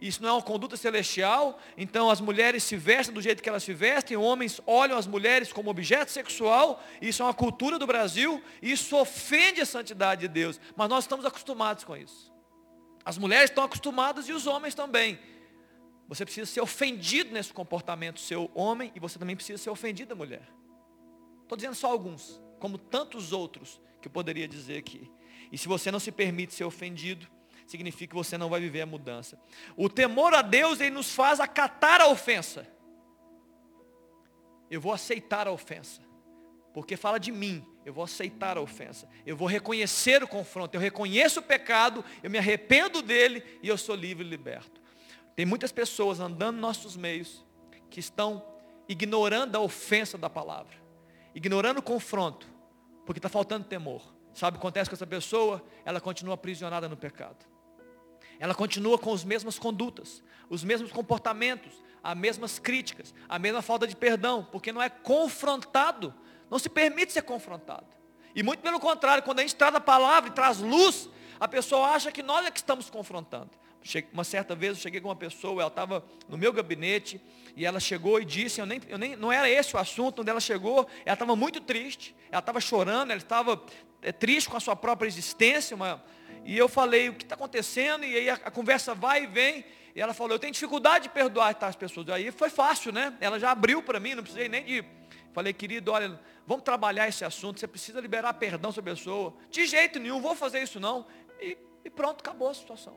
isso 0.00 0.20
não 0.20 0.30
é 0.30 0.32
uma 0.32 0.42
conduta 0.42 0.76
celestial, 0.76 1.56
então 1.78 2.10
as 2.10 2.20
mulheres 2.20 2.64
se 2.64 2.76
vestem 2.76 3.14
do 3.14 3.22
jeito 3.22 3.40
que 3.40 3.48
elas 3.48 3.62
se 3.62 3.72
vestem, 3.72 4.16
homens 4.16 4.60
olham 4.66 4.98
as 4.98 5.06
mulheres 5.06 5.52
como 5.52 5.70
objeto 5.70 6.10
sexual, 6.10 6.82
isso 7.00 7.22
é 7.22 7.26
uma 7.26 7.32
cultura 7.32 7.78
do 7.78 7.86
Brasil, 7.86 8.42
e 8.60 8.72
isso 8.72 8.96
ofende 8.96 9.60
a 9.60 9.66
santidade 9.66 10.22
de 10.22 10.28
Deus, 10.28 10.58
mas 10.74 10.88
nós 10.88 11.04
estamos 11.04 11.24
acostumados 11.24 11.84
com 11.84 11.96
isso. 11.96 12.32
As 13.04 13.16
mulheres 13.16 13.50
estão 13.50 13.62
acostumadas 13.62 14.28
e 14.28 14.32
os 14.32 14.48
homens 14.48 14.74
também. 14.74 15.16
Você 16.08 16.24
precisa 16.24 16.50
ser 16.50 16.60
ofendido 16.60 17.32
nesse 17.32 17.52
comportamento, 17.52 18.18
seu 18.18 18.50
homem, 18.52 18.90
e 18.96 18.98
você 18.98 19.16
também 19.16 19.36
precisa 19.36 19.62
ser 19.62 19.70
ofendida, 19.70 20.12
mulher. 20.16 20.42
Estou 21.44 21.56
dizendo 21.56 21.74
só 21.74 21.90
alguns, 21.90 22.42
como 22.58 22.78
tantos 22.78 23.32
outros 23.32 23.80
que 24.00 24.08
eu 24.08 24.12
poderia 24.12 24.48
dizer 24.48 24.78
aqui. 24.78 25.10
E 25.52 25.58
se 25.58 25.68
você 25.68 25.90
não 25.90 26.00
se 26.00 26.10
permite 26.10 26.54
ser 26.54 26.64
ofendido, 26.64 27.28
significa 27.66 28.10
que 28.10 28.16
você 28.16 28.38
não 28.38 28.48
vai 28.48 28.60
viver 28.60 28.80
a 28.80 28.86
mudança. 28.86 29.38
O 29.76 29.88
temor 29.88 30.34
a 30.34 30.40
Deus, 30.40 30.80
ele 30.80 30.90
nos 30.90 31.14
faz 31.14 31.40
acatar 31.40 32.00
a 32.00 32.08
ofensa. 32.08 32.66
Eu 34.70 34.80
vou 34.80 34.92
aceitar 34.92 35.46
a 35.46 35.52
ofensa. 35.52 36.00
Porque 36.72 36.96
fala 36.96 37.20
de 37.20 37.30
mim, 37.30 37.64
eu 37.84 37.92
vou 37.92 38.02
aceitar 38.02 38.56
a 38.56 38.60
ofensa. 38.60 39.06
Eu 39.24 39.36
vou 39.36 39.46
reconhecer 39.46 40.22
o 40.22 40.28
confronto. 40.28 40.74
Eu 40.74 40.80
reconheço 40.80 41.40
o 41.40 41.42
pecado, 41.42 42.02
eu 42.22 42.30
me 42.30 42.38
arrependo 42.38 43.02
dele 43.02 43.44
e 43.62 43.68
eu 43.68 43.76
sou 43.76 43.94
livre 43.94 44.24
e 44.24 44.28
liberto. 44.28 44.80
Tem 45.36 45.44
muitas 45.44 45.70
pessoas 45.70 46.20
andando 46.20 46.54
nos 46.54 46.62
nossos 46.62 46.96
meios 46.96 47.44
que 47.90 48.00
estão 48.00 48.42
ignorando 48.88 49.56
a 49.56 49.60
ofensa 49.60 50.16
da 50.16 50.30
palavra 50.30 50.83
ignorando 51.34 51.78
o 51.78 51.82
confronto, 51.82 52.46
porque 53.04 53.18
está 53.18 53.28
faltando 53.28 53.64
temor. 53.64 54.14
Sabe 54.32 54.56
o 54.56 54.60
que 54.60 54.66
acontece 54.66 54.90
com 54.90 54.94
essa 54.94 55.06
pessoa? 55.06 55.62
Ela 55.84 56.00
continua 56.00 56.34
aprisionada 56.34 56.88
no 56.88 56.96
pecado. 56.96 57.46
Ela 58.38 58.54
continua 58.54 58.98
com 58.98 59.12
as 59.12 59.24
mesmas 59.24 59.58
condutas, 59.58 60.22
os 60.48 60.64
mesmos 60.64 60.90
comportamentos, 60.90 61.72
as 62.02 62.16
mesmas 62.16 62.58
críticas, 62.58 63.14
a 63.28 63.38
mesma 63.38 63.62
falta 63.62 63.86
de 63.86 63.96
perdão, 63.96 64.46
porque 64.50 64.72
não 64.72 64.82
é 64.82 64.88
confrontado, 64.88 66.12
não 66.50 66.58
se 66.58 66.68
permite 66.68 67.12
ser 67.12 67.22
confrontado. 67.22 67.86
E 68.34 68.42
muito 68.42 68.60
pelo 68.60 68.80
contrário, 68.80 69.22
quando 69.22 69.38
a 69.38 69.42
gente 69.42 69.54
traz 69.54 69.74
a 69.74 69.80
palavra 69.80 70.28
e 70.28 70.32
traz 70.32 70.58
luz, 70.58 71.08
a 71.38 71.46
pessoa 71.46 71.90
acha 71.90 72.10
que 72.10 72.22
nós 72.22 72.44
é 72.44 72.50
que 72.50 72.58
estamos 72.58 72.90
confrontando. 72.90 73.50
Uma 74.12 74.24
certa 74.24 74.54
vez 74.54 74.76
eu 74.76 74.82
cheguei 74.82 75.00
com 75.00 75.08
uma 75.08 75.16
pessoa, 75.16 75.60
ela 75.60 75.68
estava 75.68 76.04
no 76.28 76.38
meu 76.38 76.52
gabinete, 76.52 77.20
e 77.56 77.66
ela 77.66 77.78
chegou 77.78 78.20
e 78.20 78.24
disse, 78.24 78.60
eu 78.60 78.66
nem, 78.66 78.80
eu 78.88 78.98
nem, 78.98 79.14
não 79.14 79.30
era 79.30 79.48
esse 79.48 79.76
o 79.76 79.78
assunto, 79.78 80.22
onde 80.22 80.30
ela 80.30 80.40
chegou, 80.40 80.88
ela 81.04 81.14
estava 81.14 81.36
muito 81.36 81.60
triste, 81.60 82.14
ela 82.30 82.40
estava 82.40 82.60
chorando, 82.60 83.10
ela 83.10 83.20
estava 83.20 83.62
é, 84.02 84.10
triste 84.10 84.48
com 84.48 84.56
a 84.56 84.60
sua 84.60 84.74
própria 84.74 85.06
existência, 85.06 85.74
uma, 85.74 86.02
e 86.44 86.56
eu 86.56 86.68
falei, 86.68 87.08
o 87.08 87.14
que 87.14 87.24
está 87.24 87.34
acontecendo? 87.34 88.04
E 88.04 88.16
aí 88.16 88.30
a, 88.30 88.34
a, 88.34 88.50
conversa 88.50 88.94
vai 88.94 89.24
e 89.24 89.26
vem, 89.26 89.64
e 89.94 90.00
ela 90.00 90.12
falou, 90.12 90.32
eu 90.32 90.38
tenho 90.38 90.52
dificuldade 90.52 91.04
de 91.04 91.10
perdoar 91.10 91.54
tais 91.54 91.76
pessoas. 91.76 92.08
Aí 92.08 92.30
foi 92.32 92.50
fácil, 92.50 92.92
né? 92.92 93.16
Ela 93.20 93.38
já 93.38 93.52
abriu 93.52 93.82
para 93.82 94.00
mim, 94.00 94.14
não 94.14 94.22
precisei 94.22 94.48
nem 94.48 94.64
de. 94.64 94.84
Falei, 95.32 95.52
querido, 95.52 95.92
olha, 95.92 96.20
vamos 96.46 96.64
trabalhar 96.64 97.08
esse 97.08 97.24
assunto, 97.24 97.60
você 97.60 97.66
precisa 97.66 98.00
liberar 98.00 98.34
perdão 98.34 98.72
sobre 98.72 98.90
a 98.90 98.94
pessoa. 98.94 99.34
De 99.50 99.66
jeito 99.66 99.98
nenhum, 99.98 100.20
vou 100.20 100.34
fazer 100.34 100.62
isso 100.62 100.80
não. 100.80 101.06
E, 101.40 101.56
e 101.84 101.90
pronto, 101.90 102.20
acabou 102.20 102.48
a 102.48 102.54
situação. 102.54 102.96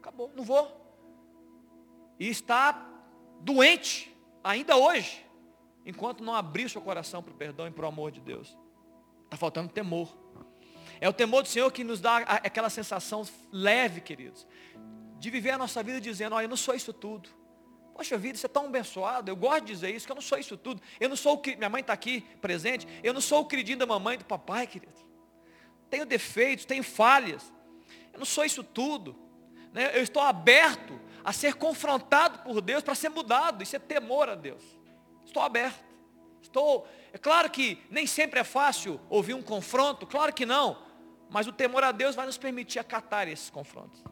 Acabou, 0.00 0.32
não 0.34 0.42
vou. 0.42 0.76
E 2.18 2.28
está 2.28 2.86
doente, 3.40 4.14
ainda 4.42 4.76
hoje, 4.76 5.24
enquanto 5.84 6.24
não 6.24 6.34
abrir 6.34 6.68
seu 6.68 6.80
coração 6.80 7.22
para 7.22 7.32
o 7.32 7.36
perdão 7.36 7.66
e 7.66 7.70
para 7.70 7.84
o 7.84 7.88
amor 7.88 8.10
de 8.10 8.20
Deus. 8.20 8.56
Está 9.24 9.36
faltando 9.36 9.68
temor. 9.70 10.08
É 11.00 11.08
o 11.08 11.12
temor 11.12 11.42
do 11.42 11.48
Senhor 11.48 11.70
que 11.70 11.84
nos 11.84 12.00
dá 12.00 12.18
aquela 12.18 12.68
sensação 12.68 13.26
leve, 13.52 14.00
queridos, 14.00 14.46
de 15.18 15.30
viver 15.30 15.50
a 15.50 15.58
nossa 15.58 15.82
vida 15.82 16.00
dizendo, 16.00 16.34
olha, 16.34 16.44
eu 16.44 16.48
não 16.48 16.56
sou 16.56 16.74
isso 16.74 16.92
tudo. 16.92 17.28
Poxa 17.94 18.16
vida, 18.16 18.38
você 18.38 18.46
é 18.46 18.48
tão 18.48 18.66
abençoado, 18.66 19.30
eu 19.30 19.36
gosto 19.36 19.66
de 19.66 19.72
dizer 19.74 19.94
isso, 19.94 20.06
que 20.06 20.12
eu 20.12 20.16
não 20.16 20.22
sou 20.22 20.38
isso 20.38 20.56
tudo. 20.56 20.80
Eu 20.98 21.08
não 21.08 21.16
sou 21.16 21.34
o 21.34 21.38
que, 21.38 21.56
minha 21.56 21.68
mãe 21.68 21.82
está 21.82 21.92
aqui 21.92 22.22
presente, 22.40 22.88
eu 23.02 23.12
não 23.12 23.20
sou 23.20 23.42
o 23.42 23.44
queridinho 23.44 23.78
da 23.78 23.86
mamãe 23.86 24.14
e 24.14 24.18
do 24.18 24.24
papai, 24.24 24.66
querido. 24.66 24.92
Tenho 25.90 26.06
defeitos, 26.06 26.64
tenho 26.64 26.82
falhas. 26.82 27.52
Eu 28.12 28.18
não 28.18 28.26
sou 28.26 28.44
isso 28.44 28.64
tudo. 28.64 29.29
Né? 29.72 29.96
Eu 29.96 30.02
estou 30.02 30.22
aberto 30.22 31.00
a 31.24 31.32
ser 31.32 31.54
confrontado 31.54 32.40
por 32.40 32.60
Deus 32.60 32.82
para 32.82 32.94
ser 32.94 33.08
mudado. 33.08 33.62
Isso 33.62 33.76
é 33.76 33.78
temor 33.78 34.28
a 34.28 34.34
Deus. 34.34 34.62
Estou 35.24 35.42
aberto. 35.42 35.84
Estou. 36.42 36.88
É 37.12 37.18
claro 37.18 37.50
que 37.50 37.78
nem 37.90 38.06
sempre 38.06 38.40
é 38.40 38.44
fácil 38.44 39.00
ouvir 39.08 39.34
um 39.34 39.42
confronto, 39.42 40.06
claro 40.06 40.32
que 40.32 40.46
não. 40.46 40.78
Mas 41.28 41.46
o 41.46 41.52
temor 41.52 41.84
a 41.84 41.92
Deus 41.92 42.14
vai 42.14 42.26
nos 42.26 42.38
permitir 42.38 42.78
acatar 42.78 43.28
esses 43.28 43.50
confrontos. 43.50 44.02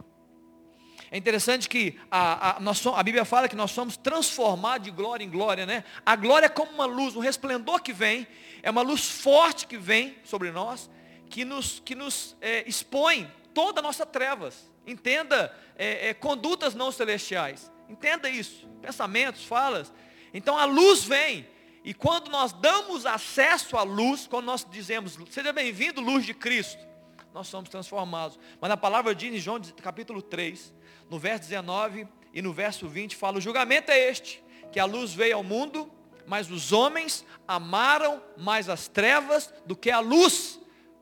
É 1.11 1.17
interessante 1.17 1.69
que 1.69 1.99
a, 2.11 2.57
a, 2.57 2.61
nós, 2.61 2.87
a 2.87 3.03
Bíblia 3.03 3.25
fala 3.25 3.49
que 3.49 3.57
nós 3.57 3.71
somos 3.71 3.97
transformados 3.97 4.85
de 4.85 4.91
glória 4.91 5.25
em 5.25 5.31
glória, 5.31 5.65
né? 5.65 5.83
A 6.05 6.15
glória 6.15 6.47
é 6.47 6.51
como 6.51 6.71
uma 6.73 6.85
luz, 6.85 7.17
um 7.17 7.21
resplendor 7.21 7.81
que 7.81 7.93
vem, 7.93 8.27
é 8.63 8.71
uma 8.71 8.83
luz 8.83 9.09
forte 9.09 9.67
que 9.67 9.79
vem 9.79 10.17
sobre 10.23 10.51
nós, 10.51 10.91
que 11.29 11.45
nos, 11.45 11.81
que 11.81 11.95
nos 11.95 12.37
é, 12.41 12.68
expõe 12.68 13.31
toda 13.55 13.81
a 13.81 13.83
nossa 13.83 14.07
trevas. 14.07 14.70
Entenda 14.87 15.55
é, 15.76 16.09
é, 16.09 16.14
condutas 16.14 16.74
não 16.74 16.91
celestiais. 16.91 17.70
Entenda 17.89 18.29
isso. 18.29 18.66
Pensamentos, 18.81 19.45
falas. 19.45 19.93
Então 20.33 20.57
a 20.59 20.64
luz 20.64 21.05
vem. 21.05 21.47
E 21.85 21.95
quando 21.95 22.31
nós 22.31 22.53
damos 22.53 23.07
acesso 23.07 23.76
à 23.76 23.83
luz, 23.83 24.26
quando 24.26 24.47
nós 24.47 24.66
dizemos, 24.68 25.18
seja 25.31 25.53
bem-vindo, 25.53 26.01
luz 26.01 26.26
de 26.26 26.35
Cristo, 26.35 26.87
nós 27.33 27.49
somos 27.49 27.68
transformados. 27.68 28.39
Mas 28.61 28.70
a 28.70 28.76
palavra 28.76 29.14
diz 29.14 29.33
em 29.33 29.39
João 29.39 29.61
capítulo 29.83 30.20
3, 30.20 30.74
no 31.09 31.18
verso 31.18 31.49
19 31.49 32.07
e 32.33 32.43
no 32.43 32.53
verso 32.53 32.89
20, 32.89 33.16
fala, 33.16 33.39
o 33.39 33.41
julgamento 33.41 33.91
é 33.91 34.11
este, 34.11 34.43
que 34.72 34.81
a 34.81 34.85
luz 34.85 35.14
veio 35.14 35.37
ao 35.37 35.43
mundo, 35.43 35.91
mas 36.26 36.51
os 36.51 36.72
homens 36.72 37.24
amaram 37.47 38.22
mais 38.37 38.68
as 38.68 38.87
trevas 38.87 39.53
do 39.64 39.74
que 39.74 39.91
a 39.91 40.01
luz, 40.01 40.61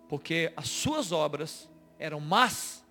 porque 0.08 0.52
as 0.56 0.68
suas 0.68 1.12
obras 1.12 1.68
eram 1.98 2.20
más 2.20 2.86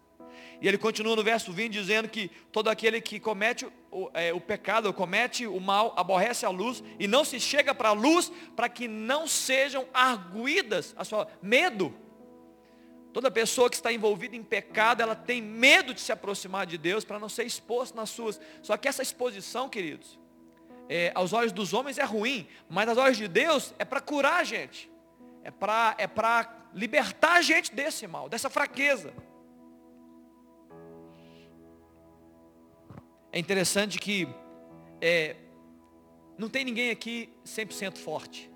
e 0.61 0.67
ele 0.67 0.77
continua 0.77 1.15
no 1.15 1.23
verso 1.23 1.51
20 1.51 1.71
dizendo 1.71 2.09
que 2.09 2.29
todo 2.51 2.69
aquele 2.69 3.01
que 3.01 3.19
comete 3.19 3.67
o, 3.91 4.09
é, 4.13 4.33
o 4.33 4.39
pecado, 4.39 4.91
comete 4.93 5.45
o 5.45 5.59
mal, 5.59 5.93
aborrece 5.97 6.45
a 6.45 6.49
luz 6.49 6.83
e 6.99 7.07
não 7.07 7.23
se 7.25 7.39
chega 7.39 7.73
para 7.73 7.89
a 7.89 7.93
luz 7.93 8.31
para 8.55 8.69
que 8.69 8.87
não 8.87 9.27
sejam 9.27 9.85
arguídas 9.93 10.93
a 10.97 11.03
sua 11.03 11.27
medo. 11.41 11.93
Toda 13.13 13.31
pessoa 13.31 13.69
que 13.69 13.75
está 13.75 13.93
envolvida 13.93 14.35
em 14.35 14.43
pecado, 14.43 15.01
ela 15.01 15.15
tem 15.15 15.41
medo 15.41 15.93
de 15.93 16.01
se 16.01 16.11
aproximar 16.11 16.65
de 16.65 16.77
Deus 16.77 17.05
para 17.05 17.19
não 17.19 17.29
ser 17.29 17.45
exposto 17.45 17.95
nas 17.95 18.09
suas. 18.09 18.39
Só 18.61 18.75
que 18.75 18.87
essa 18.89 19.01
exposição, 19.01 19.69
queridos, 19.69 20.19
é, 20.89 21.11
aos 21.15 21.31
olhos 21.31 21.53
dos 21.53 21.73
homens 21.73 21.97
é 21.97 22.03
ruim, 22.03 22.47
mas 22.69 22.89
aos 22.89 22.97
olhos 22.97 23.17
de 23.17 23.27
Deus 23.27 23.73
é 23.79 23.85
para 23.85 24.01
curar 24.01 24.41
a 24.41 24.43
gente. 24.43 24.91
É 25.45 25.51
para 25.51 25.95
é 25.99 26.07
libertar 26.73 27.33
a 27.33 27.41
gente 27.43 27.71
desse 27.71 28.07
mal, 28.07 28.27
dessa 28.27 28.49
fraqueza. 28.49 29.13
É 33.31 33.37
interessante 33.37 33.99
que 33.99 34.27
é, 34.99 35.35
não 36.35 36.49
tem 36.49 36.65
ninguém 36.65 36.89
aqui 36.89 37.31
100% 37.45 37.97
forte, 37.99 38.49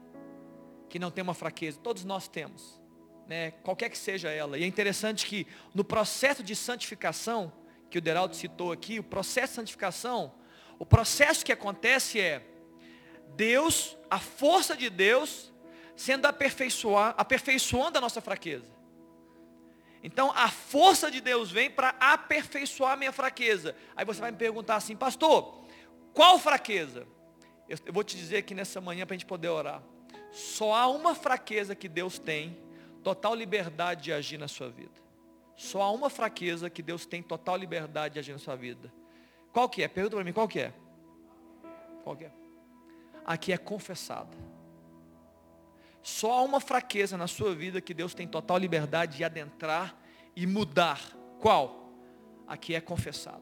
que 0.90 0.98
não 0.98 1.12
tem 1.12 1.22
uma 1.22 1.36
fraqueza. 1.36 1.78
Todos 1.78 2.04
nós 2.04 2.28
temos, 2.28 2.82
né? 3.28 3.52
qualquer 3.52 3.90
que 3.92 3.98
seja 3.98 4.32
ela. 4.32 4.58
E 4.58 4.64
é 4.64 4.66
interessante 4.66 5.28
que 5.28 5.46
no 5.76 5.84
processo 5.84 6.42
de 6.42 6.56
santificação, 6.56 7.54
que 7.88 8.00
o 8.00 8.02
Deraldo 8.02 8.36
citou 8.36 8.72
aqui, 8.72 8.98
o 8.98 9.04
processo 9.04 9.54
de 9.54 9.56
santificação, 9.58 10.34
o 10.80 10.86
processo 10.88 11.46
que 11.46 11.52
acontece 11.52 12.20
é 12.20 12.44
Deus, 13.36 13.96
a 14.10 14.18
força 14.18 14.76
de 14.76 14.90
Deus, 14.90 15.49
sendo 16.00 16.28
aperfeiçoar, 16.28 17.14
aperfeiçoando 17.18 17.98
a 17.98 18.02
nossa 18.02 18.22
fraqueza. 18.22 18.72
Então 20.02 20.32
a 20.34 20.48
força 20.48 21.12
de 21.12 21.20
Deus 21.20 21.52
vem 21.52 21.70
para 21.70 21.94
aperfeiçoar 22.00 22.94
a 22.94 22.96
minha 22.96 23.12
fraqueza. 23.12 23.76
Aí 23.98 24.06
você 24.06 24.22
vai 24.22 24.32
me 24.32 24.38
perguntar 24.38 24.78
assim, 24.78 24.96
pastor, 24.96 25.66
qual 26.14 26.40
fraqueza? 26.40 27.06
Eu, 27.68 27.78
eu 27.86 27.92
vou 27.92 28.02
te 28.02 28.16
dizer 28.16 28.38
aqui 28.38 28.56
nessa 28.56 28.80
manhã 28.80 29.06
para 29.06 29.14
a 29.14 29.18
gente 29.18 29.28
poder 29.28 29.50
orar. 29.50 29.84
Só 30.32 30.74
há 30.74 30.88
uma 30.88 31.14
fraqueza 31.14 31.76
que 31.76 31.90
Deus 31.90 32.18
tem 32.18 32.58
total 33.04 33.36
liberdade 33.36 34.04
de 34.04 34.14
agir 34.14 34.38
na 34.38 34.48
sua 34.48 34.70
vida. 34.70 35.02
Só 35.58 35.82
há 35.82 35.92
uma 35.92 36.10
fraqueza 36.10 36.70
que 36.70 36.82
Deus 36.82 37.06
tem 37.06 37.22
total 37.22 37.58
liberdade 37.58 38.14
de 38.14 38.20
agir 38.20 38.32
na 38.32 38.40
sua 38.40 38.56
vida. 38.56 38.90
Qual 39.52 39.68
que 39.68 39.84
é? 39.84 39.88
Pergunta 39.90 40.16
para 40.16 40.24
mim, 40.24 40.32
qual 40.32 40.48
que 40.48 40.62
é? 40.62 40.74
Qual 42.06 42.16
que 42.16 42.24
é? 42.24 42.32
Aqui 43.26 43.52
é 43.52 43.58
confessada. 43.58 44.59
Só 46.02 46.34
há 46.34 46.42
uma 46.42 46.60
fraqueza 46.60 47.18
na 47.18 47.28
sua 47.28 47.54
vida 47.54 47.82
que 47.82 47.94
Deus 47.94 48.14
tem 48.14 48.28
total 48.28 48.58
liberdade 48.58 49.18
de 49.18 49.24
adentrar 49.24 49.96
e 50.36 50.48
mudar. 50.48 51.00
Qual? 51.40 51.94
Aqui 52.48 52.74
é 52.74 52.82
confessada. 52.82 53.42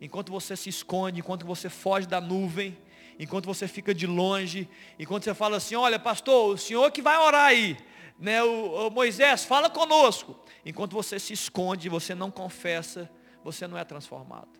Enquanto 0.00 0.30
você 0.32 0.56
se 0.56 0.68
esconde, 0.68 1.20
enquanto 1.20 1.46
você 1.46 1.68
foge 1.68 2.06
da 2.06 2.20
nuvem, 2.20 2.78
enquanto 3.18 3.46
você 3.46 3.68
fica 3.68 3.94
de 3.94 4.06
longe, 4.06 4.68
enquanto 4.98 5.24
você 5.24 5.34
fala 5.34 5.56
assim, 5.56 5.74
olha 5.74 5.98
pastor, 5.98 6.54
o 6.54 6.58
senhor 6.58 6.90
que 6.90 7.02
vai 7.02 7.18
orar 7.18 7.46
aí, 7.46 7.76
né, 8.18 8.42
o, 8.42 8.88
o 8.88 8.90
Moisés, 8.90 9.44
fala 9.44 9.68
conosco. 9.68 10.38
Enquanto 10.64 10.92
você 10.92 11.18
se 11.18 11.32
esconde, 11.32 11.88
você 11.88 12.14
não 12.14 12.30
confessa, 12.30 13.10
você 13.42 13.66
não 13.66 13.76
é 13.76 13.84
transformado. 13.84 14.59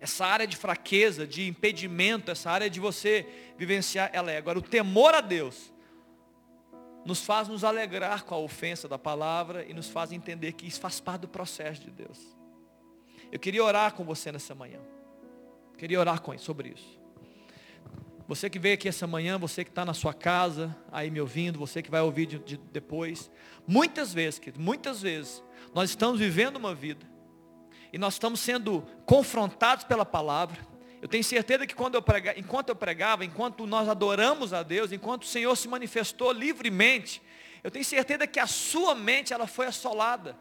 Essa 0.00 0.26
área 0.26 0.46
de 0.46 0.56
fraqueza, 0.56 1.26
de 1.26 1.48
impedimento, 1.48 2.30
essa 2.30 2.50
área 2.50 2.70
de 2.70 2.78
você 2.78 3.26
vivenciar, 3.56 4.10
ela 4.12 4.30
é. 4.30 4.36
Agora, 4.36 4.58
o 4.58 4.62
temor 4.62 5.14
a 5.14 5.20
Deus 5.20 5.72
nos 7.04 7.20
faz 7.22 7.48
nos 7.48 7.64
alegrar 7.64 8.24
com 8.24 8.34
a 8.34 8.38
ofensa 8.38 8.86
da 8.86 8.98
palavra 8.98 9.64
e 9.64 9.74
nos 9.74 9.88
faz 9.88 10.12
entender 10.12 10.52
que 10.52 10.66
isso 10.66 10.80
faz 10.80 11.00
parte 11.00 11.22
do 11.22 11.28
processo 11.28 11.82
de 11.82 11.90
Deus. 11.90 12.18
Eu 13.32 13.38
queria 13.38 13.64
orar 13.64 13.94
com 13.94 14.04
você 14.04 14.30
nessa 14.30 14.54
manhã. 14.54 14.78
Queria 15.76 15.98
orar 15.98 16.20
com 16.20 16.36
sobre 16.38 16.70
isso. 16.70 16.98
Você 18.28 18.50
que 18.50 18.58
veio 18.58 18.74
aqui 18.74 18.88
essa 18.88 19.06
manhã, 19.06 19.38
você 19.38 19.64
que 19.64 19.70
está 19.70 19.84
na 19.84 19.94
sua 19.94 20.12
casa, 20.12 20.76
aí 20.92 21.10
me 21.10 21.20
ouvindo, 21.20 21.58
você 21.58 21.82
que 21.82 21.90
vai 21.90 22.02
ouvir 22.02 22.26
de, 22.26 22.38
de, 22.38 22.56
depois. 22.58 23.30
Muitas 23.66 24.12
vezes, 24.12 24.38
querido, 24.38 24.62
muitas 24.62 25.00
vezes, 25.00 25.42
nós 25.74 25.88
estamos 25.90 26.20
vivendo 26.20 26.56
uma 26.56 26.74
vida 26.74 27.06
e 27.92 27.98
nós 27.98 28.14
estamos 28.14 28.40
sendo 28.40 28.86
confrontados 29.06 29.84
pela 29.84 30.04
palavra. 30.04 30.66
Eu 31.00 31.08
tenho 31.08 31.22
certeza 31.22 31.66
que 31.66 31.74
quando 31.74 31.94
eu 31.94 32.02
prega, 32.02 32.38
enquanto 32.38 32.70
eu 32.70 32.76
pregava, 32.76 33.24
enquanto 33.24 33.66
nós 33.66 33.88
adoramos 33.88 34.52
a 34.52 34.62
Deus, 34.62 34.90
enquanto 34.90 35.22
o 35.22 35.26
Senhor 35.26 35.54
se 35.56 35.68
manifestou 35.68 36.32
livremente, 36.32 37.22
eu 37.62 37.70
tenho 37.70 37.84
certeza 37.84 38.26
que 38.26 38.40
a 38.40 38.46
sua 38.46 38.94
mente 38.94 39.32
ela 39.32 39.46
foi 39.46 39.66
assolada. 39.66 40.36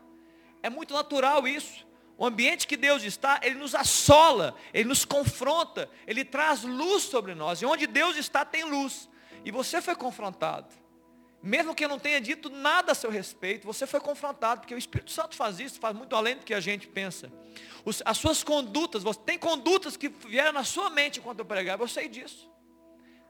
É 0.64 0.70
muito 0.70 0.93
natural 0.93 1.48
isso. 1.48 1.86
O 2.18 2.26
ambiente 2.26 2.66
que 2.66 2.76
Deus 2.76 3.04
está, 3.04 3.39
Ele 3.43 3.56
nos 3.56 3.76
assola, 3.76 4.56
Ele 4.74 4.89
nos 4.89 5.06
confronta, 5.06 5.88
Ele 6.08 6.26
traz 6.26 6.64
luz 6.64 7.04
sobre 7.04 7.36
nós. 7.36 7.62
E 7.62 7.66
onde 7.66 7.86
Deus 7.86 8.18
está, 8.18 8.43
tem 8.43 8.64
luz. 8.64 9.08
E 9.45 9.52
você 9.52 9.82
foi 9.82 9.95
confrontado. 9.95 10.68
Mesmo 11.42 11.76
que 11.76 11.86
eu 11.86 11.90
não 11.90 12.00
tenha 12.00 12.20
dito 12.20 12.50
nada 12.50 12.92
a 12.92 12.96
seu 12.96 13.10
respeito, 13.10 13.66
você 13.66 13.86
foi 13.86 14.00
confrontado, 14.00 14.62
porque 14.62 14.74
o 14.74 14.78
Espírito 14.78 15.12
Santo 15.12 15.36
faz 15.36 15.60
isso, 15.60 15.80
faz 15.80 15.96
muito 15.96 16.16
além 16.16 16.36
do 16.36 16.44
que 16.44 16.54
a 16.54 16.60
gente 16.60 16.88
pensa. 16.88 17.32
As 18.04 18.18
suas 18.18 18.44
condutas, 18.44 19.04
você 19.04 19.20
tem 19.20 19.38
condutas 19.38 19.96
que 19.96 20.10
vieram 20.10 20.52
na 20.52 20.64
sua 20.64 20.90
mente 20.90 21.20
enquanto 21.20 21.40
eu 21.40 21.46
pregava, 21.46 21.84
eu 21.84 21.88
sei 21.88 22.10
disso. 22.10 22.50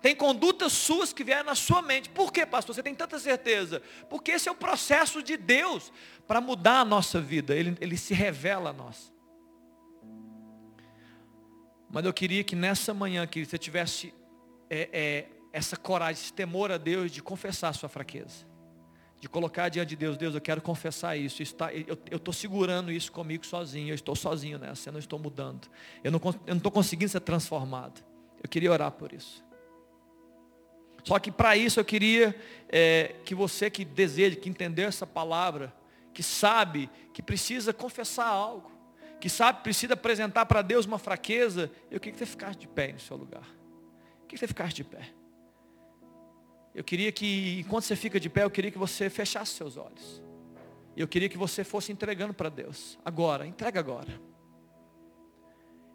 Tem 0.01 0.15
condutas 0.15 0.73
suas 0.73 1.11
que 1.11 1.23
vieram 1.23 1.45
na 1.45 1.55
sua 1.55 1.81
mente. 1.81 2.09
Por 2.09 2.31
que, 2.31 2.45
pastor? 2.45 2.75
Você 2.75 2.83
tem 2.83 2.93
tanta 2.93 3.17
certeza? 3.19 3.81
Porque 4.09 4.31
esse 4.31 4.47
é 4.47 4.51
o 4.51 4.55
processo 4.55 5.23
de 5.23 5.35
Deus 5.35 5.91
para 6.27 6.39
mudar 6.39 6.81
a 6.81 6.85
nossa 6.85 7.19
vida. 7.19 7.55
Ele, 7.55 7.75
ele 7.81 7.97
se 7.97 8.13
revela 8.13 8.69
a 8.69 8.73
nós. 8.73 9.11
Mas 11.89 12.05
eu 12.05 12.13
queria 12.13 12.43
que 12.43 12.55
nessa 12.55 12.93
manhã, 12.93 13.25
que 13.25 13.43
você 13.43 13.57
tivesse 13.57 14.13
é, 14.69 14.89
é, 14.91 15.25
essa 15.57 15.75
coragem, 15.75 16.21
esse 16.21 16.31
temor 16.31 16.71
a 16.71 16.77
Deus 16.77 17.11
de 17.11 17.21
confessar 17.21 17.69
a 17.69 17.73
sua 17.73 17.89
fraqueza. 17.89 18.45
De 19.19 19.27
colocar 19.27 19.69
diante 19.69 19.89
de 19.89 19.95
Deus, 19.95 20.15
Deus, 20.15 20.35
eu 20.35 20.41
quero 20.41 20.61
confessar 20.61 21.17
isso. 21.17 21.41
Está, 21.41 21.73
eu 21.73 22.17
estou 22.17 22.31
segurando 22.31 22.91
isso 22.91 23.11
comigo 23.11 23.43
sozinho. 23.43 23.89
Eu 23.89 23.95
estou 23.95 24.15
sozinho 24.15 24.59
nessa, 24.59 24.89
eu 24.89 24.93
não 24.93 24.99
estou 24.99 25.17
mudando. 25.17 25.67
Eu 26.03 26.11
não 26.11 26.19
estou 26.55 26.71
conseguindo 26.71 27.09
ser 27.09 27.21
transformado. 27.21 28.03
Eu 28.41 28.47
queria 28.47 28.71
orar 28.71 28.91
por 28.91 29.11
isso. 29.11 29.43
Só 31.03 31.17
que 31.17 31.31
para 31.31 31.57
isso 31.57 31.79
eu 31.79 31.85
queria 31.85 32.39
é, 32.69 33.15
que 33.25 33.33
você 33.33 33.67
que 33.71 33.83
deseja, 33.83 34.35
que 34.35 34.49
entendeu 34.49 34.87
essa 34.87 35.07
palavra, 35.07 35.73
que 36.13 36.21
sabe 36.21 36.87
que 37.11 37.23
precisa 37.23 37.73
confessar 37.73 38.27
algo, 38.27 38.71
que 39.19 39.29
sabe 39.29 39.63
precisa 39.63 39.95
apresentar 39.95 40.45
para 40.45 40.61
Deus 40.61 40.85
uma 40.85 40.99
fraqueza, 40.99 41.71
eu 41.89 41.99
queria 41.99 42.13
que 42.13 42.19
você 42.19 42.25
ficasse 42.27 42.59
de 42.59 42.67
pé 42.67 42.91
no 42.91 42.99
seu 42.99 43.17
lugar. 43.17 43.41
Eu 43.41 44.27
queria 44.27 44.27
que 44.27 44.37
você 44.37 44.47
ficasse 44.47 44.75
de 44.75 44.83
pé. 44.83 45.17
Eu 46.77 46.83
queria 46.83 47.11
que, 47.11 47.61
enquanto 47.61 47.85
você 47.85 47.95
fica 47.95 48.19
de 48.19 48.29
pé, 48.29 48.43
eu 48.43 48.51
queria 48.51 48.69
que 48.69 48.77
você 48.77 49.09
fechasse 49.09 49.53
seus 49.53 49.77
olhos. 49.77 50.21
Eu 50.95 51.07
queria 51.07 51.27
que 51.27 51.35
você 51.35 51.63
fosse 51.63 51.91
entregando 51.91 52.35
para 52.35 52.49
Deus. 52.49 52.99
Agora, 53.03 53.47
entrega 53.47 53.79
agora. 53.79 54.21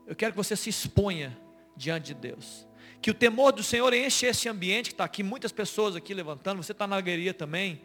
Eu 0.04 0.16
quero 0.16 0.32
que 0.32 0.36
você 0.36 0.56
se 0.56 0.68
exponha 0.68 1.38
diante 1.76 2.06
de 2.06 2.14
Deus. 2.14 2.66
Que 3.00 3.12
o 3.12 3.14
temor 3.14 3.52
do 3.52 3.62
Senhor 3.62 3.94
enche 3.94 4.26
esse 4.26 4.48
ambiente 4.48 4.86
que 4.86 4.94
está 4.94 5.04
aqui, 5.04 5.22
muitas 5.22 5.52
pessoas 5.52 5.94
aqui 5.94 6.12
levantando, 6.12 6.60
você 6.60 6.72
está 6.72 6.84
na 6.84 7.00
galeria 7.00 7.32
também. 7.32 7.80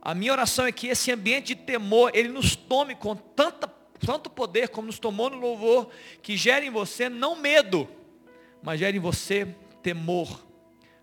A 0.00 0.12
minha 0.12 0.32
oração 0.32 0.66
é 0.66 0.72
que 0.72 0.88
esse 0.88 1.12
ambiente 1.12 1.54
de 1.54 1.62
temor, 1.62 2.10
ele 2.16 2.30
nos 2.30 2.56
tome 2.56 2.96
com 2.96 3.14
tanta, 3.14 3.68
tanto 4.04 4.28
poder 4.28 4.70
como 4.70 4.88
nos 4.88 4.98
tomou 4.98 5.30
no 5.30 5.36
louvor, 5.36 5.88
que 6.20 6.36
gere 6.36 6.66
em 6.66 6.70
você 6.70 7.08
não 7.08 7.36
medo, 7.36 7.88
mas 8.60 8.80
gere 8.80 8.96
em 8.96 9.00
você 9.00 9.54
temor, 9.84 10.50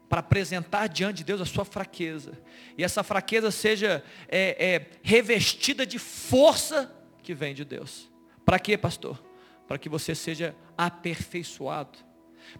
para 0.10 0.20
apresentar 0.20 0.88
diante 0.88 1.18
de 1.18 1.24
Deus 1.24 1.40
a 1.40 1.46
sua 1.46 1.64
fraqueza. 1.64 2.34
E 2.78 2.84
essa 2.84 3.04
fraqueza 3.04 3.52
seja 3.52 4.04
é, 4.28 4.66
é, 4.74 4.86
revestida 5.04 5.86
de 5.86 6.00
força 6.00 6.92
que 7.22 7.34
vem 7.34 7.54
de 7.54 7.64
Deus. 7.64 8.10
Para 8.44 8.60
quê, 8.60 8.78
pastor? 8.78 9.24
Para 9.68 9.78
que 9.78 9.88
você 9.88 10.16
seja 10.16 10.56
aperfeiçoado 10.76 12.10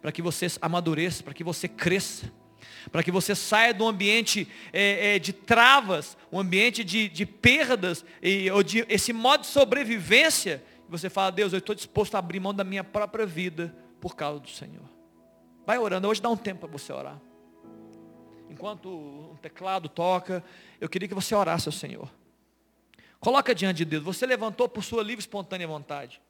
para 0.02 0.12
que 0.12 0.22
você 0.22 0.48
amadureça, 0.62 1.24
para 1.24 1.34
que 1.34 1.44
você 1.44 1.68
cresça, 1.68 2.32
para 2.92 3.04
que 3.04 3.12
você 3.12 3.36
saia 3.36 3.74
do 3.74 3.88
ambiente 3.88 4.48
é, 4.72 5.16
é, 5.16 5.20
de 5.20 5.34
travas, 5.34 6.18
um 6.32 6.40
ambiente 6.40 6.84
de, 6.84 7.10
de 7.10 7.26
perdas, 7.26 8.06
e, 8.22 8.50
ou 8.52 8.62
de 8.62 8.86
esse 8.88 9.12
modo 9.12 9.42
de 9.42 9.48
sobrevivência, 9.48 10.64
você 10.88 11.10
fala, 11.10 11.32
Deus, 11.32 11.54
eu 11.54 11.60
estou 11.60 11.76
disposto 11.76 12.16
a 12.16 12.20
abrir 12.20 12.40
mão 12.40 12.54
da 12.54 12.64
minha 12.64 12.84
própria 12.84 13.26
vida 13.26 13.76
por 14.00 14.16
causa 14.16 14.40
do 14.40 14.50
Senhor. 14.50 14.90
Vai 15.66 15.78
orando, 15.78 16.08
hoje 16.08 16.22
dá 16.22 16.30
um 16.30 16.38
tempo 16.38 16.62
para 16.62 16.70
você 16.70 16.92
orar. 16.92 17.20
Enquanto 18.50 18.90
um 18.90 19.36
teclado 19.42 19.88
toca, 19.88 20.44
eu 20.82 20.90
queria 20.90 21.08
que 21.08 21.14
você 21.14 21.36
orasse 21.36 21.68
ao 21.68 21.72
Senhor. 21.72 22.10
Coloca 23.20 23.54
diante 23.54 23.78
de 23.78 23.86
Deus. 23.86 24.04
Você 24.04 24.26
levantou 24.26 24.68
por 24.68 24.84
sua 24.84 25.04
livre 25.04 25.20
e 25.20 25.26
espontânea 25.26 25.68
vontade. 25.68 26.22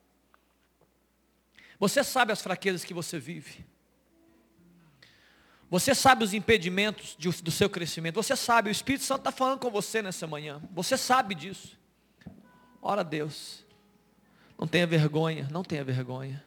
Você 1.80 2.04
sabe 2.04 2.34
as 2.34 2.42
fraquezas 2.42 2.84
que 2.84 2.94
você 2.94 3.20
vive. 3.20 3.66
Você 5.70 5.94
sabe 5.94 6.24
os 6.24 6.34
impedimentos 6.34 7.16
de, 7.18 7.30
do 7.44 7.52
seu 7.52 7.70
crescimento. 7.70 8.16
Você 8.16 8.36
sabe, 8.36 8.70
o 8.70 8.72
Espírito 8.72 9.06
Santo 9.06 9.20
está 9.20 9.32
falando 9.32 9.60
com 9.60 9.70
você 9.70 10.02
nessa 10.02 10.26
manhã. 10.26 10.62
Você 10.72 10.98
sabe 10.98 11.36
disso. 11.36 11.78
Ora 12.82 13.04
Deus. 13.04 13.64
Não 14.58 14.68
tenha 14.68 14.86
vergonha, 14.86 15.48
não 15.52 15.64
tenha 15.64 15.84
vergonha. 15.84 16.44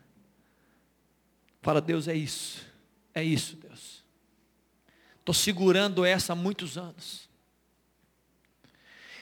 Fala, 1.62 1.80
Deus, 1.80 2.08
é 2.08 2.14
isso. 2.14 2.66
É 3.14 3.22
isso, 3.22 3.56
Deus. 3.56 3.91
Estou 5.22 5.32
segurando 5.32 6.04
essa 6.04 6.32
há 6.32 6.36
muitos 6.36 6.76
anos. 6.76 7.30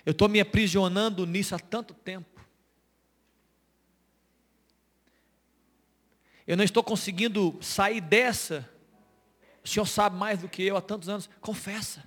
Eu 0.04 0.12
estou 0.12 0.30
me 0.30 0.40
aprisionando 0.40 1.26
nisso 1.26 1.54
há 1.54 1.58
tanto 1.58 1.92
tempo. 1.92 2.40
Eu 6.46 6.56
não 6.56 6.64
estou 6.64 6.82
conseguindo 6.82 7.58
sair 7.60 8.00
dessa. 8.00 8.66
O 9.62 9.68
Senhor 9.68 9.84
sabe 9.84 10.16
mais 10.16 10.38
do 10.38 10.48
que 10.48 10.62
eu 10.62 10.74
há 10.74 10.80
tantos 10.80 11.10
anos. 11.10 11.28
Confessa. 11.38 12.02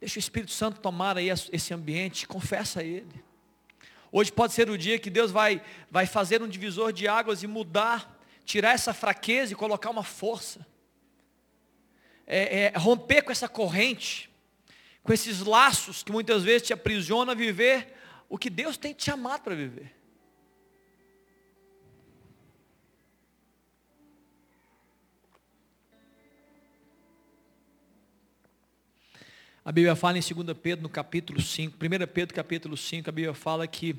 Deixa 0.00 0.18
o 0.18 0.18
Espírito 0.18 0.52
Santo 0.52 0.80
tomar 0.80 1.18
aí 1.18 1.28
esse 1.28 1.74
ambiente. 1.74 2.26
Confessa 2.26 2.80
a 2.80 2.82
Ele. 2.82 3.22
Hoje 4.10 4.32
pode 4.32 4.54
ser 4.54 4.70
o 4.70 4.78
dia 4.78 4.98
que 4.98 5.10
Deus 5.10 5.30
vai, 5.30 5.62
vai 5.90 6.06
fazer 6.06 6.42
um 6.42 6.48
divisor 6.48 6.94
de 6.94 7.06
águas 7.06 7.42
e 7.42 7.46
mudar, 7.46 8.18
tirar 8.42 8.70
essa 8.70 8.94
fraqueza 8.94 9.52
e 9.52 9.56
colocar 9.56 9.90
uma 9.90 10.02
força. 10.02 10.66
É, 12.32 12.66
é, 12.66 12.78
romper 12.78 13.22
com 13.22 13.32
essa 13.32 13.48
corrente, 13.48 14.30
com 15.02 15.12
esses 15.12 15.40
laços 15.40 16.04
que 16.04 16.12
muitas 16.12 16.44
vezes 16.44 16.68
te 16.68 16.72
aprisionam 16.72 17.32
a 17.32 17.34
viver 17.34 17.92
o 18.28 18.38
que 18.38 18.48
Deus 18.48 18.76
tem 18.76 18.94
te 18.94 19.04
chamado 19.04 19.42
para 19.42 19.56
viver. 19.56 19.92
A 29.64 29.72
Bíblia 29.72 29.96
fala 29.96 30.16
em 30.16 30.20
2 30.20 30.56
Pedro, 30.56 30.84
no 30.84 30.88
capítulo 30.88 31.42
5, 31.42 31.76
1 31.76 32.06
Pedro, 32.14 32.32
capítulo 32.32 32.76
5, 32.76 33.08
a 33.08 33.12
Bíblia 33.12 33.34
fala 33.34 33.66
que 33.66 33.96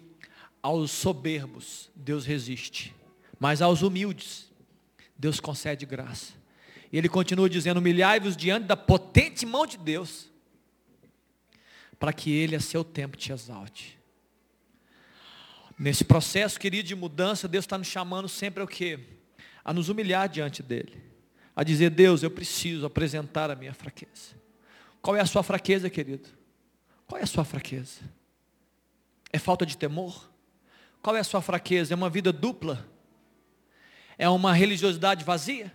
aos 0.63 0.89
soberbos 0.91 1.91
Deus 1.93 2.25
resiste, 2.25 2.95
mas 3.37 3.61
aos 3.61 3.81
humildes 3.81 4.49
Deus 5.17 5.41
concede 5.41 5.85
graça. 5.85 6.40
E 6.91 6.97
ele 6.97 7.07
continua 7.07 7.49
dizendo: 7.49 7.77
humilhai-vos 7.77 8.35
diante 8.35 8.65
da 8.65 8.75
potente 8.75 9.45
mão 9.45 9.65
de 9.65 9.77
Deus, 9.77 10.29
para 11.97 12.11
que 12.11 12.31
ele 12.31 12.55
a 12.55 12.59
seu 12.59 12.83
tempo 12.83 13.15
te 13.15 13.31
exalte. 13.31 13.97
Nesse 15.77 16.03
processo, 16.03 16.59
querido, 16.59 16.87
de 16.87 16.95
mudança, 16.95 17.47
Deus 17.47 17.65
está 17.65 17.77
nos 17.77 17.87
chamando 17.87 18.29
sempre 18.29 18.61
o 18.61 18.67
quê? 18.67 18.99
A 19.63 19.73
nos 19.73 19.89
humilhar 19.89 20.29
diante 20.29 20.61
dEle. 20.61 20.95
A 21.55 21.63
dizer, 21.63 21.89
Deus, 21.89 22.21
eu 22.21 22.29
preciso 22.29 22.85
apresentar 22.85 23.49
a 23.49 23.55
minha 23.55 23.73
fraqueza. 23.73 24.35
Qual 25.01 25.15
é 25.15 25.21
a 25.21 25.25
sua 25.25 25.41
fraqueza, 25.41 25.89
querido? 25.89 26.29
Qual 27.07 27.19
é 27.19 27.23
a 27.23 27.27
sua 27.27 27.43
fraqueza? 27.43 28.01
É 29.33 29.39
falta 29.39 29.65
de 29.65 29.75
temor? 29.75 30.29
Qual 31.01 31.15
é 31.15 31.19
a 31.19 31.23
sua 31.23 31.41
fraqueza? 31.41 31.93
É 31.93 31.95
uma 31.95 32.09
vida 32.09 32.31
dupla? 32.31 32.87
É 34.17 34.29
uma 34.29 34.53
religiosidade 34.53 35.25
vazia? 35.25 35.73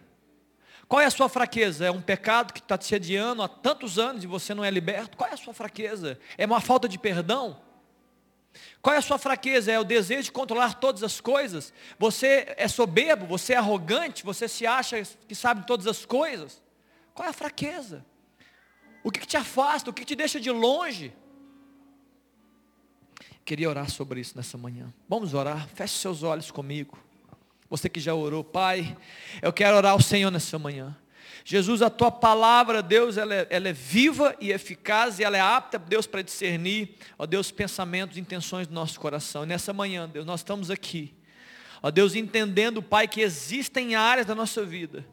Qual 0.89 1.01
é 1.01 1.07
a 1.07 1.11
sua 1.11 1.29
fraqueza? 1.29 1.85
É 1.85 1.91
um 1.91 2.01
pecado 2.01 2.53
que 2.53 2.61
está 2.61 2.79
te 2.79 2.85
sediando 2.85 3.43
há 3.43 3.49
tantos 3.49 3.99
anos 3.99 4.23
e 4.23 4.27
você 4.27 4.55
não 4.55 4.65
é 4.65 4.71
liberto? 4.71 5.17
Qual 5.17 5.29
é 5.29 5.35
a 5.35 5.37
sua 5.37 5.53
fraqueza? 5.53 6.19
É 6.39 6.47
uma 6.47 6.61
falta 6.61 6.89
de 6.89 6.99
perdão? 6.99 7.61
Qual 8.81 8.95
é 8.95 8.99
a 8.99 9.03
sua 9.03 9.19
fraqueza? 9.19 9.73
É 9.73 9.81
o 9.81 9.85
desejo 9.85 10.25
de 10.25 10.33
controlar 10.33 10.75
todas 10.75 11.03
as 11.03 11.21
coisas? 11.21 11.73
Você 11.99 12.55
é 12.57 12.69
soberbo? 12.69 13.27
Você 13.27 13.55
é 13.55 13.57
arrogante? 13.57 14.25
Você 14.25 14.47
se 14.47 14.65
acha 14.65 15.03
que 15.03 15.35
sabe 15.35 15.67
todas 15.67 15.89
as 15.89 16.05
coisas? 16.05 16.63
Qual 17.13 17.27
é 17.27 17.31
a 17.31 17.35
fraqueza? 17.35 18.05
O 19.03 19.11
que, 19.11 19.21
que 19.21 19.27
te 19.27 19.37
afasta? 19.37 19.91
O 19.91 19.93
que, 19.93 20.03
que 20.03 20.07
te 20.07 20.17
deixa 20.17 20.39
de 20.39 20.51
longe? 20.51 21.13
Queria 23.45 23.69
orar 23.69 23.91
sobre 23.91 24.21
isso 24.21 24.37
nessa 24.37 24.57
manhã. 24.57 24.93
Vamos 25.09 25.35
orar. 25.35 25.69
Feche 25.69 25.99
seus 25.99 26.23
olhos 26.23 26.51
comigo. 26.51 26.99
Você 27.69 27.89
que 27.89 28.01
já 28.01 28.15
orou, 28.15 28.45
Pai, 28.45 28.97
eu 29.43 29.53
quero 29.53 29.77
orar 29.77 29.93
ao 29.93 30.01
Senhor 30.01 30.31
nessa 30.31 30.59
manhã. 30.59 30.97
Jesus, 31.45 31.81
a 31.83 31.89
tua 31.89 32.11
palavra, 32.11 32.83
Deus, 32.83 33.17
ela 33.17 33.35
é, 33.35 33.47
ela 33.51 33.69
é, 33.69 33.73
viva 33.73 34.35
e 34.41 34.51
eficaz 34.51 35.19
e 35.19 35.25
ela 35.25 35.37
é 35.37 35.41
apta, 35.41 35.79
Deus, 35.79 36.07
para 36.07 36.23
discernir, 36.23 36.97
ó 37.19 37.25
Deus, 37.25 37.51
pensamentos 37.53 38.17
e 38.17 38.21
intenções 38.21 38.67
do 38.67 38.75
nosso 38.75 38.99
coração. 38.99 39.45
E 39.45 39.47
nessa 39.47 39.73
manhã, 39.73 40.09
Deus, 40.09 40.27
nós 40.27 40.41
estamos 40.41 40.71
aqui, 40.71 41.15
ó 41.83 41.91
Deus, 41.91 42.15
entendendo, 42.15 42.83
Pai, 42.83 43.07
que 43.07 43.21
existem 43.21 43.95
áreas 43.95 44.27
da 44.27 44.35
nossa 44.35 44.65
vida 44.65 45.05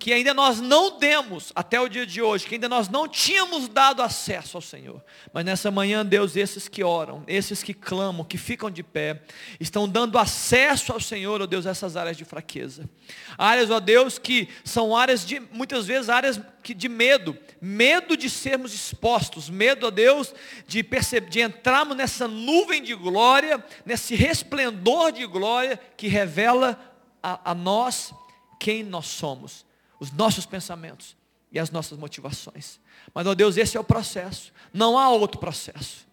que 0.00 0.14
ainda 0.14 0.32
nós 0.32 0.62
não 0.62 0.98
demos 0.98 1.52
até 1.54 1.78
o 1.78 1.86
dia 1.86 2.06
de 2.06 2.22
hoje, 2.22 2.46
que 2.46 2.54
ainda 2.54 2.70
nós 2.70 2.88
não 2.88 3.06
tínhamos 3.06 3.68
dado 3.68 4.00
acesso 4.00 4.56
ao 4.56 4.62
Senhor. 4.62 5.04
Mas 5.30 5.44
nessa 5.44 5.70
manhã, 5.70 6.04
Deus, 6.04 6.36
esses 6.36 6.68
que 6.68 6.82
oram, 6.82 7.22
esses 7.26 7.62
que 7.62 7.74
clamam, 7.74 8.24
que 8.24 8.38
ficam 8.38 8.70
de 8.70 8.82
pé, 8.82 9.20
estão 9.60 9.86
dando 9.86 10.16
acesso 10.16 10.90
ao 10.90 11.00
Senhor, 11.00 11.42
ó 11.42 11.46
Deus, 11.46 11.66
essas 11.66 11.98
áreas 11.98 12.16
de 12.16 12.24
fraqueza. 12.24 12.88
Áreas, 13.36 13.70
ó 13.70 13.78
Deus, 13.78 14.18
que 14.18 14.48
são 14.64 14.96
áreas 14.96 15.24
de, 15.26 15.38
muitas 15.38 15.86
vezes, 15.86 16.08
áreas 16.08 16.40
de 16.64 16.88
medo, 16.88 17.36
medo 17.60 18.16
de 18.16 18.30
sermos 18.30 18.72
expostos, 18.72 19.50
medo, 19.50 19.86
ó 19.86 19.90
Deus, 19.90 20.34
de 20.66 20.82
perceber, 20.82 21.28
de 21.28 21.42
entrarmos 21.42 21.94
nessa 21.94 22.26
nuvem 22.26 22.82
de 22.82 22.94
glória, 22.94 23.62
nesse 23.84 24.14
resplendor 24.14 25.12
de 25.12 25.26
glória 25.26 25.78
que 25.94 26.08
revela 26.08 26.80
a, 27.22 27.50
a 27.50 27.54
nós 27.54 28.14
quem 28.58 28.82
nós 28.82 29.04
somos 29.04 29.68
os 30.00 30.10
nossos 30.10 30.46
pensamentos 30.46 31.16
e 31.52 31.58
as 31.58 31.70
nossas 31.70 31.98
motivações. 31.98 32.80
Mas, 33.14 33.26
ó 33.26 33.34
Deus, 33.34 33.56
esse 33.56 33.76
é 33.76 33.80
o 33.80 33.84
processo. 33.84 34.52
Não 34.72 34.98
há 34.98 35.10
outro 35.10 35.38
processo. 35.38 36.08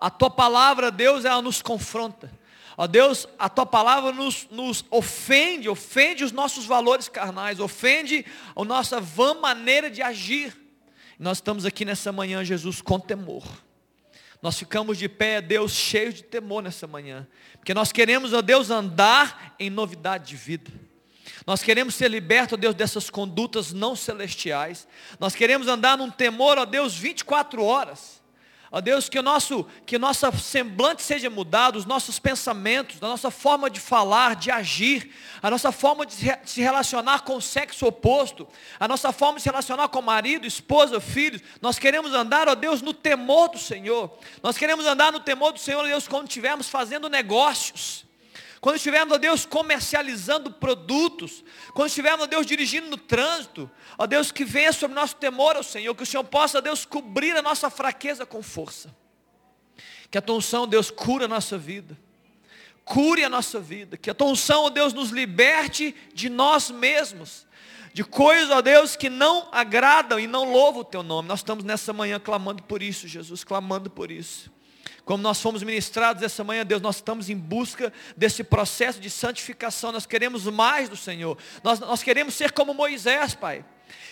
A 0.00 0.08
tua 0.08 0.30
palavra, 0.30 0.90
Deus, 0.90 1.24
ela 1.24 1.42
nos 1.42 1.60
confronta. 1.60 2.30
Ó 2.76 2.86
Deus, 2.86 3.26
a 3.38 3.48
tua 3.48 3.64
palavra 3.64 4.12
nos, 4.12 4.46
nos 4.50 4.84
ofende, 4.90 5.68
ofende 5.68 6.22
os 6.22 6.30
nossos 6.32 6.66
valores 6.66 7.08
carnais, 7.08 7.58
ofende 7.58 8.24
a 8.54 8.64
nossa 8.64 9.00
vã 9.00 9.34
maneira 9.34 9.90
de 9.90 10.02
agir. 10.02 10.54
Nós 11.18 11.38
estamos 11.38 11.64
aqui 11.64 11.84
nessa 11.84 12.12
manhã, 12.12 12.44
Jesus, 12.44 12.82
com 12.82 13.00
temor. 13.00 13.44
Nós 14.42 14.58
ficamos 14.58 14.98
de 14.98 15.08
pé, 15.08 15.40
Deus, 15.40 15.72
cheios 15.72 16.14
de 16.14 16.22
temor 16.22 16.62
nessa 16.62 16.86
manhã. 16.86 17.26
Porque 17.54 17.72
nós 17.72 17.90
queremos, 17.90 18.34
ó 18.34 18.42
Deus, 18.42 18.70
andar 18.70 19.56
em 19.58 19.70
novidade 19.70 20.28
de 20.28 20.36
vida. 20.36 20.70
Nós 21.46 21.62
queremos 21.62 21.94
ser 21.94 22.10
libertos, 22.10 22.58
Deus, 22.58 22.74
dessas 22.74 23.08
condutas 23.08 23.72
não 23.72 23.94
celestiais. 23.94 24.88
Nós 25.20 25.34
queremos 25.34 25.68
andar 25.68 25.96
num 25.96 26.10
temor, 26.10 26.58
ó 26.58 26.64
Deus, 26.64 26.96
24 26.96 27.62
horas. 27.62 28.20
Ó 28.72 28.80
Deus, 28.80 29.08
que 29.08 29.16
o 29.16 29.22
nosso, 29.22 29.64
que 29.86 29.96
nossa 29.96 30.32
semblante 30.32 31.02
seja 31.02 31.30
mudado, 31.30 31.78
os 31.78 31.86
nossos 31.86 32.18
pensamentos, 32.18 33.00
a 33.00 33.06
nossa 33.06 33.30
forma 33.30 33.70
de 33.70 33.78
falar, 33.78 34.34
de 34.34 34.50
agir, 34.50 35.14
a 35.40 35.48
nossa 35.48 35.70
forma 35.70 36.04
de 36.04 36.14
se 36.44 36.60
relacionar 36.60 37.20
com 37.20 37.36
o 37.36 37.40
sexo 37.42 37.86
oposto, 37.86 38.48
a 38.80 38.88
nossa 38.88 39.12
forma 39.12 39.36
de 39.36 39.42
se 39.42 39.48
relacionar 39.48 39.86
com 39.88 40.02
marido, 40.02 40.48
esposa, 40.48 41.00
filhos. 41.00 41.40
Nós 41.62 41.78
queremos 41.78 42.12
andar, 42.12 42.48
ó 42.48 42.56
Deus, 42.56 42.82
no 42.82 42.92
temor 42.92 43.50
do 43.50 43.58
Senhor. 43.58 44.18
Nós 44.42 44.58
queremos 44.58 44.84
andar 44.84 45.12
no 45.12 45.20
temor 45.20 45.52
do 45.52 45.60
Senhor, 45.60 45.84
ó 45.84 45.86
Deus, 45.86 46.08
quando 46.08 46.26
estivermos 46.26 46.68
fazendo 46.68 47.08
negócios. 47.08 48.05
Quando 48.66 48.78
estivermos, 48.78 49.14
ó 49.14 49.16
Deus, 49.16 49.46
comercializando 49.46 50.50
produtos, 50.50 51.44
quando 51.72 51.86
estivermos, 51.86 52.24
ó 52.24 52.26
Deus, 52.26 52.44
dirigindo 52.44 52.90
no 52.90 52.96
trânsito, 52.96 53.70
ó 53.96 54.08
Deus, 54.08 54.32
que 54.32 54.44
venha 54.44 54.72
sobre 54.72 54.96
nosso 54.96 55.14
temor 55.14 55.54
ao 55.54 55.62
Senhor, 55.62 55.94
que 55.94 56.02
o 56.02 56.06
Senhor 56.06 56.24
possa, 56.24 56.58
ó 56.58 56.60
Deus, 56.60 56.84
cobrir 56.84 57.36
a 57.36 57.42
nossa 57.42 57.70
fraqueza 57.70 58.26
com 58.26 58.42
força. 58.42 58.92
Que 60.10 60.18
a 60.18 60.20
tua 60.20 60.34
unção, 60.34 60.66
Deus, 60.66 60.90
cura 60.90 61.26
a 61.26 61.28
nossa 61.28 61.56
vida. 61.56 61.96
Cure 62.84 63.22
a 63.22 63.28
nossa 63.28 63.60
vida. 63.60 63.96
Que 63.96 64.10
a 64.10 64.14
tua 64.14 64.26
unção, 64.26 64.64
ó 64.64 64.68
Deus, 64.68 64.92
nos 64.92 65.10
liberte 65.10 65.94
de 66.12 66.28
nós 66.28 66.68
mesmos. 66.68 67.46
De 67.94 68.02
coisas, 68.02 68.50
ó 68.50 68.60
Deus, 68.60 68.96
que 68.96 69.08
não 69.08 69.48
agradam 69.52 70.18
e 70.18 70.26
não 70.26 70.42
louvam 70.50 70.80
o 70.80 70.84
teu 70.84 71.04
nome. 71.04 71.28
Nós 71.28 71.38
estamos 71.38 71.62
nessa 71.62 71.92
manhã 71.92 72.18
clamando 72.18 72.64
por 72.64 72.82
isso, 72.82 73.06
Jesus, 73.06 73.44
clamando 73.44 73.88
por 73.88 74.10
isso. 74.10 74.55
Como 75.06 75.22
nós 75.22 75.40
fomos 75.40 75.62
ministrados 75.62 76.20
essa 76.20 76.42
manhã, 76.42 76.66
Deus, 76.66 76.82
nós 76.82 76.96
estamos 76.96 77.30
em 77.30 77.36
busca 77.36 77.92
desse 78.16 78.42
processo 78.42 78.98
de 78.98 79.08
santificação. 79.08 79.92
Nós 79.92 80.04
queremos 80.04 80.44
mais 80.46 80.88
do 80.88 80.96
Senhor. 80.96 81.38
Nós, 81.62 81.78
nós 81.78 82.02
queremos 82.02 82.34
ser 82.34 82.50
como 82.50 82.74
Moisés, 82.74 83.32
Pai 83.32 83.64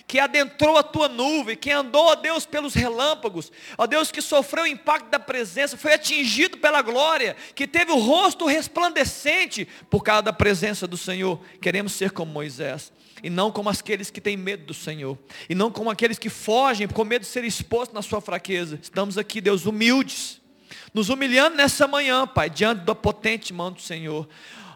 que 0.07 0.20
adentrou 0.20 0.76
a 0.76 0.84
tua 0.84 1.09
nuvem, 1.09 1.57
que 1.57 1.70
andou, 1.70 2.07
ó 2.07 2.14
Deus, 2.14 2.47
pelos 2.47 2.74
relâmpagos, 2.74 3.51
ó 3.76 3.88
Deus, 3.88 4.12
que 4.12 4.22
sofreu 4.22 4.62
o 4.62 4.68
impacto 4.68 5.09
da 5.09 5.18
presença, 5.18 5.76
foi 5.76 5.95
atingido 5.95 6.59
pela 6.59 6.80
glória, 6.80 7.34
que 7.57 7.66
teve 7.66 7.90
o 7.90 7.99
rosto 7.99 8.47
resplandecente 8.47 9.66
por 9.90 10.05
causa 10.05 10.22
da 10.22 10.32
presença 10.32 10.86
do 10.86 10.97
Senhor. 10.97 11.40
Queremos 11.61 11.92
ser 11.95 12.12
como 12.12 12.30
Moisés, 12.30 12.92
e 13.20 13.28
não 13.28 13.51
como 13.51 13.68
aqueles 13.68 14.11
que 14.11 14.20
têm 14.20 14.36
medo 14.36 14.66
do 14.66 14.74
Senhor, 14.74 15.18
e 15.49 15.57
não 15.57 15.72
como 15.72 15.90
aqueles 15.90 16.20
que 16.20 16.28
fogem 16.30 16.86
com 16.86 17.05
medo 17.05 17.22
de 17.22 17.28
ser 17.28 17.42
expostos 17.42 17.95
na 17.95 18.03
sua 18.03 18.20
fraqueza. 18.20 18.78
Estamos 18.80 19.18
aqui, 19.18 19.40
Deus, 19.40 19.66
humildes 19.66 20.43
nos 20.93 21.09
humilhando 21.09 21.57
nessa 21.57 21.87
manhã, 21.87 22.27
Pai, 22.27 22.49
diante 22.51 22.83
da 22.83 22.95
potente 22.95 23.53
mão 23.53 23.72
do 23.72 23.81
Senhor. 23.81 24.29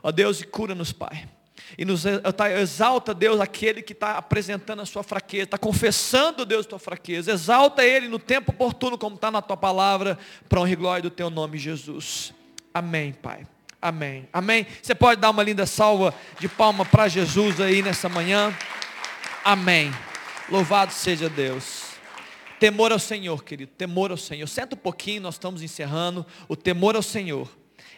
Ó 0.03 0.11
Deus, 0.11 0.41
e 0.41 0.47
cura-nos, 0.47 0.93
Pai. 0.93 1.29
E 1.77 1.85
nos 1.85 2.05
exalta, 2.07 3.13
Deus, 3.13 3.41
aquele 3.41 3.83
que 3.83 3.93
está 3.93 4.17
apresentando 4.17 4.81
a 4.81 4.87
sua 4.87 5.03
fraqueza, 5.03 5.45
está 5.45 5.59
confessando, 5.59 6.47
Deus, 6.47 6.65
a 6.65 6.69
tua 6.71 6.79
fraqueza. 6.79 7.33
Exalta 7.33 7.85
ele 7.85 8.09
no 8.09 8.19
tempo 8.19 8.53
oportuno, 8.53 8.97
como 8.97 9.17
está 9.17 9.31
na 9.31 9.43
tua 9.43 9.57
palavra, 9.57 10.19
para 10.49 10.61
honra 10.61 10.71
e 10.71 10.77
glória 10.77 11.03
do 11.03 11.11
teu 11.11 11.29
nome, 11.29 11.59
Jesus. 11.59 12.33
Amém, 12.73 13.13
Pai. 13.13 13.47
Amém. 13.81 14.29
Amém. 14.33 14.67
Você 14.83 14.95
pode 14.95 15.21
dar 15.21 15.31
uma 15.31 15.43
linda 15.43 15.67
salva 15.67 16.13
de 16.41 16.49
palma 16.49 16.85
para 16.85 17.07
Jesus 17.07 17.61
aí 17.61 17.83
nessa 17.83 18.09
manhã. 18.09 18.57
Amém. 19.45 19.93
Louvado 20.49 20.93
seja 20.93 21.29
Deus. 21.29 21.88
Temor 22.59 22.93
ao 22.93 22.99
Senhor, 22.99 23.45
querido, 23.45 23.73
temor 23.77 24.11
ao 24.11 24.17
Senhor. 24.17 24.47
Senta 24.47 24.75
um 24.75 24.79
pouquinho, 24.79 25.23
nós 25.23 25.35
estamos 25.35 25.63
encerrando. 25.63 26.27
O 26.49 26.57
temor 26.57 26.97
ao 26.97 27.03
Senhor, 27.03 27.49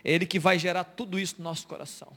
é 0.05 0.13
Ele 0.13 0.27
que 0.27 0.39
vai 0.39 0.59
gerar 0.59 0.85
tudo 0.85 1.19
isso 1.19 1.37
no 1.39 1.45
nosso 1.45 1.67
coração. 1.67 2.13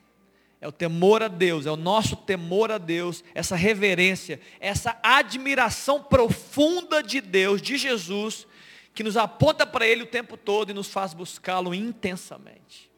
É 0.60 0.68
o 0.68 0.72
temor 0.72 1.22
a 1.22 1.28
Deus, 1.28 1.66
é 1.66 1.72
o 1.72 1.76
nosso 1.76 2.16
temor 2.16 2.72
a 2.72 2.78
Deus, 2.78 3.22
essa 3.36 3.54
reverência, 3.54 4.40
essa 4.62 4.98
admiração 5.04 6.02
profunda 6.02 7.04
de 7.04 7.20
Deus, 7.20 7.62
de 7.62 7.78
Jesus, 7.78 8.48
que 8.94 9.04
nos 9.04 9.18
aponta 9.18 9.66
para 9.66 9.86
Ele 9.86 10.04
o 10.04 10.08
tempo 10.08 10.38
todo 10.38 10.70
e 10.70 10.74
nos 10.74 10.88
faz 10.88 11.14
buscá-lo 11.14 11.74
intensamente. 11.74 12.90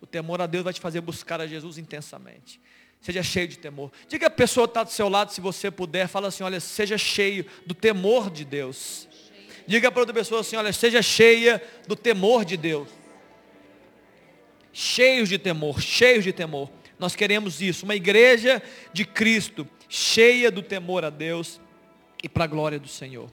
O 0.00 0.06
temor 0.06 0.40
a 0.40 0.46
Deus 0.46 0.64
vai 0.64 0.72
te 0.72 0.80
fazer 0.80 1.00
buscar 1.02 1.40
a 1.40 1.46
Jesus 1.46 1.76
intensamente. 1.76 2.60
Seja 3.04 3.22
cheio 3.22 3.46
de 3.46 3.58
temor. 3.58 3.92
Diga 4.08 4.28
a 4.28 4.30
pessoa 4.30 4.66
que 4.66 4.70
está 4.70 4.82
do 4.82 4.90
seu 4.90 5.10
lado, 5.10 5.30
se 5.30 5.38
você 5.38 5.70
puder, 5.70 6.08
fala 6.08 6.28
assim, 6.28 6.42
olha, 6.42 6.58
seja 6.58 6.96
cheio 6.96 7.44
do 7.66 7.74
temor 7.74 8.30
de 8.30 8.46
Deus. 8.46 9.06
Diga 9.66 9.92
para 9.92 10.00
outra 10.00 10.14
pessoa 10.14 10.40
assim, 10.40 10.56
olha, 10.56 10.72
seja 10.72 11.02
cheia 11.02 11.62
do 11.86 11.94
temor 11.94 12.46
de 12.46 12.56
Deus. 12.56 12.88
Cheios 14.72 15.28
de 15.28 15.36
temor, 15.36 15.82
cheios 15.82 16.24
de 16.24 16.32
temor. 16.32 16.70
Nós 16.98 17.14
queremos 17.14 17.60
isso, 17.60 17.84
uma 17.84 17.94
igreja 17.94 18.62
de 18.90 19.04
Cristo, 19.04 19.68
cheia 19.86 20.50
do 20.50 20.62
temor 20.62 21.04
a 21.04 21.10
Deus 21.10 21.60
e 22.22 22.28
para 22.28 22.44
a 22.44 22.46
glória 22.46 22.78
do 22.78 22.88
Senhor. 22.88 23.30